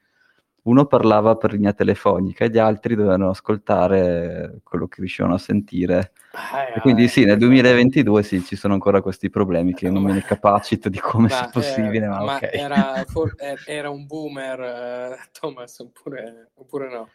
uno 0.63 0.85
parlava 0.85 1.35
per 1.35 1.53
linea 1.53 1.73
telefonica 1.73 2.45
e 2.45 2.49
gli 2.49 2.57
altri 2.57 2.95
dovevano 2.95 3.29
ascoltare 3.29 4.59
quello 4.63 4.87
che 4.87 4.97
riuscivano 4.99 5.35
a 5.35 5.37
sentire. 5.37 6.11
Eh, 6.31 6.77
e 6.77 6.79
quindi 6.81 7.07
sì, 7.07 7.25
nel 7.25 7.39
2022 7.39 8.21
sì, 8.21 8.43
ci 8.43 8.55
sono 8.55 8.73
ancora 8.73 9.01
questi 9.01 9.31
problemi 9.31 9.73
che 9.73 9.89
non 9.89 10.03
me 10.03 10.13
ne 10.13 10.21
capacito 10.21 10.87
di 10.87 10.99
come 10.99 11.27
sia 11.27 11.49
possibile, 11.51 12.05
eh, 12.05 12.07
ma, 12.07 12.23
ma 12.23 12.35
okay. 12.35 12.49
era, 12.51 13.03
for, 13.07 13.33
era, 13.65 13.89
un 13.89 14.05
boomer, 14.05 15.17
Thomas, 15.39 15.79
oppure, 15.79 16.51
oppure 16.53 16.89
no? 16.89 17.09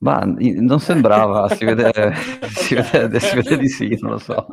Ma 0.00 0.24
non 0.24 0.80
sembrava, 0.80 1.48
si 1.54 1.64
vede, 1.64 1.92
si, 2.50 2.74
vede, 2.74 3.20
si 3.20 3.36
vede 3.36 3.56
di 3.56 3.68
sì, 3.68 3.96
non 4.00 4.12
lo 4.12 4.18
so. 4.18 4.46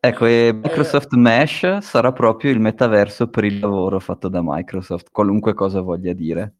Ecco, 0.00 0.26
e 0.26 0.52
Microsoft 0.52 1.12
Mesh 1.14 1.78
sarà 1.78 2.12
proprio 2.12 2.50
il 2.50 2.60
metaverso 2.60 3.28
per 3.28 3.44
il 3.44 3.60
lavoro 3.60 4.00
fatto 4.00 4.28
da 4.28 4.40
Microsoft, 4.42 5.10
qualunque 5.12 5.54
cosa 5.54 5.80
voglia 5.80 6.12
dire. 6.12 6.54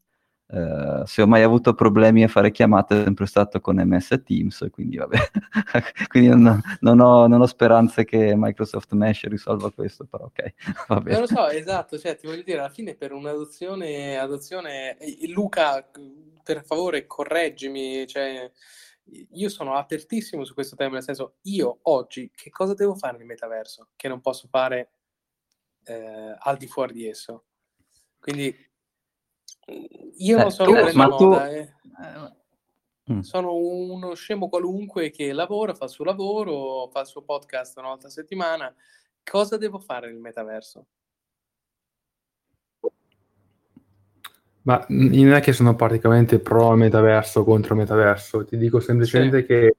Uh, 0.53 1.03
se 1.05 1.23
ho 1.23 1.25
mai 1.25 1.41
avuto 1.41 1.73
problemi 1.73 2.23
a 2.23 2.27
fare 2.27 2.51
chiamate 2.51 2.99
è 2.99 3.03
sempre 3.05 3.25
stato 3.25 3.59
con 3.59 3.77
MS 3.77 4.21
Teams, 4.23 4.67
quindi 4.69 4.97
vabbè, 4.97 5.17
quindi 6.09 6.29
non, 6.29 6.61
non, 6.81 6.99
ho, 6.99 7.25
non, 7.25 7.41
ho, 7.41 7.47
speranze 7.47 8.05
che 8.05 8.35
Microsoft 8.35 8.91
Mesh 8.91 9.23
risolva 9.23 9.71
questo, 9.71 10.05
però 10.05 10.25
ok. 10.25 10.53
Vabbè. 10.89 11.11
Non 11.11 11.21
lo 11.21 11.25
so, 11.25 11.47
esatto, 11.47 11.97
cioè 11.97 12.15
ti 12.15 12.27
voglio 12.27 12.43
dire, 12.43 12.59
alla 12.59 12.69
fine 12.69 12.93
per 12.93 13.13
un'adozione, 13.13 14.19
adozione, 14.19 14.95
Luca, 15.29 15.89
per 16.43 16.63
favore 16.63 17.07
correggimi, 17.07 18.05
cioè 18.05 18.51
io 19.31 19.49
sono 19.49 19.73
apertissimo 19.73 20.45
su 20.45 20.53
questo 20.53 20.75
tema, 20.75 20.93
nel 20.93 21.03
senso, 21.03 21.37
io 21.45 21.79
oggi 21.83 22.29
che 22.31 22.51
cosa 22.51 22.75
devo 22.75 22.93
fare 22.93 23.17
nel 23.17 23.25
metaverso 23.25 23.89
che 23.95 24.07
non 24.07 24.21
posso 24.21 24.47
fare 24.47 24.91
eh, 25.85 26.35
al 26.37 26.57
di 26.57 26.67
fuori 26.67 26.93
di 26.93 27.07
esso? 27.07 27.45
Quindi 28.19 28.55
io 30.17 30.37
non 30.37 30.47
eh, 30.47 30.51
sono 30.51 30.77
eh, 30.77 30.93
ma 30.93 31.07
tu... 31.09 31.29
moda, 31.29 31.49
eh. 31.49 31.69
Mm. 33.11 33.19
Sono 33.19 33.53
uno 33.55 34.13
scemo 34.13 34.47
qualunque 34.47 35.09
che 35.09 35.33
lavora, 35.33 35.73
fa 35.73 35.85
il 35.85 35.91
suo 35.91 36.05
lavoro, 36.05 36.87
fa 36.89 37.01
il 37.01 37.07
suo 37.07 37.21
podcast 37.21 37.77
una 37.77 37.89
volta 37.89 38.07
a 38.07 38.09
settimana. 38.09 38.73
Cosa 39.23 39.57
devo 39.57 39.79
fare 39.79 40.07
nel 40.07 40.19
metaverso? 40.19 40.85
Ma 44.61 44.85
non 44.87 45.33
è 45.33 45.41
che 45.41 45.51
sono 45.51 45.75
praticamente 45.75 46.39
pro 46.39 46.73
metaverso 46.75 47.41
o 47.41 47.43
contro 47.43 47.75
metaverso, 47.75 48.45
ti 48.45 48.55
dico 48.55 48.79
semplicemente 48.79 49.41
sì. 49.41 49.45
che 49.45 49.75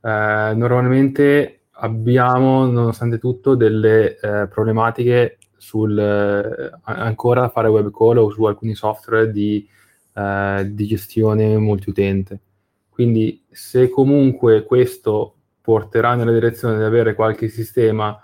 eh, 0.00 0.52
normalmente 0.54 1.66
abbiamo, 1.72 2.66
nonostante 2.66 3.18
tutto, 3.18 3.56
delle 3.56 4.16
eh, 4.20 4.46
problematiche 4.46 5.37
sul 5.58 5.98
eh, 5.98 6.70
ancora 6.84 7.48
fare 7.50 7.68
web 7.68 7.90
call 7.90 8.16
o 8.16 8.30
su 8.30 8.44
alcuni 8.44 8.74
software 8.74 9.30
di, 9.30 9.68
eh, 10.14 10.68
di 10.70 10.86
gestione 10.86 11.58
multiutente. 11.58 12.40
Quindi 12.88 13.44
se 13.50 13.90
comunque 13.90 14.64
questo 14.64 15.34
porterà 15.60 16.14
nella 16.14 16.32
direzione 16.32 16.78
di 16.78 16.84
avere 16.84 17.14
qualche 17.14 17.48
sistema 17.48 18.18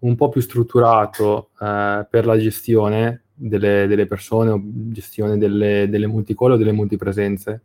un 0.00 0.16
po' 0.16 0.28
più 0.28 0.40
strutturato 0.40 1.50
eh, 1.60 2.06
per 2.08 2.26
la 2.26 2.38
gestione, 2.38 3.24
delle, 3.34 3.86
delle 3.86 4.06
persone 4.06 4.50
o 4.50 4.60
gestione 4.62 5.36
delle, 5.38 5.88
delle 5.88 6.06
multicall 6.06 6.52
o 6.52 6.56
delle 6.56 6.72
multipresenze, 6.72 7.62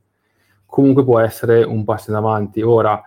comunque 0.65 1.03
può 1.03 1.19
essere 1.19 1.63
un 1.63 1.83
passo 1.83 2.09
in 2.09 2.17
avanti. 2.17 2.61
Ora, 2.61 3.01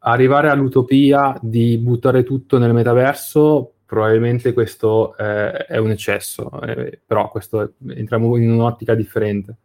arrivare 0.00 0.50
all'utopia 0.50 1.36
di 1.40 1.78
buttare 1.78 2.22
tutto 2.22 2.58
nel 2.58 2.74
metaverso, 2.74 3.73
probabilmente 3.94 4.52
questo 4.52 5.16
eh, 5.16 5.66
è 5.66 5.76
un 5.78 5.90
eccesso, 5.90 6.60
eh, 6.62 7.00
però 7.06 7.28
questo 7.30 7.74
entriamo 7.88 8.36
in 8.36 8.50
un'ottica 8.50 8.94
differente. 8.94 9.58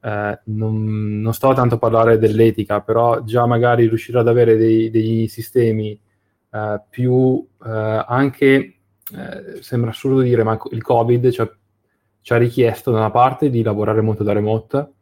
Eh, 0.00 0.40
non, 0.44 1.20
non, 1.20 1.34
sto 1.34 1.52
tanto 1.52 1.74
a 1.74 1.78
parlare 1.78 2.18
dell'etica, 2.18 2.80
però 2.80 3.24
già 3.24 3.44
magari 3.46 3.88
riuscire 3.88 4.20
ad 4.20 4.28
avere 4.28 4.56
dei, 4.56 4.88
dei 4.90 5.26
sistemi 5.26 5.98
eh, 6.50 6.82
più 6.88 7.44
eh, 7.64 8.04
anche, 8.06 8.76
eh, 9.12 9.62
sembra 9.62 9.90
assurdo 9.90 10.20
dire, 10.20 10.44
ma 10.44 10.56
il 10.70 10.82
Covid 10.82 11.30
ci 11.30 11.40
ha 11.40 11.50
ci 12.26 12.32
ha 12.32 12.38
richiesto 12.38 12.90
da 12.90 12.98
una 12.98 13.12
parte 13.12 13.50
di 13.50 13.62
lavorare 13.62 14.00
molto 14.00 14.24
da 14.24 14.32
remote, 14.32 14.94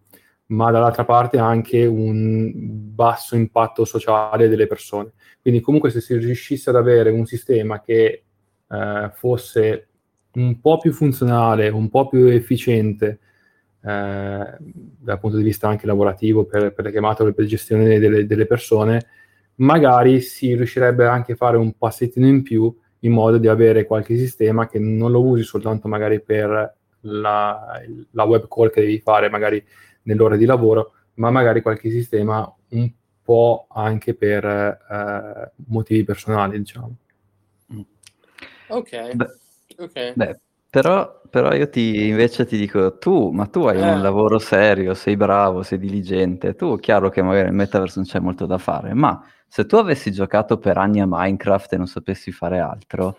ma 0.49 0.71
dall'altra 0.71 1.07
parte 1.07 1.39
anche 1.39 1.87
un 1.87 2.53
basso 2.55 3.35
impatto 3.35 3.87
sociale 3.87 4.47
delle 4.47 4.67
persone. 4.67 5.13
Quindi 5.41 5.63
comunque 5.63 5.89
se 5.89 6.03
si 6.03 6.15
riuscisse 6.19 6.69
ad 6.69 6.77
avere 6.77 7.09
un 7.09 7.25
sistema 7.25 7.81
che 7.81 8.24
eh, 8.75 9.11
fosse 9.15 9.89
un 10.35 10.61
po' 10.61 10.79
più 10.79 10.93
funzionale, 10.93 11.69
un 11.69 11.89
po' 11.89 12.09
più 12.09 12.27
efficiente 12.27 13.21
eh, 13.81 14.57
dal 14.59 15.21
punto 15.21 15.37
di 15.37 15.43
vista 15.43 15.69
anche 15.69 15.87
lavorativo 15.87 16.45
per, 16.45 16.73
per 16.73 16.87
le 16.87 16.91
chiamate 16.91 17.23
o 17.23 17.33
per 17.33 17.45
gestione 17.45 17.99
delle, 17.99 18.27
delle, 18.27 18.47
persone, 18.47 19.07
magari 19.57 20.21
si 20.21 20.55
riuscirebbe 20.55 21.07
anche 21.07 21.33
a 21.33 21.37
fare 21.37 21.57
un 21.57 21.77
passettino 21.77 22.27
in 22.27 22.43
più 22.43 22.75
in 23.01 23.13
modo 23.13 23.39
di 23.39 23.49
avere 23.49 23.85
qualche 23.85 24.17
sistema 24.17 24.67
che 24.67 24.79
non 24.79 25.11
lo 25.11 25.23
usi 25.23 25.43
soltanto 25.43 25.87
magari 25.89 26.21
per 26.23 26.75
la, 27.01 27.83
la 28.13 28.25
web 28.25 28.49
call 28.49 28.71
che 28.71 28.81
devi 28.81 28.99
fare 29.01 29.29
magari 29.29 29.63
nell'ora 30.05 30.37
di 30.37 30.47
lavoro, 30.47 30.93
ma 31.15 31.31
magari 31.31 31.61
qualche 31.61 31.91
sistema 31.91 32.51
un 32.71 32.91
po' 33.23 33.67
anche 33.71 34.15
per 34.15 34.45
eh, 34.45 35.53
motivi 35.67 36.05
personali, 36.05 36.59
diciamo. 36.59 36.97
Ok. 38.69 39.15
Beh, 39.15 39.27
okay. 39.77 40.13
Beh, 40.15 40.39
però, 40.71 41.21
però, 41.31 41.55
io 41.55 41.69
ti, 41.69 42.09
invece 42.09 42.47
ti 42.47 42.57
dico, 42.57 42.99
tu, 42.99 43.31
ma 43.31 43.47
tu 43.47 43.65
hai 43.67 43.79
eh. 43.79 43.93
un 43.93 44.03
lavoro 44.03 44.39
serio, 44.39 44.95
sei 44.95 45.17
bravo, 45.17 45.63
sei 45.63 45.79
diligente, 45.79 46.55
tu, 46.55 46.77
chiaro 46.79 47.11
che 47.11 47.23
magari 47.23 47.45
nel 47.45 47.55
metaverse 47.55 48.01
non 48.01 48.09
c'è 48.09 48.19
molto 48.19 48.45
da 48.45 48.59
fare, 48.59 48.93
ma 48.93 49.25
se 49.47 49.67
tu 49.67 49.77
avessi 49.77 50.11
giocato 50.11 50.59
per 50.59 50.77
anni 50.79 51.01
a 51.01 51.07
Minecraft 51.07 51.75
e 51.75 51.77
non 51.77 51.87
sapessi 51.87 52.33
fare 52.33 52.59
altro, 52.59 53.15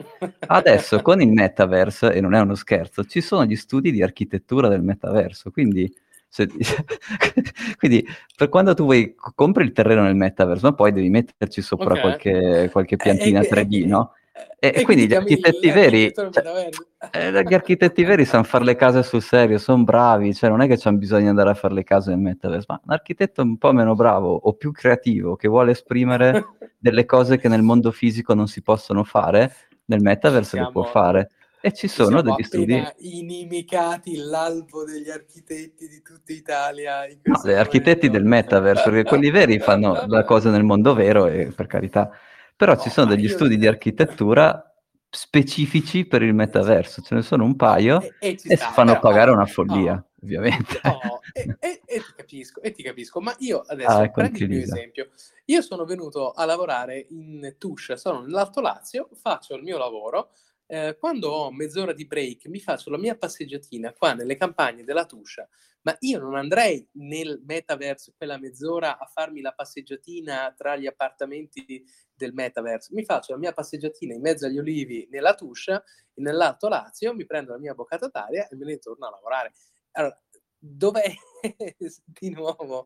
adesso 0.48 1.02
con 1.02 1.22
il 1.22 1.32
metaverse, 1.32 2.12
e 2.12 2.20
non 2.20 2.34
è 2.34 2.42
uno 2.42 2.56
scherzo, 2.56 3.06
ci 3.06 3.22
sono 3.22 3.46
gli 3.46 3.56
studi 3.56 3.90
di 3.90 4.04
architettura 4.04 4.68
del 4.68 4.82
metaverso, 4.82 5.50
quindi, 5.50 5.90
se, 6.28 6.50
quindi 7.80 8.06
per 8.36 8.50
quando 8.50 8.74
tu 8.74 8.84
vuoi 8.84 9.16
compri 9.34 9.64
il 9.64 9.72
terreno 9.72 10.02
nel 10.02 10.16
metaverse, 10.16 10.66
ma 10.66 10.74
poi 10.74 10.92
devi 10.92 11.10
metterci 11.10 11.62
sopra 11.62 11.92
okay. 11.92 12.02
qualche, 12.02 12.70
qualche, 12.70 12.98
piantina 12.98 13.40
eh, 13.40 13.48
3D, 13.50 13.84
eh, 13.84 13.86
no? 13.86 14.12
E, 14.60 14.74
e 14.76 14.84
quindi 14.84 15.08
gli 15.08 15.14
architetti 15.14 15.70
veri, 15.70 16.12
cioè, 16.14 16.70
eh, 17.12 17.44
gli 17.44 17.54
architetti 17.54 18.04
veri 18.04 18.26
sanno 18.26 18.44
fare 18.44 18.66
le 18.66 18.76
case 18.76 19.02
sul 19.02 19.22
serio, 19.22 19.58
sono 19.58 19.84
bravi, 19.84 20.34
cioè 20.34 20.50
non 20.50 20.62
è 20.62 20.68
che 20.68 20.76
c'è 20.76 20.92
bisogno 20.92 21.22
di 21.24 21.28
andare 21.30 21.52
a 21.52 21.54
fare 21.54 21.74
le 21.74 21.84
case 21.84 22.10
nel 22.10 22.20
metaverse, 22.20 22.66
ma 22.68 22.82
un 22.84 22.92
architetto 22.92 23.44
un 23.44 23.58
po' 23.58 23.72
meno 23.72 23.96
bravo 23.96 24.34
o 24.34 24.54
più 24.54 24.72
creativo 24.72 25.38
che 25.38 25.48
vuole 25.48 25.72
esprimere 25.72 26.44
delle 26.78 27.06
cose 27.06 27.38
che 27.38 27.48
nel 27.48 27.62
mondo 27.62 27.92
fisico 27.92 28.34
non 28.34 28.48
si 28.48 28.62
possono 28.62 29.06
fare, 29.06 29.56
nel 29.86 30.02
metaverse 30.02 30.50
siamo, 30.50 30.66
le 30.66 30.72
può 30.72 30.84
fare. 30.84 31.30
E 31.62 31.72
ci 31.72 31.88
sono 31.88 32.22
degli 32.22 32.44
studi. 32.44 32.84
inimicati 32.98 34.18
l'albo 34.18 34.84
degli 34.84 35.10
architetti 35.10 35.88
di 35.88 36.02
tutta 36.02 36.34
Italia. 36.34 37.08
No, 37.24 37.42
gli 37.44 37.52
architetti 37.52 38.10
del 38.10 38.26
metaverse, 38.26 38.90
perché 38.90 39.08
quelli 39.08 39.32
veri 39.32 39.60
fanno 39.60 40.04
la 40.08 40.24
cosa 40.26 40.50
nel 40.52 40.64
mondo 40.64 40.94
vero 40.94 41.26
e 41.26 41.52
per 41.56 41.68
carità 41.68 42.12
però 42.56 42.74
no, 42.74 42.80
ci 42.80 42.90
sono 42.90 43.08
degli 43.08 43.28
studi 43.28 43.58
di 43.58 43.68
architettura 43.68 44.70
specifici 45.10 46.06
per 46.06 46.22
il 46.22 46.34
metaverso, 46.34 47.02
ce 47.02 47.16
ne 47.16 47.22
sono 47.22 47.46
un 47.46 47.56
paio 47.56 48.02
e, 48.02 48.16
e, 48.20 48.38
e 48.42 48.56
sta, 48.56 48.72
fanno 48.72 48.92
però, 48.92 49.02
pagare 49.02 49.32
una 49.32 49.46
follia, 49.46 49.94
oh, 49.94 50.24
ovviamente. 50.24 50.80
Oh, 50.84 51.20
e, 51.34 51.82
e, 51.86 52.00
ti 52.00 52.14
capisco, 52.16 52.62
e 52.62 52.72
ti 52.72 52.84
capisco, 52.84 53.22
ma 53.22 53.34
io 53.40 53.62
adesso 53.62 53.90
ah, 53.90 54.10
prendi 54.10 54.44
il 54.44 54.50
mio 54.50 54.62
esempio. 54.62 55.10
Io 55.46 55.62
sono 55.62 55.86
venuto 55.86 56.32
a 56.32 56.44
lavorare 56.46 57.08
in 57.10 57.56
Tuscia, 57.58 57.96
sono 57.96 58.22
nell'Alto 58.22 58.62
Lazio, 58.62 59.10
faccio 59.14 59.56
il 59.56 59.64
mio 59.64 59.78
lavoro, 59.78 60.32
eh, 60.68 60.98
quando 61.00 61.30
ho 61.30 61.52
mezz'ora 61.52 61.94
di 61.94 62.06
break 62.06 62.48
mi 62.48 62.60
faccio 62.60 62.90
la 62.90 62.98
mia 62.98 63.16
passeggiatina 63.16 63.94
qua 63.94 64.14
nelle 64.14 64.36
campagne 64.36 64.84
della 64.84 65.06
Tuscia, 65.06 65.48
ma 65.82 65.96
io 66.00 66.20
non 66.20 66.36
andrei 66.36 66.88
nel 66.94 67.42
metaverso 67.46 68.14
quella 68.18 68.38
mezz'ora 68.40 68.98
a 68.98 69.06
farmi 69.06 69.42
la 69.42 69.52
passeggiatina 69.54 70.54
tra 70.58 70.76
gli 70.76 70.88
appartamenti 70.88 71.84
del 72.14 72.34
metaverso. 72.34 72.94
Mi 72.94 73.04
faccio 73.04 73.34
la 73.34 73.40
mia 73.40 73.54
passeggiatina 73.54 74.14
in 74.14 74.22
mezzo 74.22 74.46
agli 74.48 74.58
olivi 74.58 75.08
nella 75.12 75.36
Tuscia, 75.36 75.84
nell'Alto 76.16 76.68
Lazio, 76.68 77.14
mi 77.14 77.26
prendo 77.26 77.52
la 77.52 77.60
mia 77.60 77.74
boccata 77.74 78.08
d'aria 78.08 78.48
e 78.48 78.56
me 78.56 78.66
ne 78.66 78.78
torno 78.80 79.06
a 79.06 79.12
lavorare. 79.12 79.54
Allora, 79.92 80.20
dov'è 80.58 81.14
di 82.06 82.30
nuovo? 82.32 82.86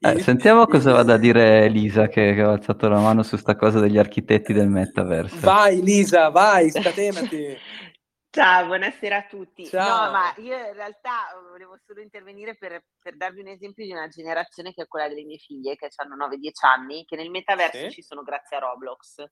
Eh, 0.00 0.20
sentiamo 0.20 0.66
cosa 0.66 0.92
vada 0.92 1.14
a 1.14 1.18
dire 1.18 1.68
Lisa 1.68 2.08
che, 2.08 2.34
che 2.34 2.40
ha 2.40 2.50
alzato 2.50 2.88
la 2.88 3.00
mano 3.00 3.22
su 3.22 3.36
sta 3.36 3.56
cosa 3.56 3.80
degli 3.80 3.98
architetti 3.98 4.52
del 4.52 4.68
metaverso. 4.68 5.40
Vai 5.40 5.82
Lisa, 5.82 6.28
vai, 6.30 6.70
scatenati. 6.70 7.56
Ciao, 8.34 8.64
buonasera 8.64 9.16
a 9.18 9.26
tutti. 9.26 9.66
Ciao. 9.66 10.06
No, 10.06 10.10
ma 10.10 10.34
io 10.38 10.56
in 10.56 10.72
realtà 10.72 11.38
volevo 11.50 11.76
solo 11.84 12.00
intervenire 12.00 12.56
per, 12.56 12.82
per, 12.98 13.14
darvi 13.14 13.40
un 13.40 13.48
esempio 13.48 13.84
di 13.84 13.92
una 13.92 14.08
generazione 14.08 14.72
che 14.72 14.84
è 14.84 14.86
quella 14.88 15.06
delle 15.06 15.24
mie 15.24 15.36
figlie, 15.36 15.76
che 15.76 15.90
hanno 15.96 16.16
9-10 16.16 16.50
anni, 16.62 17.04
che 17.04 17.16
nel 17.16 17.28
metaverso 17.28 17.90
sì. 17.90 17.90
ci 17.90 18.02
sono 18.02 18.22
grazie 18.22 18.56
a 18.56 18.60
Roblox. 18.60 19.24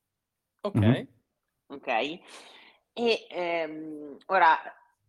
Ok. 0.60 0.76
Mm-hmm. 0.76 1.04
Ok. 1.68 1.86
E 2.92 3.26
ehm, 3.30 4.18
ora 4.26 4.58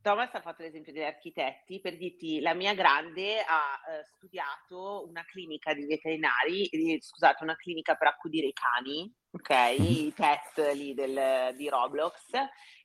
Thomas 0.01 0.33
ha 0.33 0.41
fatto 0.41 0.63
l'esempio 0.63 0.91
degli 0.91 1.03
architetti 1.03 1.79
per 1.79 1.95
dirti 1.95 2.39
la 2.39 2.55
mia 2.55 2.73
grande 2.73 3.39
ha 3.41 3.79
eh, 3.87 4.03
studiato 4.15 5.05
una 5.07 5.23
clinica 5.25 5.73
di 5.73 5.85
veterinari, 5.85 6.65
eh, 6.67 6.99
scusate, 6.99 7.43
una 7.43 7.55
clinica 7.55 7.95
per 7.95 8.07
accudire 8.07 8.47
i 8.47 8.53
cani, 8.53 9.13
ok, 9.31 9.79
i 9.79 10.13
pet 10.15 10.73
lì 10.73 10.93
del, 10.95 11.55
di 11.55 11.69
Roblox 11.69 12.33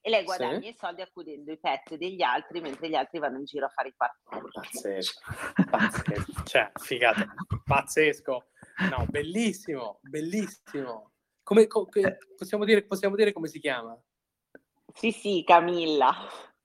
e 0.02 0.10
lei 0.10 0.24
guadagna 0.24 0.60
sì. 0.60 0.68
i 0.68 0.76
soldi 0.78 1.00
accudendo 1.00 1.50
i 1.50 1.58
pet 1.58 1.96
degli 1.96 2.22
altri 2.22 2.60
mentre 2.60 2.88
gli 2.88 2.94
altri 2.94 3.18
vanno 3.18 3.38
in 3.38 3.44
giro 3.44 3.66
a 3.66 3.70
fare 3.70 3.88
i 3.88 3.94
fatti. 3.96 4.22
Pazzesco, 4.52 5.20
pazzesco, 5.70 6.42
cioè 6.44 6.70
figata, 6.74 7.26
pazzesco, 7.64 8.48
no, 8.90 9.06
bellissimo, 9.08 10.00
bellissimo. 10.02 11.12
Come, 11.42 11.66
co- 11.66 11.88
possiamo, 12.36 12.64
dire, 12.64 12.84
possiamo 12.84 13.14
dire 13.14 13.32
come 13.32 13.48
si 13.48 13.58
chiama? 13.58 13.98
Sì, 14.92 15.12
sì, 15.12 15.42
Camilla. 15.46 16.12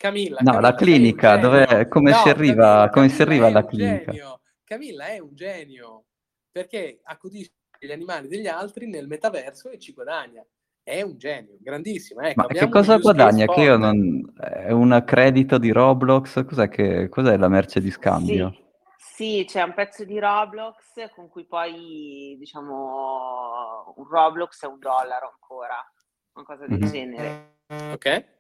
Camilla. 0.02 0.38
No, 0.40 0.54
Camilla 0.54 0.70
la 0.70 0.74
clinica, 0.74 1.38
dove, 1.38 1.88
come, 1.88 2.10
no, 2.10 2.18
si 2.18 2.30
arriva, 2.30 2.64
Camilla, 2.64 2.90
come 2.90 3.10
si 3.10 3.22
arriva 3.22 3.46
alla 3.46 3.66
clinica? 3.66 4.12
Genio. 4.12 4.42
Camilla 4.64 5.06
è 5.06 5.20
un 5.20 5.36
genio, 5.36 6.06
perché 6.50 7.02
accudisce 7.04 7.52
gli 7.78 7.92
animali 7.92 8.28
degli 8.28 8.48
altri 8.48 8.88
nel 8.88 9.06
metaverso 9.06 9.70
e 9.70 9.78
ci 9.78 9.94
guadagna. 9.94 10.44
È 10.82 11.04
un 11.04 11.20
genio, 11.20 11.56
grandissimo. 11.60 12.22
Ecco, 12.22 12.42
Ma 12.42 12.48
che 12.48 12.68
cosa 12.68 12.98
guadagna? 12.98 13.46
Che 13.46 13.62
io 13.62 13.78
non... 13.78 14.34
È 14.36 14.72
un 14.72 15.04
credito 15.06 15.60
di 15.60 15.70
Roblox? 15.72 16.46
Cos'è, 16.46 16.68
che... 16.68 17.08
Cos'è 17.08 17.38
la 17.38 17.48
merce 17.48 17.80
di 17.80 17.92
scambio? 17.92 18.50
Sì. 18.98 19.38
sì, 19.38 19.46
c'è 19.46 19.62
un 19.62 19.76
pezzo 19.76 20.04
di 20.04 20.18
Roblox 20.18 21.12
con 21.14 21.30
cui 21.30 21.46
poi, 21.46 22.36
diciamo, 22.40 23.94
un 23.98 24.08
Roblox 24.10 24.64
è 24.64 24.68
un 24.68 24.80
dollaro 24.80 25.30
ancora, 25.32 25.76
una 26.34 26.46
cosa 26.46 26.66
del 26.66 26.80
mm-hmm. 26.80 26.92
genere. 26.92 27.58
Ok. 27.94 28.40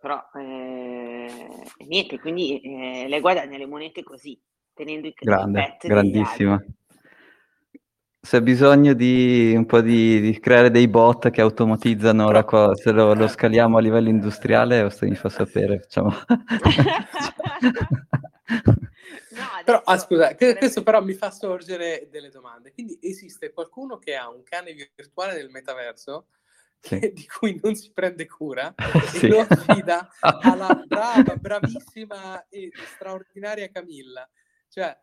Però 0.00 0.18
eh, 0.34 1.46
niente, 1.86 2.18
quindi 2.18 2.58
eh, 2.60 3.06
lei 3.06 3.20
guadagna 3.20 3.58
le 3.58 3.66
monete 3.66 4.02
così, 4.02 4.40
tenendo 4.72 5.06
i 5.08 5.14
Grande, 5.14 5.76
grandissima. 5.78 6.58
Se 8.22 8.36
ha 8.38 8.40
bisogno 8.40 8.94
di 8.94 9.52
un 9.54 9.66
po' 9.66 9.82
di, 9.82 10.20
di, 10.20 10.40
creare 10.40 10.70
dei 10.70 10.88
bot 10.88 11.28
che 11.28 11.42
automatizzano 11.42 12.30
la 12.30 12.44
cosa, 12.44 12.74
se 12.76 12.92
lo, 12.92 13.12
lo, 13.12 13.28
scaliamo 13.28 13.76
a 13.76 13.80
livello 13.80 14.08
industriale, 14.08 14.90
mi 15.02 15.16
fa 15.16 15.28
sapere. 15.28 15.80
Facciamo... 15.80 16.14
no, 18.48 19.46
però, 19.64 19.82
ah, 19.84 19.98
scusa, 19.98 20.34
questo 20.34 20.82
però 20.82 21.02
mi 21.02 21.12
fa 21.12 21.30
sorgere 21.30 22.08
delle 22.10 22.30
domande. 22.30 22.72
Quindi 22.72 22.98
esiste 23.02 23.52
qualcuno 23.52 23.98
che 23.98 24.16
ha 24.16 24.30
un 24.30 24.42
cane 24.44 24.72
virtuale 24.72 25.34
nel 25.34 25.50
metaverso 25.50 26.26
sì. 26.80 26.98
di 27.12 27.26
cui 27.26 27.60
non 27.62 27.74
si 27.74 27.90
prende 27.92 28.26
cura 28.26 28.74
sì. 29.12 29.26
e 29.26 29.28
lo 29.28 29.46
affida 29.48 30.08
alla 30.20 30.82
brava, 30.86 31.36
bravissima 31.36 32.46
e 32.48 32.70
straordinaria 32.94 33.68
Camilla. 33.70 34.28
Cioè, 34.68 34.96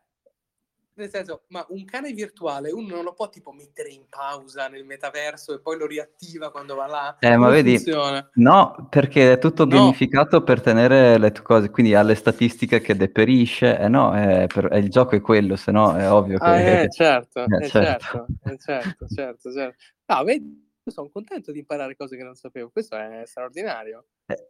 nel 0.98 1.10
senso, 1.10 1.42
ma 1.48 1.64
un 1.68 1.84
cane 1.84 2.12
virtuale 2.12 2.72
uno 2.72 2.96
non 2.96 3.04
lo 3.04 3.12
può 3.12 3.28
tipo 3.28 3.52
mettere 3.52 3.90
in 3.90 4.06
pausa 4.08 4.66
nel 4.66 4.84
metaverso 4.84 5.54
e 5.54 5.60
poi 5.60 5.78
lo 5.78 5.86
riattiva 5.86 6.50
quando 6.50 6.74
va 6.74 6.86
là? 6.86 7.16
Eh, 7.20 7.36
ma 7.36 7.48
vedi, 7.50 7.76
funziona? 7.76 8.28
no, 8.34 8.88
perché 8.90 9.32
è 9.32 9.38
tutto 9.38 9.66
gamificato 9.66 10.38
no. 10.38 10.44
per 10.44 10.60
tenere 10.60 11.16
le 11.18 11.30
tue 11.30 11.44
cose, 11.44 11.70
quindi 11.70 11.94
ha 11.94 12.02
le 12.02 12.16
statistiche 12.16 12.80
che 12.80 12.96
deperisce, 12.96 13.78
eh 13.78 13.88
no, 13.88 14.12
è, 14.12 14.46
per, 14.52 14.66
è 14.66 14.78
il 14.78 14.90
gioco 14.90 15.14
è 15.14 15.20
quello, 15.20 15.54
se 15.54 15.70
no 15.70 15.94
è 15.94 16.10
ovvio 16.10 16.38
ah, 16.40 16.56
che... 16.56 16.80
Eh, 16.80 16.90
certo, 16.90 17.44
eh, 17.44 17.64
eh 17.64 17.68
certo, 17.68 18.26
certo, 18.42 18.56
certo, 18.58 19.06
certo, 19.06 19.52
certo. 19.52 19.76
No, 20.06 20.24
vedi, 20.24 20.67
sono 20.90 21.08
contento 21.12 21.52
di 21.52 21.60
imparare 21.60 21.96
cose 21.96 22.16
che 22.16 22.22
non 22.22 22.34
sapevo, 22.34 22.70
questo 22.70 22.96
è 22.96 23.22
straordinario. 23.24 24.04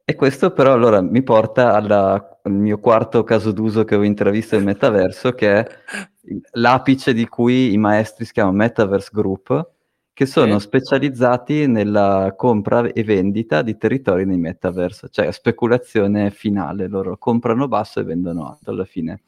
E 0.05 0.15
questo 0.15 0.53
però 0.53 0.73
allora 0.73 1.01
mi 1.01 1.23
porta 1.23 1.75
alla, 1.75 2.41
al 2.43 2.53
mio 2.53 2.79
quarto 2.79 3.25
caso 3.25 3.53
d'uso 3.53 3.85
che 3.85 3.95
ho 3.95 4.03
intravisto 4.03 4.57
nel 4.57 4.65
metaverso, 4.65 5.33
che 5.33 5.53
è 5.55 5.67
l'apice 6.53 7.13
di 7.13 7.27
cui 7.29 7.73
i 7.73 7.79
maestri 7.79 8.25
si 8.25 8.33
chiamano 8.33 8.57
Metaverse 8.57 9.11
Group, 9.13 9.71
che 10.19 10.27
sono 10.27 10.57
eh. 10.57 10.61
specializzati 10.61 11.69
nella 11.69 12.35
compra 12.37 12.85
e 12.89 13.05
vendita 13.05 13.63
di 13.63 13.77
territori 13.77 14.27
nei 14.27 14.37
metaverse, 14.37 15.09
cioè 15.11 15.31
speculazione 15.31 16.31
finale, 16.31 16.89
loro 16.89 17.17
comprano 17.19 17.69
basso 17.69 18.01
e 18.01 18.03
vendono 18.03 18.49
alto 18.49 18.73
alla 18.73 18.85
fine. 18.85 19.23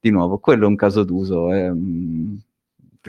Di 0.00 0.08
nuovo, 0.08 0.38
quello 0.38 0.64
è 0.64 0.68
un 0.68 0.76
caso 0.76 1.04
d'uso, 1.04 1.52
è, 1.52 1.70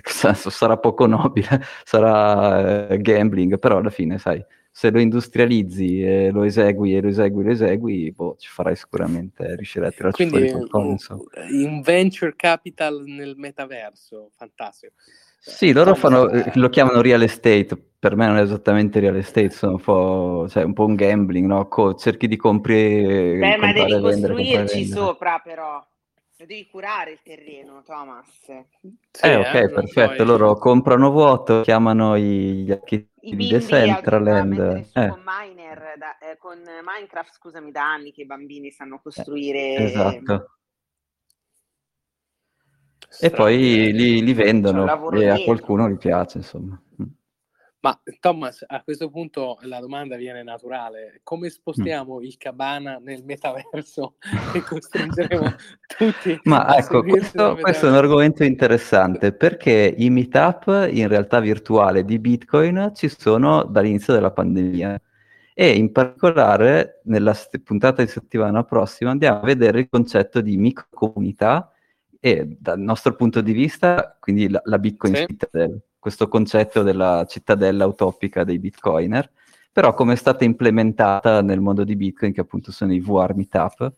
senso, 0.04 0.50
sarà 0.50 0.78
poco 0.78 1.06
nobile, 1.06 1.48
sarà 1.84 2.90
eh, 2.90 2.98
gambling, 3.00 3.60
però 3.60 3.78
alla 3.78 3.90
fine, 3.90 4.18
sai, 4.18 4.44
se 4.72 4.90
lo 4.90 5.00
industrializzi 5.00 6.02
e 6.02 6.32
lo 6.32 6.44
esegui 6.44 6.96
e 6.96 7.02
lo 7.02 7.10
esegui 7.10 7.42
e 7.42 7.46
lo 7.46 7.52
esegui, 7.52 8.12
boh, 8.12 8.36
ci 8.38 8.48
farai 8.48 8.76
sicuramente 8.76 9.56
riuscire 9.56 9.88
a 9.88 9.92
tirarci 9.92 10.28
Quindi, 10.28 10.50
fuori 10.50 10.68
qualcosa. 10.68 11.18
Un 11.52 11.82
venture 11.82 12.34
capital 12.36 13.04
nel 13.06 13.36
metaverso, 13.36 14.30
fantastico. 14.34 14.94
Sì, 15.44 15.74
loro 15.74 15.96
fanno, 15.96 16.30
eh, 16.30 16.52
lo 16.56 16.70
chiamano 16.70 17.02
real 17.02 17.24
estate, 17.24 17.76
per 18.00 18.16
me 18.16 18.28
non 18.28 18.38
è 18.38 18.42
esattamente 18.42 19.00
real 19.00 19.18
estate, 19.18 19.50
sono 19.50 19.74
un 19.74 19.82
po', 19.82 20.48
cioè, 20.48 20.64
un, 20.64 20.74
po 20.74 20.86
un 20.86 20.96
gambling, 20.96 21.48
no? 21.48 21.68
Co- 21.68 21.96
cerchi 21.96 22.28
di 22.28 22.38
comprare... 22.38 23.38
Beh, 23.40 23.58
ma 23.58 23.74
devi 23.74 24.00
costruirci 24.00 24.86
sopra 24.86 25.42
però. 25.44 25.84
Lo 26.42 26.48
devi 26.48 26.68
curare 26.68 27.12
il 27.12 27.20
terreno, 27.22 27.84
Thomas. 27.84 28.26
Sì, 28.42 29.26
eh, 29.26 29.36
ok, 29.36 29.54
eh, 29.54 29.70
perfetto. 29.70 30.16
Poi... 30.16 30.26
Loro 30.26 30.56
comprano 30.56 31.12
vuoto, 31.12 31.62
chiamano 31.62 32.18
gli 32.18 32.72
architetti 32.72 33.36
di 33.36 33.48
Decentraland. 33.48 34.90
Eh. 34.92 35.08
Con, 35.08 35.22
Miner, 35.24 35.94
da, 36.00 36.18
eh, 36.18 36.38
con 36.40 36.58
Minecraft, 36.58 37.36
scusami, 37.36 37.70
da 37.70 37.84
anni 37.84 38.12
che 38.12 38.22
i 38.22 38.26
bambini 38.26 38.72
sanno 38.72 39.00
costruire. 39.04 39.76
esatto. 39.76 40.56
E 43.20 43.30
poi 43.30 43.92
li, 43.94 44.24
li 44.24 44.34
vendono 44.34 45.12
e 45.14 45.30
a 45.30 45.44
qualcuno 45.44 45.88
gli 45.90 45.98
piace, 45.98 46.40
insomma. 46.40 46.82
Ma 47.82 48.00
Thomas, 48.20 48.64
a 48.68 48.84
questo 48.84 49.10
punto 49.10 49.58
la 49.62 49.80
domanda 49.80 50.16
viene 50.16 50.44
naturale. 50.44 51.22
Come 51.24 51.50
spostiamo 51.50 52.20
mm. 52.20 52.24
il 52.24 52.38
cabana 52.38 53.00
nel 53.02 53.24
metaverso 53.24 54.18
e 54.54 54.62
costringeremo 54.62 55.56
tutti 55.98 56.40
Ma 56.44 56.78
ecco, 56.78 57.02
questo, 57.02 57.56
questo, 57.56 57.88
è 57.88 57.90
un 57.90 57.96
argomento 57.96 58.44
interessante 58.44 59.34
perché 59.34 59.96
i 59.98 60.12
meetup 60.12 60.90
in 60.92 61.08
realtà 61.08 61.40
virtuale 61.40 62.06
di 62.06 62.20
Bitcoin 62.20 62.92
ci 62.94 63.10
sono 63.10 63.64
dall'inizio 63.64 64.14
della 64.14 64.32
pandemia 64.32 65.02
e 65.56 65.76
in 65.76 65.92
particolare 65.92 67.02
nella 67.06 67.34
st- 67.34 67.62
puntata 67.62 68.04
di 68.04 68.10
settimana 68.10 68.64
prossima 68.64 69.10
andiamo 69.10 69.40
a 69.40 69.44
vedere 69.44 69.80
il 69.80 69.90
concetto 69.90 70.40
di 70.40 70.56
microcomunità 70.56 71.72
e 72.20 72.58
dal 72.60 72.80
nostro 72.80 73.16
punto 73.16 73.42
di 73.42 73.54
vista, 73.54 74.16
quindi 74.20 74.48
la, 74.50 74.62
la 74.66 74.78
Bitcoin 74.78 75.16
sì. 75.16 75.26
Citadel 75.26 75.82
questo 76.02 76.28
concetto 76.28 76.82
della 76.82 77.26
cittadella 77.30 77.86
utopica 77.86 78.44
dei 78.44 78.58
bitcoiner, 78.58 79.30
però 79.72 79.94
come 79.94 80.14
è 80.14 80.16
stata 80.16 80.44
implementata 80.44 81.44
nel 81.44 81.60
mondo 81.62 81.84
di 81.84 81.96
Bitcoin, 81.96 82.34
che 82.34 82.42
appunto 82.42 82.72
sono 82.72 82.92
i 82.92 83.00
VR 83.00 83.36
meetup, 83.36 83.94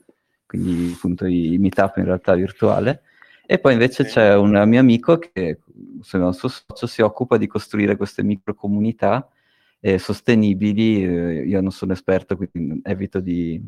quindi 0.46 0.92
appunto 0.94 1.26
i 1.26 1.56
meetup 1.58 1.96
in 1.98 2.04
realtà 2.04 2.36
virtuale. 2.36 3.04
E 3.46 3.58
poi 3.58 3.72
invece 3.72 4.04
c'è 4.04 4.36
un 4.36 4.62
mio 4.68 4.80
amico 4.82 5.18
che, 5.18 5.60
se 6.02 6.18
non 6.18 6.34
suo 6.34 6.50
socio, 6.50 6.88
si 6.88 7.02
occupa 7.02 7.38
di 7.38 7.48
costruire 7.48 7.96
queste 7.96 8.22
microcomunità 8.22 9.26
e 9.80 9.98
sostenibili. 9.98 11.06
Eh, 11.06 11.44
io 11.48 11.62
non 11.62 11.72
sono 11.72 11.94
esperto, 11.94 12.36
quindi 12.36 12.82
evito 12.84 13.22
di, 13.22 13.62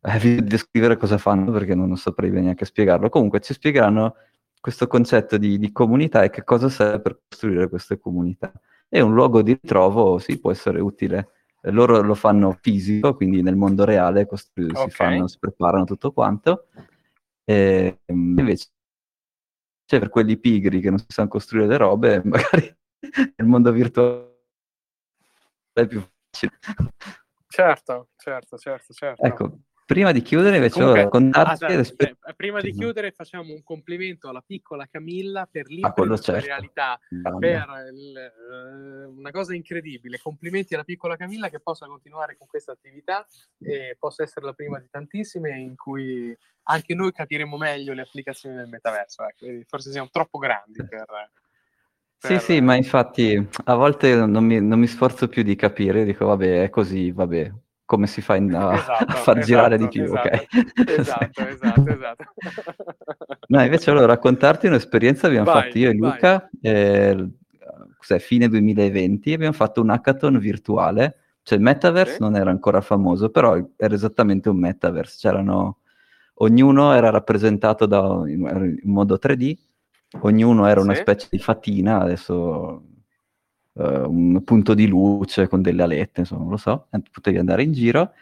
evito 0.00 0.42
di 0.42 0.48
descrivere 0.48 0.96
cosa 0.96 1.16
fanno 1.16 1.52
perché 1.52 1.76
non 1.76 1.96
saprei 1.96 2.30
neanche 2.30 2.64
spiegarlo. 2.64 3.08
Comunque 3.08 3.40
ci 3.40 3.54
spiegheranno 3.54 4.16
questo 4.60 4.86
concetto 4.86 5.36
di, 5.36 5.58
di, 5.58 5.72
comunità 5.72 6.22
e 6.22 6.30
che 6.30 6.44
cosa 6.44 6.68
serve 6.68 7.00
per 7.00 7.20
costruire 7.28 7.68
queste 7.68 7.98
comunità. 7.98 8.52
E 8.88 9.00
un 9.00 9.14
luogo 9.14 9.42
di 9.42 9.52
ritrovo 9.52 10.18
sì, 10.18 10.38
può 10.38 10.50
essere 10.50 10.80
utile. 10.80 11.30
Loro 11.62 12.00
lo 12.00 12.14
fanno 12.14 12.56
fisico, 12.60 13.14
quindi 13.16 13.42
nel 13.42 13.56
mondo 13.56 13.84
reale 13.84 14.26
costru- 14.26 14.70
okay. 14.70 14.88
si, 14.88 14.90
fanno, 14.90 15.26
si 15.26 15.38
preparano 15.38 15.84
tutto 15.84 16.12
quanto. 16.12 16.68
E, 17.44 17.98
invece 18.06 18.68
per 19.86 20.08
quelli 20.08 20.36
pigri 20.36 20.80
che 20.80 20.90
non 20.90 20.98
si 20.98 21.06
sanno 21.08 21.28
costruire 21.28 21.68
le 21.68 21.76
robe, 21.76 22.22
magari 22.24 22.76
nel 23.36 23.46
mondo 23.46 23.70
virtuale 23.72 24.34
è 25.72 25.86
più 25.86 26.00
facile. 26.30 26.58
Certo, 27.48 28.08
certo, 28.16 28.58
certo, 28.58 28.92
certo. 28.92 29.22
Ecco, 29.24 29.58
Prima 29.86 30.10
di 30.10 30.20
chiudere 30.20 30.56
invece 30.56 30.80
Comunque, 30.80 31.02
raccontarti 31.04 31.64
ah, 31.64 31.80
eh, 31.80 32.34
prima 32.34 32.60
di 32.60 32.72
chiudere 32.72 33.12
facciamo 33.12 33.52
un 33.52 33.62
complimento 33.62 34.28
alla 34.28 34.42
piccola 34.44 34.84
Camilla 34.90 35.48
per 35.48 35.68
l'imprenditorialità, 35.68 36.94
ah, 36.94 37.00
certo. 37.08 37.38
per 37.38 37.66
il, 37.92 38.16
eh, 38.16 39.04
una 39.04 39.30
cosa 39.30 39.54
incredibile. 39.54 40.18
Complimenti 40.20 40.74
alla 40.74 40.82
piccola 40.82 41.14
Camilla 41.14 41.48
che 41.48 41.60
possa 41.60 41.86
continuare 41.86 42.36
con 42.36 42.48
questa 42.48 42.72
attività 42.72 43.24
e 43.60 43.96
possa 43.96 44.24
essere 44.24 44.44
la 44.46 44.54
prima 44.54 44.80
di 44.80 44.88
tantissime 44.90 45.56
in 45.56 45.76
cui 45.76 46.36
anche 46.64 46.94
noi 46.96 47.12
capiremo 47.12 47.56
meglio 47.56 47.92
le 47.92 48.02
applicazioni 48.02 48.56
del 48.56 48.66
metaverso. 48.66 49.22
Ecco. 49.22 49.46
Forse 49.68 49.92
siamo 49.92 50.08
troppo 50.10 50.38
grandi 50.38 50.84
per... 50.84 51.06
Per... 52.18 52.40
Sì, 52.40 52.44
sì, 52.44 52.60
ma 52.60 52.74
infatti 52.74 53.48
a 53.64 53.74
volte 53.74 54.16
non 54.16 54.42
mi, 54.42 54.60
non 54.60 54.80
mi, 54.80 54.86
sforzo 54.88 55.28
più 55.28 55.44
di 55.44 55.54
capire, 55.54 56.04
dico 56.04 56.26
vabbè, 56.26 56.62
è 56.62 56.70
così, 56.70 57.12
vabbè, 57.12 57.52
come 57.86 58.08
si 58.08 58.20
fa 58.20 58.34
in, 58.34 58.52
a, 58.52 58.74
esatto, 58.74 59.04
a, 59.04 59.14
far 59.14 59.38
esatto, 59.38 59.46
girare 59.46 59.78
di 59.78 59.88
più, 59.88 60.02
esatto, 60.02 60.28
ok? 60.28 60.46
Esatto, 60.98 61.46
esatto, 61.46 61.88
esatto. 61.88 62.24
no, 63.48 63.62
invece 63.62 63.92
volevo 63.92 64.08
raccontarti 64.08 64.66
un'esperienza 64.66 65.22
che 65.22 65.38
abbiamo 65.38 65.52
vai, 65.52 65.62
fatto 65.62 65.78
io 65.78 65.90
e 65.90 65.94
Luca, 65.94 66.50
eh, 66.60 67.28
cos'è, 67.96 68.18
fine 68.18 68.48
2020, 68.48 69.32
abbiamo 69.32 69.52
fatto 69.52 69.80
un 69.80 69.90
hackathon 69.90 70.38
virtuale, 70.38 71.18
cioè 71.42 71.56
il 71.58 71.64
metaverse 71.64 72.14
sì. 72.14 72.20
non 72.20 72.34
era 72.34 72.50
ancora 72.50 72.80
famoso, 72.80 73.30
però 73.30 73.56
era 73.76 73.94
esattamente 73.94 74.48
un 74.48 74.58
metaverse, 74.58 75.16
c'erano, 75.20 75.78
ognuno 76.34 76.92
era 76.92 77.10
rappresentato 77.10 77.86
da, 77.86 78.22
in, 78.26 78.78
in 78.82 78.90
modo 78.90 79.16
3D, 79.22 79.56
ognuno 80.22 80.66
era 80.66 80.80
una 80.80 80.94
sì. 80.94 81.02
specie 81.02 81.28
di 81.30 81.38
fatina, 81.38 82.00
adesso 82.00 82.82
uh, 83.76 84.10
un 84.10 84.42
punto 84.44 84.74
di 84.74 84.86
luce 84.86 85.48
con 85.48 85.62
delle 85.62 85.82
alette, 85.82 86.20
insomma, 86.20 86.42
non 86.42 86.50
lo 86.50 86.56
so, 86.56 86.88
potevi 87.10 87.38
andare 87.38 87.62
in 87.62 87.72
giro. 87.72 88.12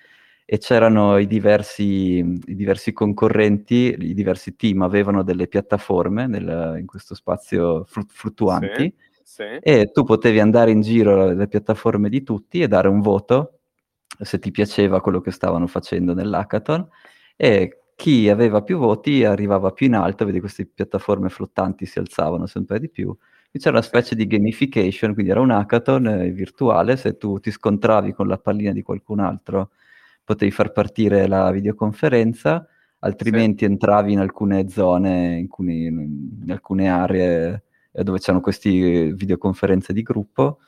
E 0.47 0.59
c'erano 0.59 1.17
i 1.17 1.27
diversi, 1.27 2.19
i 2.19 2.55
diversi 2.55 2.93
concorrenti, 2.93 3.97
i 3.99 4.13
diversi 4.13 4.57
team 4.57 4.83
avevano 4.83 5.23
delle 5.23 5.47
piattaforme 5.47 6.27
nel, 6.27 6.77
in 6.79 6.85
questo 6.85 7.15
spazio 7.15 7.87
fluttuanti. 7.87 8.95
Sì, 9.23 9.43
sì. 9.43 9.43
e 9.63 9.91
tu 9.91 10.05
potevi 10.05 10.41
andare 10.41 10.71
in 10.71 10.83
giro 10.83 11.23
alle 11.23 11.49
piattaforme 11.49 12.11
di 12.11 12.23
tutti 12.23 12.61
e 12.61 12.69
dare 12.69 12.89
un 12.89 13.01
voto 13.01 13.61
se 14.21 14.39
ti 14.39 14.51
piaceva 14.51 15.01
quello 15.01 15.21
che 15.23 15.31
stavano 15.31 15.67
facendo 15.67 16.13
nell'hackathon. 16.13 16.89
E 17.37 17.79
chi 17.97 18.29
aveva 18.29 18.63
più 18.63 18.77
voti 18.79 19.25
arrivava 19.25 19.71
più 19.71 19.87
in 19.87 19.95
alto, 19.95 20.27
vedi 20.27 20.41
queste 20.41 20.67
piattaforme 20.67 21.31
flottanti 21.31 21.87
si 21.87 21.99
alzavano 21.99 22.47
sempre 22.47 22.79
di 22.79 22.91
più 22.91 23.17
c'era 23.59 23.77
una 23.77 23.83
specie 23.83 24.15
di 24.15 24.27
gamification, 24.27 25.15
quindi 25.15 25.31
era 25.31 25.41
un 25.41 25.51
hackathon 25.51 26.07
eh, 26.07 26.31
virtuale, 26.31 26.97
se 26.97 27.17
tu 27.17 27.39
ti 27.39 27.51
scontravi 27.51 28.13
con 28.13 28.27
la 28.29 28.39
pallina 28.39 28.73
di 28.73 28.83
qualcun 28.83 29.21
altro 29.21 29.71
potevi 30.25 30.51
far 30.51 30.73
partire 30.73 31.29
la 31.29 31.51
videoconferenza, 31.51 32.67
altrimenti 33.01 33.65
sì. 33.65 33.71
entravi 33.71 34.13
in 34.13 34.19
alcune 34.19 34.69
zone, 34.69 35.37
in, 35.37 35.43
alcuni, 35.43 35.85
in 35.87 36.47
alcune 36.51 36.89
aree 36.89 37.63
eh, 37.93 38.03
dove 38.03 38.19
c'erano 38.19 38.41
queste 38.41 39.13
videoconferenze 39.13 39.93
di 39.93 40.03
gruppo. 40.03 40.61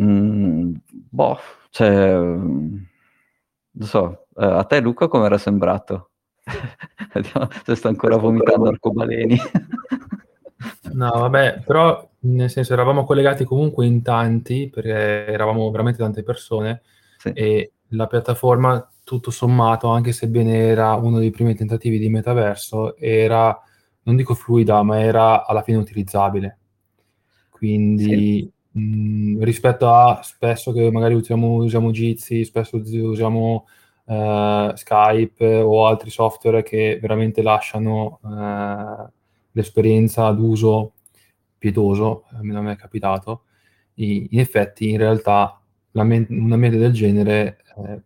Mm, 0.00 0.74
boh, 0.88 1.38
cioè, 1.70 2.14
non 2.16 2.88
so, 3.80 4.26
eh, 4.36 4.44
a 4.44 4.64
te 4.64 4.80
Luca 4.80 5.06
come 5.06 5.26
era 5.26 5.38
sembrato? 5.38 6.10
se 7.64 7.74
sto 7.74 7.88
ancora 7.88 8.16
vomitando 8.16 8.68
arcobaleni. 8.68 9.36
No, 10.94 11.10
vabbè, 11.10 11.62
però 11.64 12.08
nel 12.20 12.48
senso 12.48 12.72
eravamo 12.72 13.04
collegati 13.04 13.44
comunque 13.44 13.84
in 13.84 14.00
tanti, 14.02 14.70
perché 14.72 15.26
eravamo 15.26 15.68
veramente 15.70 15.98
tante 15.98 16.22
persone, 16.22 16.82
sì. 17.18 17.32
e 17.32 17.72
la 17.88 18.06
piattaforma, 18.06 18.88
tutto 19.02 19.30
sommato, 19.30 19.88
anche 19.88 20.12
sebbene 20.12 20.56
era 20.56 20.94
uno 20.94 21.18
dei 21.18 21.30
primi 21.30 21.54
tentativi 21.56 21.98
di 21.98 22.08
metaverso, 22.08 22.96
era, 22.96 23.60
non 24.02 24.14
dico 24.14 24.34
fluida, 24.34 24.82
ma 24.82 25.00
era 25.00 25.44
alla 25.44 25.62
fine 25.62 25.78
utilizzabile. 25.78 26.58
Quindi 27.50 28.50
sì. 28.72 28.78
mh, 28.78 29.42
rispetto 29.42 29.88
a 29.92 30.20
spesso 30.22 30.72
che 30.72 30.90
magari 30.92 31.14
usiamo, 31.14 31.54
usiamo 31.54 31.90
Jitsi, 31.90 32.44
spesso 32.44 32.76
usiamo 32.76 33.66
uh, 34.04 34.74
Skype 34.74 35.56
o 35.60 35.86
altri 35.86 36.10
software 36.10 36.62
che 36.62 36.98
veramente 37.02 37.42
lasciano... 37.42 38.20
Uh, 38.22 39.22
l'esperienza 39.54 40.30
d'uso 40.30 40.92
pietoso, 41.58 42.24
almeno 42.32 42.58
a 42.60 42.62
me 42.62 42.72
è 42.72 42.76
capitato, 42.76 43.44
in 43.94 44.38
effetti 44.38 44.90
in 44.90 44.98
realtà 44.98 45.60
men- 45.92 46.26
un 46.28 46.52
ambiente 46.52 46.78
del 46.78 46.92
genere 46.92 47.58
eh, 47.76 48.00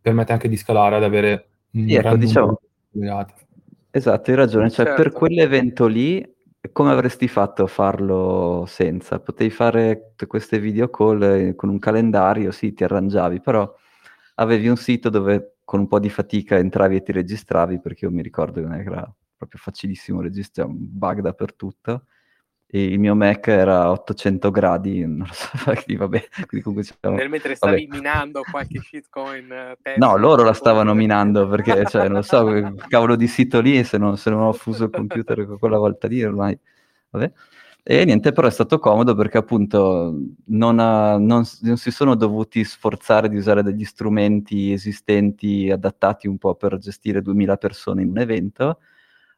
permette 0.00 0.32
anche 0.32 0.48
di 0.48 0.56
scalare 0.56 0.96
ad 0.96 1.04
avere 1.04 1.48
un 1.72 1.88
sì, 1.88 1.94
ecco, 1.94 2.16
diciamo, 2.16 2.60
Esatto, 3.90 4.30
hai 4.30 4.36
ragione, 4.36 4.70
cioè 4.70 4.86
certo. 4.86 5.02
per 5.02 5.12
quell'evento 5.12 5.86
lì 5.86 6.34
come 6.72 6.90
avresti 6.90 7.28
fatto 7.28 7.64
a 7.64 7.66
farlo 7.66 8.64
senza? 8.66 9.20
Potevi 9.20 9.50
fare 9.50 10.14
queste 10.26 10.58
video 10.58 10.88
call 10.88 11.22
eh, 11.22 11.54
con 11.54 11.68
un 11.68 11.78
calendario, 11.78 12.50
sì, 12.50 12.72
ti 12.72 12.82
arrangiavi, 12.84 13.40
però 13.40 13.72
avevi 14.36 14.68
un 14.68 14.76
sito 14.76 15.10
dove 15.10 15.58
con 15.64 15.80
un 15.80 15.86
po' 15.86 15.98
di 16.00 16.08
fatica 16.08 16.56
entravi 16.56 16.96
e 16.96 17.02
ti 17.02 17.12
registravi, 17.12 17.80
perché 17.80 18.06
io 18.06 18.10
mi 18.10 18.22
ricordo 18.22 18.60
che 18.60 18.66
non 18.66 18.78
era 18.78 19.14
proprio 19.36 19.60
facilissimo 19.60 20.20
registrare, 20.20 20.68
un 20.68 20.76
bug 20.78 21.20
dappertutto. 21.20 22.04
E 22.66 22.82
il 22.86 22.98
mio 22.98 23.14
Mac 23.14 23.46
era 23.46 23.82
a 23.82 23.90
800 23.92 24.50
gradi, 24.50 25.00
non 25.06 25.26
lo 25.28 25.32
so, 25.32 25.48
quindi 25.64 25.96
vabbè. 25.96 26.28
Quindi 26.46 26.60
comunque 26.62 26.82
diciamo, 26.82 27.16
Nel 27.16 27.28
mentre 27.28 27.54
stavi 27.54 27.86
vabbè. 27.86 27.96
minando 27.96 28.42
qualche 28.50 28.80
shitcoin. 28.80 29.76
Uh, 29.84 29.98
no, 29.98 30.16
loro 30.16 30.42
la 30.42 30.54
stavano 30.54 30.92
minando 30.94 31.46
perché, 31.46 31.84
cioè, 31.86 32.08
non 32.08 32.16
lo 32.16 32.22
so, 32.22 32.42
quel 32.42 32.74
cavolo 32.88 33.16
di 33.16 33.28
sito 33.28 33.60
lì, 33.60 33.84
se 33.84 33.96
non, 33.98 34.16
se 34.16 34.30
non 34.30 34.40
ho 34.40 34.52
fuso 34.52 34.84
il 34.84 34.90
computer 34.90 35.46
quella 35.58 35.78
volta 35.78 36.08
lì, 36.08 36.24
ormai, 36.24 36.58
vabbè. 37.10 37.32
E 37.86 38.02
niente, 38.06 38.32
però 38.32 38.48
è 38.48 38.50
stato 38.50 38.78
comodo 38.78 39.14
perché 39.14 39.36
appunto 39.36 40.18
non, 40.46 40.78
ha, 40.78 41.18
non, 41.18 41.44
non, 41.60 41.76
si 41.76 41.90
sono 41.90 42.14
dovuti 42.14 42.64
sforzare 42.64 43.28
di 43.28 43.36
usare 43.36 43.62
degli 43.62 43.84
strumenti 43.84 44.72
esistenti 44.72 45.70
adattati 45.70 46.26
un 46.26 46.38
po' 46.38 46.54
per 46.54 46.78
gestire 46.78 47.20
2000 47.20 47.56
persone 47.58 48.00
in 48.00 48.08
un 48.08 48.18
evento, 48.18 48.78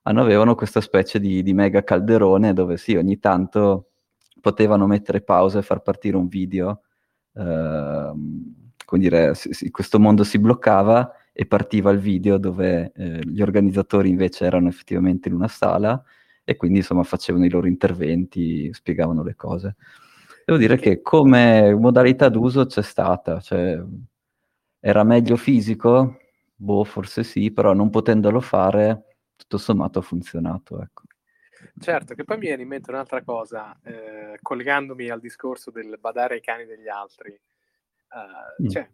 hanno, 0.09 0.21
avevano 0.23 0.55
questa 0.55 0.81
specie 0.81 1.19
di, 1.19 1.43
di, 1.43 1.53
mega 1.53 1.83
calderone 1.83 2.53
dove 2.53 2.77
sì, 2.77 2.95
ogni 2.95 3.19
tanto 3.19 3.91
potevano 4.41 4.87
mettere 4.87 5.21
pausa 5.21 5.59
e 5.59 5.63
far 5.63 5.83
partire 5.83 6.17
un 6.17 6.29
video, 6.29 6.83
eh, 7.35 8.13
come 8.85 9.03
dire, 9.03 9.35
sì, 9.35 9.53
sì, 9.53 9.71
questo 9.71 9.99
mondo 9.99 10.23
si 10.23 10.39
bloccava 10.39 11.13
e 11.33 11.47
partiva 11.47 11.91
il 11.91 11.99
video 11.99 12.39
dove 12.39 12.93
eh, 12.95 13.21
gli 13.25 13.43
organizzatori 13.43 14.09
invece 14.09 14.45
erano 14.45 14.69
effettivamente 14.69 15.29
in 15.29 15.35
una 15.35 15.49
sala 15.49 16.01
e 16.45 16.55
quindi 16.57 16.79
insomma 16.79 17.03
facevano 17.03 17.45
i 17.45 17.51
loro 17.51 17.67
interventi, 17.67 18.73
spiegavano 18.73 19.25
le 19.25 19.35
cose. 19.35 19.75
Devo 20.45 20.59
dire 20.59 20.79
che 20.79 21.03
come 21.03 21.75
modalità 21.75 22.29
d'uso 22.29 22.67
c'è 22.67 22.83
stata, 22.83 23.41
cioè 23.41 23.83
era 24.79 25.03
meglio 25.03 25.35
fisico? 25.37 26.19
Boh, 26.55 26.85
forse 26.85 27.25
sì, 27.25 27.51
però 27.51 27.75
non 27.75 27.91
potendolo 27.91 28.41
fare 28.41 29.06
tutto 29.47 29.59
sommato 29.59 30.01
ha 30.01 30.03
funzionato. 30.03 30.83
Ecco. 30.83 31.03
Certo, 31.79 32.15
che 32.15 32.25
poi 32.25 32.37
mi 32.37 32.47
viene 32.47 32.63
in 32.63 32.69
mente 32.69 32.91
un'altra 32.91 33.23
cosa, 33.23 33.79
eh, 33.83 34.39
collegandomi 34.43 35.09
al 35.09 35.21
discorso 35.21 35.71
del 35.71 35.97
badare 35.99 36.35
ai 36.35 36.41
cani 36.41 36.67
degli 36.67 36.89
altri. 36.89 37.31
Uh, 38.09 38.63
mm. 38.63 38.69
cioè, 38.69 38.89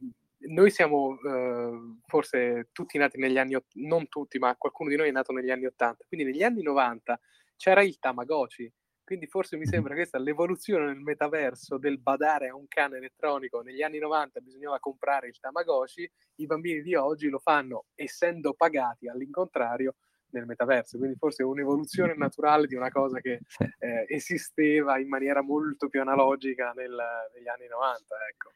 noi 0.49 0.71
siamo 0.71 1.19
uh, 1.23 1.99
forse 2.07 2.69
tutti 2.73 2.99
nati 2.99 3.19
negli 3.19 3.39
anni, 3.39 3.57
non 3.75 4.09
tutti, 4.09 4.39
ma 4.39 4.55
qualcuno 4.57 4.91
di 4.91 4.97
noi 4.97 5.09
è 5.09 5.13
nato 5.13 5.33
negli 5.33 5.51
anni 5.51 5.67
80, 5.67 6.05
quindi 6.07 6.27
negli 6.27 6.43
anni 6.43 6.63
90 6.63 7.19
c'era 7.57 7.83
il 7.83 7.99
Tamagotchi, 7.99 8.73
quindi 9.05 9.27
forse 9.27 9.57
mi 9.57 9.67
sembra 9.67 9.95
questa 9.95 10.19
l'evoluzione 10.19 10.87
nel 10.87 11.01
metaverso 11.01 11.79
del 11.79 11.99
badare 11.99 12.49
a 12.49 12.57
un 12.57 12.67
cane 12.69 12.97
elettronico. 12.97 13.61
Negli 13.61 13.83
anni 13.83 13.99
90 13.99 14.41
bisognava 14.41 14.79
comprare 14.79 15.29
il 15.29 15.39
Tamagotchi, 15.39 16.11
i 16.37 16.47
bambini 16.47 16.83
di 16.83 16.95
oggi 16.95 17.29
lo 17.29 17.39
fanno 17.39 17.87
essendo 17.95 18.55
pagati 18.55 19.09
all'incontrario 19.09 19.97
nel 20.33 20.47
metaverso, 20.47 20.99
quindi 20.99 21.17
forse 21.17 21.43
è 21.43 21.47
un'evoluzione 21.47 22.15
naturale 22.17 22.67
di 22.67 22.75
una 22.75 22.91
cosa 22.91 23.21
che 23.21 23.41
eh, 23.79 24.07
esisteva 24.09 24.99
in 24.99 25.09
maniera 25.09 25.43
molto 25.43 25.89
più 25.89 26.01
analogica 26.01 26.73
nel, 26.75 26.97
negli 27.35 27.49
anni 27.49 27.69
90, 27.69 28.15
ecco. 28.31 28.51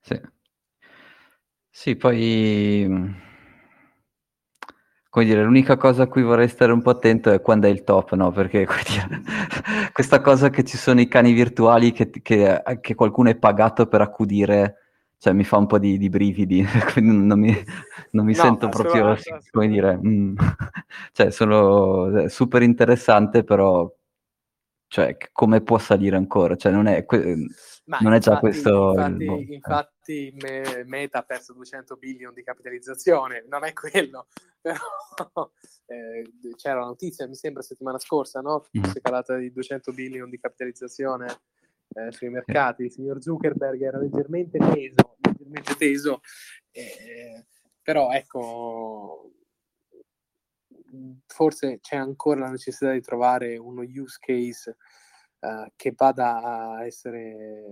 Sì. 0.00 0.36
Sì, 1.70 1.96
poi 1.96 3.26
come 5.10 5.24
dire, 5.24 5.42
l'unica 5.42 5.76
cosa 5.76 6.04
a 6.04 6.06
cui 6.06 6.22
vorrei 6.22 6.48
stare 6.48 6.70
un 6.70 6.82
po' 6.82 6.90
attento 6.90 7.30
è 7.30 7.40
quando 7.40 7.66
è 7.66 7.70
il 7.70 7.82
top, 7.82 8.14
no? 8.14 8.30
Perché 8.30 8.66
dire, 8.86 9.22
questa 9.92 10.20
cosa 10.20 10.50
che 10.50 10.64
ci 10.64 10.76
sono 10.76 11.00
i 11.00 11.08
cani 11.08 11.32
virtuali 11.32 11.92
che, 11.92 12.10
che, 12.10 12.62
che, 12.80 12.94
qualcuno 12.94 13.30
è 13.30 13.36
pagato 13.36 13.86
per 13.86 14.00
accudire, 14.00 14.87
cioè 15.18 15.32
mi 15.32 15.44
fa 15.44 15.56
un 15.56 15.66
po' 15.66 15.78
di, 15.78 15.98
di 15.98 16.08
brividi, 16.08 16.64
quindi 16.92 17.26
non 17.26 17.40
mi, 17.40 17.52
non 18.12 18.24
mi 18.24 18.34
no, 18.34 18.42
sento 18.42 18.68
proprio, 18.68 19.16
come 19.50 19.68
dire, 19.68 19.96
mm, 19.96 20.36
cioè 21.12 21.30
sono 21.30 22.28
super 22.28 22.62
interessante, 22.62 23.42
però, 23.42 23.92
cioè, 24.86 25.16
come 25.32 25.60
può 25.60 25.78
salire 25.78 26.16
ancora? 26.16 26.56
Cioè 26.56 26.72
non 26.72 26.86
è... 26.86 27.04
Que- 27.04 27.36
ma 27.88 27.98
non 28.02 28.12
infatti, 28.12 28.16
è 28.28 28.32
già 28.32 28.38
questo. 28.38 28.90
Infatti, 28.90 29.22
il... 29.24 29.30
Eh. 29.30 29.54
infatti 29.54 30.34
me, 30.42 30.84
Meta 30.84 31.18
ha 31.18 31.22
perso 31.22 31.54
200 31.54 31.96
billion 31.96 32.34
di 32.34 32.42
capitalizzazione, 32.42 33.44
non 33.48 33.64
è 33.64 33.72
quello, 33.72 34.26
però 34.60 35.50
eh, 35.86 36.30
c'era 36.56 36.80
la 36.80 36.86
notizia, 36.86 37.26
mi 37.26 37.34
sembra 37.34 37.62
settimana 37.62 37.98
scorsa, 37.98 38.40
no? 38.40 38.66
Mm. 38.76 38.82
Si 38.84 38.98
è 38.98 39.00
calata 39.00 39.36
di 39.36 39.50
200 39.50 39.92
billion 39.92 40.28
di 40.28 40.38
capitalizzazione 40.38 41.38
eh, 41.94 42.12
sui 42.12 42.28
mercati. 42.28 42.84
Il 42.84 42.92
signor 42.92 43.22
Zuckerberg 43.22 43.80
era 43.80 43.98
leggermente 43.98 44.58
teso, 44.58 45.16
leggermente 45.20 45.74
teso 45.74 46.20
eh, 46.70 47.46
però 47.82 48.10
ecco, 48.12 49.32
forse 51.26 51.80
c'è 51.80 51.96
ancora 51.96 52.40
la 52.40 52.50
necessità 52.50 52.92
di 52.92 53.00
trovare 53.00 53.56
uno 53.56 53.82
use 53.82 54.18
case 54.20 54.76
uh, 55.40 55.70
che 55.74 55.92
vada 55.96 56.40
a 56.40 56.84
essere 56.84 57.64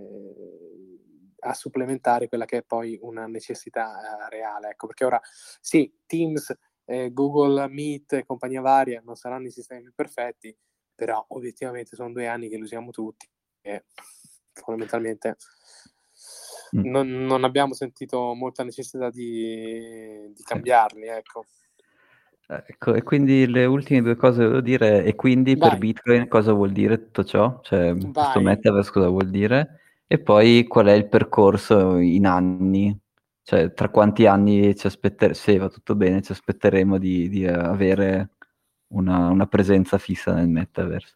a 1.39 1.53
supplementare 1.53 2.27
quella 2.27 2.45
che 2.45 2.57
è 2.57 2.63
poi 2.63 2.97
una 3.01 3.27
necessità 3.27 3.91
uh, 3.91 4.29
reale. 4.29 4.71
Ecco, 4.71 4.87
perché 4.87 5.05
ora 5.05 5.21
sì, 5.61 5.93
Teams, 6.05 6.51
eh, 6.85 7.13
Google 7.13 7.67
Meet 7.69 8.13
e 8.13 8.25
compagnia 8.25 8.61
varia 8.61 9.01
non 9.05 9.15
saranno 9.15 9.47
i 9.47 9.51
sistemi 9.51 9.91
perfetti, 9.93 10.55
però 10.95 11.23
obiettivamente 11.29 11.95
sono 11.95 12.11
due 12.11 12.27
anni 12.27 12.49
che 12.49 12.55
li 12.55 12.63
usiamo 12.63 12.91
tutti 12.91 13.29
e 13.67 13.83
fondamentalmente 14.53 15.37
mm. 16.75 16.89
non, 16.89 17.07
non, 17.07 17.43
abbiamo 17.43 17.73
sentito 17.73 18.33
molta 18.33 18.63
necessità 18.63 19.09
di, 19.09 20.31
di 20.33 20.43
cambiarli. 20.43 21.07
Ecco. 21.07 21.45
Ecco, 22.49 22.93
e 22.93 23.03
quindi 23.03 23.45
le 23.45 23.65
ultime 23.65 24.01
due 24.01 24.15
cose 24.15 24.39
che 24.39 24.47
devo 24.47 24.61
dire, 24.61 25.03
e 25.03 25.15
quindi 25.15 25.55
Vai. 25.55 25.69
per 25.69 25.79
Bitcoin 25.79 26.27
cosa 26.29 26.53
vuol 26.53 26.71
dire 26.71 26.97
tutto 26.97 27.25
ciò? 27.25 27.59
Cioè, 27.61 27.93
Vai. 27.93 28.11
questo 28.13 28.39
metaverse 28.39 28.91
cosa 28.91 29.09
vuol 29.09 29.29
dire? 29.29 29.81
E 30.07 30.17
poi 30.19 30.65
qual 30.65 30.85
è 30.85 30.93
il 30.93 31.09
percorso 31.09 31.97
in 31.97 32.25
anni? 32.25 32.97
Cioè, 33.43 33.73
tra 33.73 33.89
quanti 33.89 34.25
anni 34.25 34.73
ci 34.77 34.87
aspetteremo, 34.87 35.33
se 35.33 35.57
va 35.57 35.67
tutto 35.67 35.95
bene, 35.95 36.21
ci 36.21 36.31
aspetteremo 36.31 36.97
di, 36.97 37.27
di 37.27 37.45
avere 37.45 38.29
una, 38.93 39.29
una, 39.29 39.47
presenza 39.47 39.97
fissa 39.97 40.33
nel 40.33 40.47
metaverse. 40.47 41.15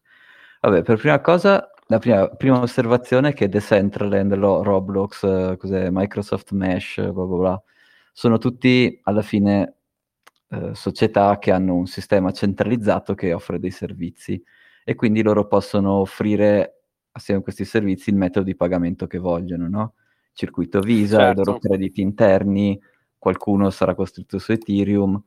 Vabbè, 0.59 0.81
per 0.83 0.97
prima 0.97 1.21
cosa, 1.21 1.69
la 1.91 1.99
prima, 1.99 2.29
prima 2.29 2.61
osservazione 2.61 3.29
è 3.29 3.33
che 3.33 3.49
Decentraland, 3.49 4.33
Roblox, 4.33 5.57
cos'è, 5.57 5.89
Microsoft 5.91 6.51
Mesh, 6.53 7.01
bla 7.01 7.25
bla 7.25 7.37
bla, 7.37 7.63
sono 8.13 8.37
tutti 8.37 8.97
alla 9.03 9.21
fine 9.21 9.75
eh, 10.49 10.73
società 10.73 11.37
che 11.37 11.51
hanno 11.51 11.75
un 11.75 11.87
sistema 11.87 12.31
centralizzato 12.31 13.13
che 13.13 13.33
offre 13.33 13.59
dei 13.59 13.71
servizi 13.71 14.41
e 14.85 14.95
quindi 14.95 15.21
loro 15.21 15.47
possono 15.47 15.95
offrire 15.95 16.83
assieme 17.11 17.41
a 17.41 17.43
questi 17.43 17.65
servizi 17.65 18.09
il 18.09 18.15
metodo 18.15 18.45
di 18.45 18.55
pagamento 18.55 19.05
che 19.05 19.17
vogliono, 19.17 19.67
no? 19.67 19.93
Circuito 20.31 20.79
Visa, 20.79 21.17
certo. 21.17 21.41
i 21.41 21.45
loro 21.45 21.59
crediti 21.59 21.99
interni, 21.99 22.79
qualcuno 23.17 23.69
sarà 23.69 23.95
costruito 23.95 24.39
su 24.39 24.53
Ethereum. 24.53 25.21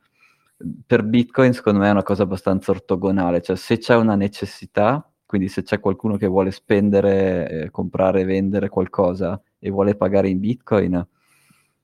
Per 0.86 1.02
Bitcoin 1.02 1.52
secondo 1.52 1.80
me 1.80 1.88
è 1.88 1.90
una 1.90 2.02
cosa 2.02 2.22
abbastanza 2.22 2.70
ortogonale, 2.70 3.42
cioè 3.42 3.56
se 3.56 3.76
c'è 3.76 3.96
una 3.96 4.14
necessità, 4.14 5.06
quindi 5.34 5.50
se 5.50 5.64
c'è 5.64 5.80
qualcuno 5.80 6.16
che 6.16 6.28
vuole 6.28 6.52
spendere, 6.52 7.48
eh, 7.64 7.70
comprare, 7.72 8.22
vendere 8.22 8.68
qualcosa 8.68 9.42
e 9.58 9.68
vuole 9.68 9.96
pagare 9.96 10.28
in 10.28 10.38
Bitcoin, 10.38 11.08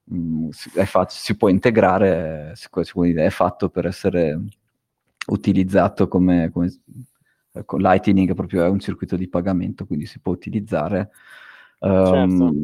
mh, 0.05 0.17
mm, 0.17 0.49
fatto, 0.85 1.13
si 1.13 1.37
può 1.37 1.49
integrare, 1.49 2.55
dire, 3.03 3.25
è 3.27 3.31
fatto 3.31 3.69
per 3.69 3.87
essere 3.87 4.41
utilizzato 5.27 6.07
come, 6.07 6.51
come 6.53 6.73
ecco, 7.51 7.77
Lightning 7.77 8.35
proprio 8.35 8.63
è 8.63 8.69
un 8.69 8.79
circuito 8.79 9.17
di 9.17 9.29
pagamento, 9.29 9.85
quindi 9.85 10.07
si 10.07 10.21
può 10.21 10.31
utilizzare. 10.31 11.11
Um, 11.81 12.39
certo. 12.39 12.55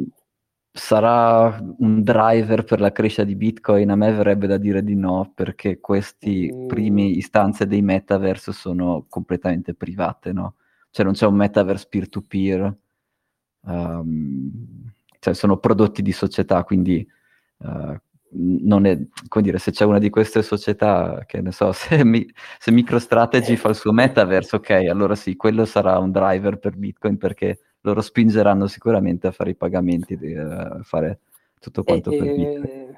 Sarà 0.71 1.59
un 1.79 2.05
driver 2.05 2.63
per 2.63 2.79
la 2.79 2.93
crescita 2.93 3.25
di 3.25 3.35
Bitcoin? 3.35 3.91
A 3.91 3.97
me 3.97 4.13
verrebbe 4.13 4.47
da 4.47 4.57
dire 4.57 4.85
di 4.85 4.95
no, 4.95 5.33
perché 5.35 5.81
queste 5.81 6.49
mm. 6.55 6.67
prime 6.69 7.03
istanze 7.07 7.67
dei 7.67 7.83
metaverse 7.83 8.53
sono 8.53 9.05
completamente 9.09 9.75
private, 9.75 10.33
no? 10.33 10.55
Cioè 10.97 11.05
non 11.05 11.13
c'è 11.13 11.27
un 11.27 11.35
metaverse 11.35 11.89
peer-to-peer, 11.91 12.75
um, 13.65 14.51
cioè 15.19 15.35
sono 15.35 15.59
prodotti 15.59 16.01
di 16.01 16.13
società, 16.13 16.65
quindi 16.65 17.07
Uh, 17.59 17.97
non 18.39 18.85
è, 18.85 18.99
come 19.29 19.45
dire, 19.45 19.59
se 19.59 19.71
c'è 19.71 19.85
una 19.85 19.99
di 19.99 20.11
queste 20.11 20.43
società, 20.43 21.25
che 21.27 21.41
ne 21.41 21.53
so, 21.53 21.73
se, 21.73 22.05
mi, 22.05 22.27
se 22.59 22.71
MicroStrategy 22.71 23.57
fa 23.57 23.71
il 23.71 23.77
suo 23.77 23.93
metaverse, 23.93 24.57
ok, 24.57 24.71
allora 24.91 25.15
sì, 25.15 25.37
quello 25.37 25.65
sarà 25.65 25.99
un 25.99 26.11
driver 26.11 26.59
per 26.59 26.77
Bitcoin 26.77 27.17
perché 27.17 27.61
loro 27.81 28.03
spingeranno 28.03 28.67
sicuramente 28.67 29.27
a 29.27 29.33
fare 29.33 29.51
i 29.51 29.55
pagamenti, 29.55 30.15
a 30.15 30.81
fare 30.83 31.21
tutto 31.59 31.83
quanto 31.83 32.11
eh, 32.11 32.19
per 32.19 32.35
Bitcoin. 32.35 32.97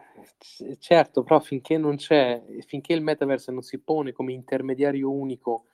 Certo, 0.78 1.22
però 1.22 1.40
finché 1.40 1.78
non 1.78 1.96
c'è, 1.96 2.42
finché 2.66 2.92
il 2.94 3.02
metaverse 3.02 3.52
non 3.52 3.62
si 3.62 3.78
pone 3.78 4.12
come 4.12 4.32
intermediario 4.32 5.10
unico 5.10 5.66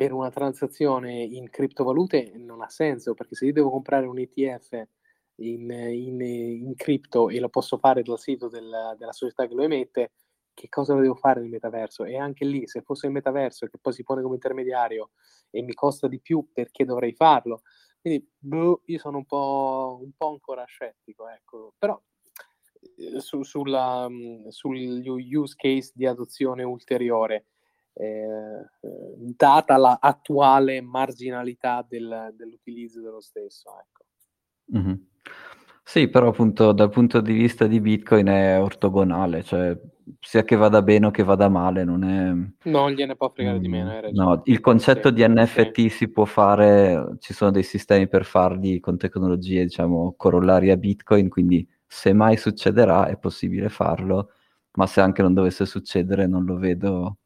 per 0.00 0.14
una 0.14 0.30
transazione 0.30 1.12
in 1.12 1.50
criptovalute, 1.50 2.32
non 2.36 2.62
ha 2.62 2.70
senso, 2.70 3.12
perché 3.12 3.34
se 3.34 3.44
io 3.44 3.52
devo 3.52 3.68
comprare 3.68 4.06
un 4.06 4.18
ETF 4.18 4.86
in, 5.42 5.70
in, 5.70 6.22
in 6.22 6.74
cripto 6.74 7.28
e 7.28 7.38
lo 7.38 7.50
posso 7.50 7.76
fare 7.76 8.02
dal 8.02 8.18
sito 8.18 8.48
del, 8.48 8.96
della 8.96 9.12
società 9.12 9.46
che 9.46 9.52
lo 9.52 9.62
emette, 9.62 10.12
che 10.54 10.70
cosa 10.70 10.94
devo 10.94 11.16
fare 11.16 11.42
nel 11.42 11.50
metaverso? 11.50 12.04
E 12.04 12.16
anche 12.16 12.46
lì, 12.46 12.66
se 12.66 12.80
fosse 12.80 13.08
il 13.08 13.12
metaverso 13.12 13.66
che 13.66 13.76
poi 13.78 13.92
si 13.92 14.02
pone 14.02 14.22
come 14.22 14.36
intermediario 14.36 15.10
e 15.50 15.60
mi 15.60 15.74
costa 15.74 16.08
di 16.08 16.18
più, 16.18 16.48
perché 16.50 16.86
dovrei 16.86 17.12
farlo? 17.12 17.60
Quindi 18.00 18.26
boh, 18.38 18.80
io 18.86 18.98
sono 18.98 19.18
un 19.18 19.26
po', 19.26 19.98
un 20.00 20.12
po' 20.16 20.30
ancora 20.30 20.64
scettico, 20.64 21.28
ecco. 21.28 21.74
Però 21.76 22.00
eh, 22.96 23.20
su, 23.20 23.42
sulla, 23.42 24.08
mm, 24.08 24.48
sugli 24.48 25.34
use 25.34 25.54
case 25.58 25.92
di 25.94 26.06
adozione 26.06 26.62
ulteriore, 26.62 27.48
eh, 28.00 28.66
eh, 28.80 29.14
data 29.36 29.76
l'attuale 29.76 30.80
marginalità 30.80 31.84
del, 31.86 32.32
dell'utilizzo 32.34 33.02
dello 33.02 33.20
stesso. 33.20 33.70
Ecco. 33.78 34.78
Mm-hmm. 34.78 34.94
Sì, 35.82 36.08
però 36.08 36.28
appunto 36.28 36.72
dal 36.72 36.88
punto 36.88 37.20
di 37.20 37.32
vista 37.32 37.66
di 37.66 37.80
Bitcoin 37.80 38.26
è 38.26 38.60
ortogonale, 38.60 39.42
cioè 39.42 39.76
sia 40.20 40.44
che 40.44 40.56
vada 40.56 40.82
bene 40.82 41.06
o 41.06 41.10
che 41.10 41.24
vada 41.24 41.48
male, 41.48 41.84
non 41.84 42.04
è... 42.04 42.68
Non 42.70 42.92
gliene 42.92 43.16
può 43.16 43.28
fregare 43.28 43.58
mm, 43.58 43.60
di 43.60 43.68
meno, 43.68 43.90
hai 43.90 44.00
ragione. 44.00 44.28
No, 44.28 44.42
il 44.44 44.60
concetto 44.60 45.08
sì, 45.08 45.14
di 45.14 45.24
NFT 45.26 45.74
sì. 45.74 45.88
si 45.88 46.08
può 46.08 46.24
fare, 46.24 47.16
ci 47.18 47.34
sono 47.34 47.50
dei 47.50 47.64
sistemi 47.64 48.08
per 48.08 48.24
farli 48.24 48.78
con 48.78 48.96
tecnologie, 48.98 49.64
diciamo, 49.64 50.14
corollarie 50.16 50.72
a 50.72 50.76
Bitcoin, 50.76 51.28
quindi 51.28 51.68
se 51.86 52.12
mai 52.12 52.36
succederà 52.36 53.06
è 53.08 53.18
possibile 53.18 53.68
farlo, 53.68 54.30
ma 54.76 54.86
se 54.86 55.00
anche 55.00 55.22
non 55.22 55.34
dovesse 55.34 55.66
succedere 55.66 56.26
non 56.28 56.44
lo 56.44 56.56
vedo, 56.56 57.18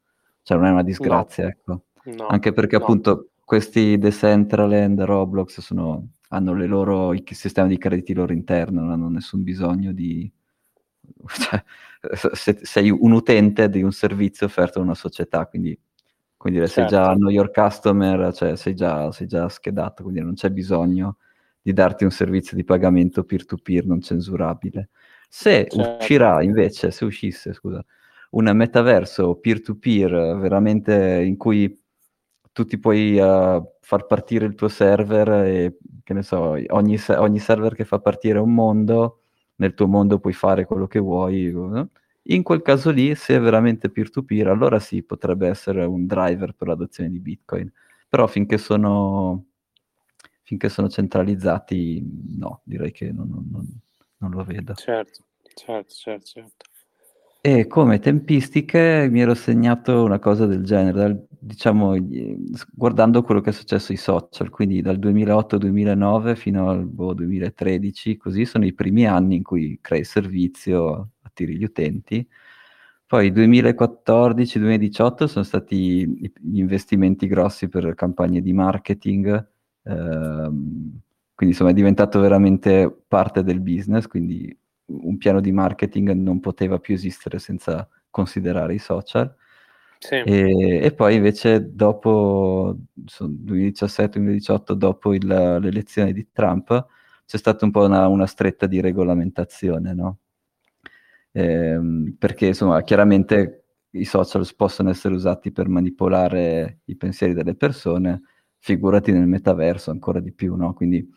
cioè 0.45 0.57
non 0.57 0.67
è 0.67 0.71
una 0.71 0.83
disgrazia, 0.83 1.45
no. 1.45 1.49
ecco. 1.49 1.81
No. 2.15 2.27
Anche 2.27 2.53
perché 2.53 2.77
no. 2.77 2.83
appunto 2.83 3.29
questi 3.43 3.97
Decentraland, 3.97 5.01
Roblox 5.01 5.59
sono 5.59 6.09
hanno 6.29 6.53
le 6.53 6.67
loro, 6.67 7.13
il 7.13 7.23
sistema 7.31 7.67
di 7.67 7.79
crediti 7.79 8.13
loro 8.13 8.31
interno, 8.31 8.81
non 8.81 8.91
hanno 8.91 9.09
nessun 9.09 9.43
bisogno 9.43 9.91
di... 9.91 10.31
Cioè, 11.27 11.63
se, 12.35 12.59
sei 12.61 12.91
un 12.91 13.11
utente 13.11 13.67
di 13.67 13.81
un 13.81 13.91
servizio 13.91 14.45
offerto 14.45 14.77
da 14.77 14.85
una 14.85 14.93
società, 14.93 15.47
quindi, 15.47 15.75
quindi 16.37 16.59
certo. 16.59 16.73
sei 16.73 16.87
già 16.87 17.05
certo. 17.05 17.17
Know 17.17 17.29
Your 17.29 17.49
Customer, 17.49 18.33
cioè 18.33 18.55
sei 18.55 18.75
già, 18.75 19.11
sei 19.11 19.25
già 19.25 19.49
schedato, 19.49 20.03
quindi 20.03 20.21
non 20.21 20.35
c'è 20.35 20.51
bisogno 20.51 21.17
di 21.59 21.73
darti 21.73 22.03
un 22.03 22.11
servizio 22.11 22.55
di 22.55 22.63
pagamento 22.63 23.23
peer-to-peer 23.23 23.87
non 23.87 24.01
censurabile. 24.01 24.89
Se 25.27 25.67
certo. 25.67 25.97
uscirà 25.97 26.43
invece, 26.43 26.91
se 26.91 27.05
uscisse, 27.05 27.53
scusa, 27.53 27.83
un 28.35 28.51
metaverso 28.53 29.35
peer-to-peer 29.35 30.37
veramente 30.37 31.23
in 31.23 31.37
cui 31.37 31.81
tu 32.51 32.65
ti 32.65 32.77
puoi 32.77 33.17
uh, 33.17 33.75
far 33.81 34.05
partire 34.05 34.45
il 34.45 34.55
tuo 34.55 34.67
server 34.67 35.29
e 35.45 35.77
che 36.03 36.13
ne 36.13 36.23
so, 36.23 36.55
ogni, 36.67 36.97
ogni, 37.07 37.39
server 37.39 37.75
che 37.75 37.83
fa 37.83 37.99
partire 37.99 38.39
un 38.39 38.53
mondo, 38.53 39.21
nel 39.55 39.73
tuo 39.73 39.87
mondo 39.87 40.19
puoi 40.19 40.33
fare 40.33 40.65
quello 40.65 40.87
che 40.87 40.99
vuoi. 40.99 41.51
No? 41.51 41.89
In 42.23 42.43
quel 42.43 42.61
caso 42.61 42.91
lì, 42.91 43.13
se 43.15 43.35
è 43.35 43.39
veramente 43.39 43.89
peer-to-peer, 43.89 44.47
allora 44.47 44.79
sì, 44.79 45.03
potrebbe 45.03 45.47
essere 45.47 45.83
un 45.85 46.05
driver 46.05 46.53
per 46.53 46.67
l'adozione 46.67 47.09
di 47.09 47.19
Bitcoin. 47.19 47.71
Però 48.07 48.27
finché 48.27 48.57
sono, 48.57 49.45
finché 50.43 50.69
sono 50.69 50.87
centralizzati, 50.87 52.03
no, 52.37 52.61
direi 52.63 52.91
che 52.91 53.11
non, 53.11 53.27
non, 53.51 53.67
non 54.17 54.31
lo 54.31 54.43
vedo. 54.43 54.73
Certo, 54.75 55.23
certo, 55.55 55.93
certo, 55.93 56.25
certo. 56.25 56.65
E 57.47 57.67
come 57.67 57.99
tempistiche 57.99 59.07
mi 59.11 59.21
ero 59.21 59.35
segnato 59.35 60.03
una 60.03 60.17
cosa 60.17 60.47
del 60.47 60.63
genere, 60.63 60.97
dal, 60.97 61.27
diciamo, 61.29 61.93
guardando 62.73 63.21
quello 63.21 63.39
che 63.39 63.51
è 63.51 63.53
successo 63.53 63.91
ai 63.91 63.99
social, 63.99 64.49
quindi 64.49 64.81
dal 64.81 64.97
2008-2009 64.97 66.35
fino 66.35 66.69
al 66.71 66.87
boh, 66.87 67.13
2013, 67.13 68.17
così 68.17 68.45
sono 68.45 68.65
i 68.65 68.73
primi 68.73 69.05
anni 69.05 69.35
in 69.35 69.43
cui 69.43 69.77
crei 69.79 70.03
servizio, 70.03 71.11
attiri 71.21 71.55
gli 71.55 71.63
utenti. 71.63 72.27
Poi 73.05 73.31
2014-2018 73.31 75.27
sono 75.27 75.45
stati 75.45 76.07
gli 76.07 76.57
investimenti 76.57 77.27
grossi 77.27 77.69
per 77.69 77.93
campagne 77.93 78.41
di 78.41 78.53
marketing, 78.53 79.47
ehm, 79.83 80.99
quindi 81.35 81.53
insomma 81.53 81.69
è 81.69 81.73
diventato 81.73 82.19
veramente 82.19 82.91
parte 83.07 83.43
del 83.43 83.59
business, 83.61 84.07
quindi 84.07 84.57
un 84.87 85.17
piano 85.17 85.41
di 85.41 85.51
marketing 85.51 86.11
non 86.11 86.39
poteva 86.39 86.79
più 86.79 86.93
esistere 86.93 87.39
senza 87.39 87.87
considerare 88.09 88.73
i 88.75 88.79
social. 88.79 89.33
Sì. 89.97 90.15
E, 90.15 90.79
e, 90.83 90.93
poi 90.93 91.15
invece 91.15 91.73
dopo 91.73 92.77
2017-2018, 92.93 94.73
dopo 94.73 95.13
il, 95.13 95.25
l'elezione 95.25 96.13
di 96.13 96.27
Trump, 96.31 96.85
c'è 97.25 97.37
stata 97.37 97.65
un 97.65 97.71
po' 97.71 97.85
una, 97.85 98.07
una 98.07 98.27
stretta 98.27 98.67
di 98.67 98.81
regolamentazione, 98.81 99.93
no? 99.93 100.19
Ehm, 101.31 102.15
perché 102.17 102.47
insomma 102.47 102.81
chiaramente 102.83 103.65
i 103.91 104.05
social 104.05 104.47
possono 104.55 104.89
essere 104.89 105.15
usati 105.15 105.51
per 105.51 105.67
manipolare 105.67 106.81
i 106.85 106.95
pensieri 106.95 107.33
delle 107.33 107.55
persone, 107.55 108.21
figurati 108.59 109.11
nel 109.11 109.27
metaverso 109.27 109.91
ancora 109.91 110.19
di 110.19 110.31
più, 110.33 110.55
no? 110.55 110.73
Quindi, 110.73 111.07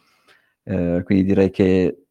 eh, 0.65 1.03
quindi 1.05 1.25
direi 1.25 1.51
che 1.51 2.08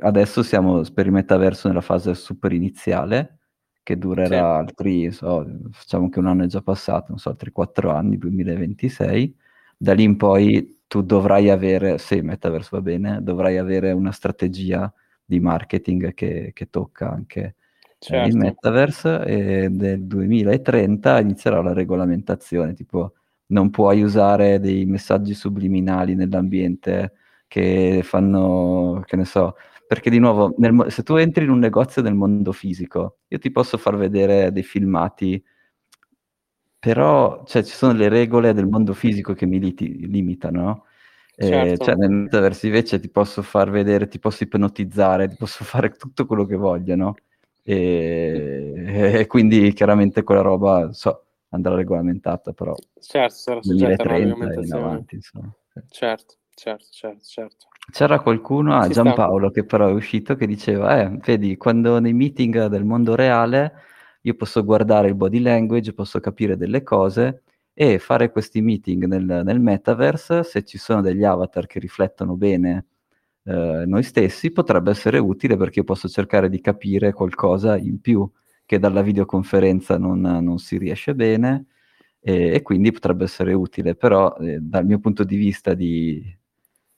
adesso 0.00 0.42
siamo 0.42 0.82
per 0.92 1.06
il 1.06 1.12
metaverso 1.12 1.68
nella 1.68 1.80
fase 1.80 2.14
super 2.14 2.52
iniziale, 2.52 3.38
che 3.82 3.98
durerà 3.98 4.28
sì. 4.28 4.34
altri, 4.34 5.12
so, 5.12 5.46
facciamo 5.72 6.08
che 6.08 6.18
un 6.18 6.26
anno 6.26 6.44
è 6.44 6.46
già 6.46 6.62
passato, 6.62 7.06
non 7.08 7.18
so, 7.18 7.30
altri 7.30 7.50
quattro 7.50 7.90
anni, 7.90 8.18
2026. 8.18 9.36
Da 9.76 9.94
lì 9.94 10.04
in 10.04 10.16
poi 10.16 10.82
tu 10.86 11.02
dovrai 11.02 11.50
avere, 11.50 11.98
se 11.98 12.16
il 12.16 12.24
metaverso 12.24 12.70
va 12.72 12.82
bene, 12.82 13.22
dovrai 13.22 13.58
avere 13.58 13.92
una 13.92 14.12
strategia 14.12 14.92
di 15.24 15.40
marketing 15.40 16.12
che, 16.14 16.50
che 16.52 16.70
tocca 16.70 17.10
anche 17.10 17.54
certo. 18.00 18.14
eh, 18.14 18.26
il 18.26 18.32
certo. 18.32 18.46
metaverse 18.46 19.24
e 19.24 19.68
nel 19.68 20.02
2030 20.04 21.20
inizierà 21.20 21.62
la 21.62 21.72
regolamentazione, 21.72 22.74
tipo 22.74 23.12
non 23.46 23.70
puoi 23.70 24.02
usare 24.02 24.58
dei 24.58 24.84
messaggi 24.86 25.34
subliminali 25.34 26.14
nell'ambiente 26.14 27.12
che 27.50 28.02
fanno, 28.04 29.02
che 29.04 29.16
ne 29.16 29.24
so, 29.24 29.56
perché 29.88 30.08
di 30.08 30.20
nuovo, 30.20 30.54
nel, 30.58 30.86
se 30.88 31.02
tu 31.02 31.16
entri 31.16 31.42
in 31.42 31.50
un 31.50 31.58
negozio 31.58 32.00
del 32.00 32.14
mondo 32.14 32.52
fisico, 32.52 33.18
io 33.26 33.38
ti 33.40 33.50
posso 33.50 33.76
far 33.76 33.96
vedere 33.96 34.52
dei 34.52 34.62
filmati, 34.62 35.42
però 36.78 37.42
cioè, 37.44 37.64
ci 37.64 37.74
sono 37.74 37.92
le 37.92 38.08
regole 38.08 38.54
del 38.54 38.68
mondo 38.68 38.94
fisico 38.94 39.32
che 39.32 39.46
mi 39.46 39.58
liti, 39.58 40.06
limitano. 40.06 40.84
Certo. 41.34 41.82
Eh, 41.82 41.84
cioè, 41.84 41.96
nel 41.96 42.10
metaverso 42.10 42.66
invece 42.66 43.00
ti 43.00 43.10
posso 43.10 43.42
far 43.42 43.68
vedere, 43.68 44.06
ti 44.06 44.20
posso 44.20 44.44
ipnotizzare, 44.44 45.26
ti 45.28 45.36
posso 45.36 45.64
fare 45.64 45.90
tutto 45.98 46.26
quello 46.26 46.46
che 46.46 46.54
voglio, 46.54 46.94
no? 46.94 47.14
E, 47.64 49.16
e 49.18 49.26
quindi 49.26 49.72
chiaramente 49.72 50.22
quella 50.22 50.42
roba 50.42 50.92
so, 50.92 51.24
andrà 51.48 51.74
regolamentata, 51.74 52.52
però 52.52 52.76
certo, 53.00 53.34
sarà 53.34 53.60
2030 53.60 54.60
e 54.60 54.64
in 54.64 54.72
avanti, 54.72 55.16
insomma. 55.16 55.52
Certo 55.88 56.38
certo, 56.60 56.86
certo, 56.90 57.24
certo. 57.24 57.66
C'era 57.90 58.20
qualcuno, 58.20 58.76
ah, 58.76 58.88
Giampaolo, 58.88 59.50
che 59.50 59.64
però 59.64 59.88
è 59.88 59.92
uscito, 59.92 60.36
che 60.36 60.46
diceva, 60.46 61.00
eh, 61.00 61.08
vedi, 61.24 61.56
quando 61.56 61.98
nei 61.98 62.12
meeting 62.12 62.66
del 62.66 62.84
mondo 62.84 63.14
reale 63.14 63.72
io 64.22 64.34
posso 64.34 64.62
guardare 64.62 65.08
il 65.08 65.14
body 65.14 65.40
language, 65.40 65.94
posso 65.94 66.20
capire 66.20 66.56
delle 66.56 66.82
cose 66.82 67.42
e 67.72 67.98
fare 67.98 68.30
questi 68.30 68.60
meeting 68.60 69.06
nel, 69.06 69.42
nel 69.44 69.60
metaverse, 69.60 70.42
se 70.44 70.62
ci 70.64 70.76
sono 70.76 71.00
degli 71.00 71.24
avatar 71.24 71.66
che 71.66 71.78
riflettono 71.78 72.36
bene 72.36 72.86
eh, 73.44 73.84
noi 73.86 74.02
stessi, 74.02 74.50
potrebbe 74.50 74.90
essere 74.90 75.18
utile 75.18 75.56
perché 75.56 75.78
io 75.80 75.84
posso 75.84 76.08
cercare 76.08 76.50
di 76.50 76.60
capire 76.60 77.12
qualcosa 77.12 77.76
in 77.78 78.00
più 78.00 78.30
che 78.66 78.78
dalla 78.78 79.02
videoconferenza 79.02 79.98
non, 79.98 80.20
non 80.20 80.58
si 80.58 80.76
riesce 80.76 81.14
bene 81.14 81.66
e, 82.20 82.54
e, 82.54 82.62
quindi 82.62 82.92
potrebbe 82.92 83.24
essere 83.24 83.52
utile, 83.54 83.94
però 83.96 84.36
eh, 84.36 84.58
dal 84.60 84.84
mio 84.84 84.98
punto 85.00 85.24
di 85.24 85.36
vista 85.36 85.74
di, 85.74 86.22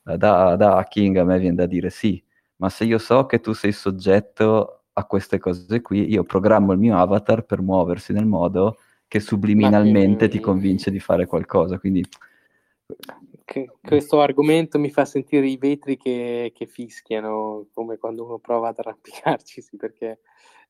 da, 0.03 0.55
da 0.55 0.77
hacking 0.77 1.17
a 1.17 1.23
me 1.23 1.39
viene 1.39 1.55
da 1.55 1.65
dire 1.65 1.89
sì, 1.89 2.21
ma 2.57 2.69
se 2.69 2.83
io 2.83 2.97
so 2.97 3.25
che 3.25 3.39
tu 3.39 3.53
sei 3.53 3.71
soggetto 3.71 4.83
a 4.93 5.05
queste 5.05 5.39
cose 5.39 5.81
qui, 5.81 6.11
io 6.11 6.23
programmo 6.23 6.71
il 6.73 6.79
mio 6.79 6.97
avatar 6.97 7.43
per 7.43 7.61
muoversi 7.61 8.13
nel 8.13 8.25
modo 8.25 8.77
che 9.07 9.19
subliminalmente 9.19 10.27
ti 10.27 10.39
convince 10.39 10.91
di 10.91 10.99
fare 10.99 11.25
qualcosa. 11.25 11.79
Quindi 11.79 12.03
questo 13.81 14.21
argomento 14.21 14.79
mi 14.79 14.89
fa 14.89 15.05
sentire 15.05 15.47
i 15.47 15.57
vetri 15.57 15.97
che, 15.97 16.51
che, 16.55 16.65
fischiano, 16.65 17.67
come 17.73 17.97
quando 17.97 18.25
uno 18.25 18.39
prova 18.39 18.69
ad 18.69 18.79
arrampicarci, 18.79 19.61
sì, 19.61 19.77
perché 19.77 20.21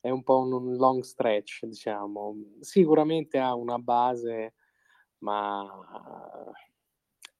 è 0.02 0.10
un 0.10 0.24
po' 0.24 0.40
un 0.40 0.76
long 0.76 1.02
stretch, 1.02 1.66
diciamo. 1.66 2.36
Sicuramente 2.60 3.38
ha 3.40 3.54
una 3.56 3.78
base, 3.78 4.54
ma 5.20 5.66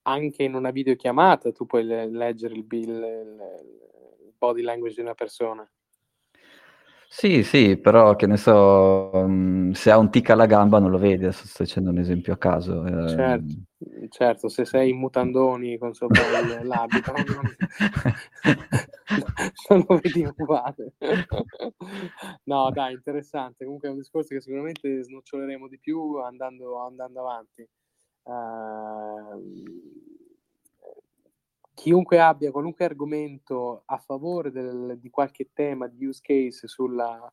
anche 0.06 0.42
in 0.42 0.54
una 0.54 0.70
videochiamata 0.70 1.52
tu 1.52 1.66
puoi 1.66 1.84
le- 1.84 2.10
leggere 2.10 2.54
il, 2.54 2.66
il, 2.70 2.80
il, 2.80 4.32
body 4.36 4.62
language 4.62 4.96
di 4.96 5.00
una 5.00 5.14
persona. 5.14 5.68
Sì, 7.08 7.44
sì, 7.44 7.76
però 7.76 8.16
che 8.16 8.26
ne 8.26 8.36
so, 8.36 9.10
um, 9.12 9.70
se 9.70 9.90
ha 9.90 9.98
un 9.98 10.10
tic 10.10 10.30
alla 10.30 10.46
gamba 10.46 10.80
non 10.80 10.90
lo 10.90 10.98
vedi, 10.98 11.24
adesso 11.24 11.46
sto 11.46 11.62
dicendo 11.62 11.90
un 11.90 11.98
esempio 11.98 12.32
a 12.32 12.36
caso. 12.36 12.84
Eh. 12.84 13.08
Certo, 13.08 13.54
certo, 14.08 14.48
se 14.48 14.64
sei 14.64 14.90
in 14.90 14.98
mutandoni 14.98 15.78
con 15.78 15.94
sopra 15.94 16.18
l'abito 16.64 17.12
non, 17.12 17.24
non 19.68 19.84
lo 19.86 20.00
vedi 20.02 20.24
uguale. 20.24 20.94
no, 22.44 22.70
dai, 22.72 22.94
interessante, 22.94 23.64
comunque 23.64 23.88
è 23.88 23.92
un 23.92 23.98
discorso 23.98 24.34
che 24.34 24.40
sicuramente 24.40 25.04
snoccioleremo 25.04 25.68
di 25.68 25.78
più 25.78 26.16
andando, 26.16 26.84
andando 26.84 27.20
avanti. 27.20 27.68
Ehm, 28.26 29.62
chiunque 31.74 32.18
abbia 32.20 32.50
qualunque 32.50 32.84
argomento 32.84 33.82
a 33.86 33.98
favore 33.98 34.50
del, 34.50 34.96
di 34.98 35.10
qualche 35.10 35.50
tema 35.52 35.86
di 35.86 36.06
use 36.06 36.20
case 36.22 36.66
sulla, 36.66 37.30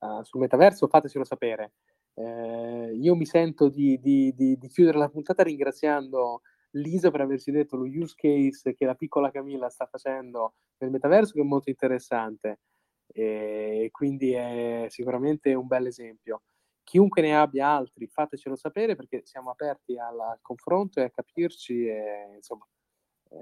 uh, 0.00 0.22
sul 0.22 0.40
metaverso, 0.40 0.88
fatecelo 0.88 1.24
sapere. 1.24 1.72
Uh, 2.14 2.90
io 2.94 3.14
mi 3.14 3.26
sento 3.26 3.68
di, 3.68 4.00
di, 4.00 4.34
di, 4.34 4.58
di, 4.58 4.68
chiudere 4.68 4.98
la 4.98 5.08
puntata 5.08 5.44
ringraziando 5.44 6.42
Lisa 6.72 7.12
per 7.12 7.20
averci 7.20 7.52
detto 7.52 7.76
lo 7.76 7.84
use 7.84 8.14
case 8.16 8.74
che 8.74 8.84
la 8.84 8.96
piccola 8.96 9.30
Camilla 9.30 9.68
sta 9.70 9.86
facendo 9.86 10.54
nel 10.78 10.90
metaverso, 10.90 11.32
che 11.34 11.40
è 11.40 11.44
molto 11.44 11.70
interessante 11.70 12.58
e 13.06 13.88
quindi 13.92 14.32
è 14.32 14.86
sicuramente 14.88 15.54
un 15.54 15.66
bel 15.66 15.86
esempio 15.86 16.42
chiunque 16.88 17.20
ne 17.20 17.36
abbia 17.36 17.68
altri, 17.68 18.06
fatecelo 18.06 18.56
sapere 18.56 18.96
perché 18.96 19.20
siamo 19.26 19.50
aperti 19.50 19.98
al, 19.98 20.18
al 20.18 20.38
confronto 20.40 21.00
e 21.00 21.02
a 21.02 21.10
capirci 21.10 21.86
e 21.86 22.32
insomma 22.36 22.66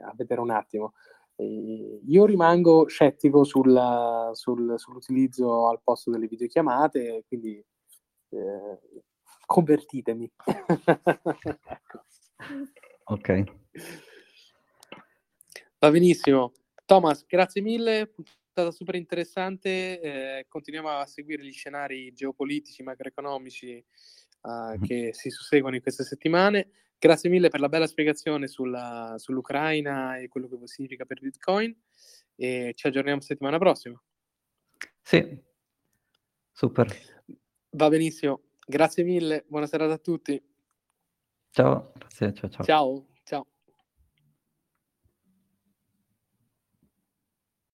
a 0.04 0.12
vedere 0.16 0.40
un 0.40 0.50
attimo. 0.50 0.94
E 1.36 2.00
io 2.04 2.24
rimango 2.24 2.88
scettico 2.88 3.44
sul, 3.44 4.30
sul, 4.32 4.74
sull'utilizzo 4.76 5.68
al 5.68 5.80
posto 5.80 6.10
delle 6.10 6.26
videochiamate, 6.26 7.24
quindi 7.28 7.64
eh, 8.30 8.78
convertitemi. 9.46 10.32
Ok. 13.08 13.44
Va 15.78 15.90
benissimo. 15.92 16.50
Thomas, 16.84 17.24
grazie 17.24 17.62
mille 17.62 18.12
stata 18.56 18.70
super 18.70 18.94
interessante. 18.94 20.00
Eh, 20.00 20.46
continuiamo 20.48 20.88
a 20.88 21.04
seguire 21.04 21.44
gli 21.44 21.52
scenari 21.52 22.14
geopolitici, 22.14 22.82
macroeconomici 22.82 23.84
uh, 24.40 24.80
che 24.80 25.10
si 25.12 25.28
susseguono 25.28 25.74
in 25.76 25.82
queste 25.82 26.04
settimane. 26.04 26.70
Grazie 26.98 27.28
mille 27.28 27.50
per 27.50 27.60
la 27.60 27.68
bella 27.68 27.86
spiegazione 27.86 28.46
sulla, 28.46 29.16
sull'Ucraina 29.18 30.16
e 30.16 30.28
quello 30.28 30.48
che 30.48 30.56
significa 30.64 31.04
per 31.04 31.20
Bitcoin. 31.20 31.76
E 32.34 32.72
ci 32.74 32.86
aggiorniamo 32.86 33.20
settimana 33.20 33.58
prossima. 33.58 34.02
Sì, 35.02 35.38
super. 36.50 36.96
Va 37.70 37.88
benissimo. 37.88 38.40
Grazie 38.66 39.04
mille. 39.04 39.44
Buona 39.46 39.66
serata 39.66 39.92
a 39.92 39.98
tutti. 39.98 40.42
Ciao. 41.50 41.92
Grazie, 41.94 42.32
ciao. 42.32 42.48
Ciao. 42.50 42.64
ciao. 42.64 43.06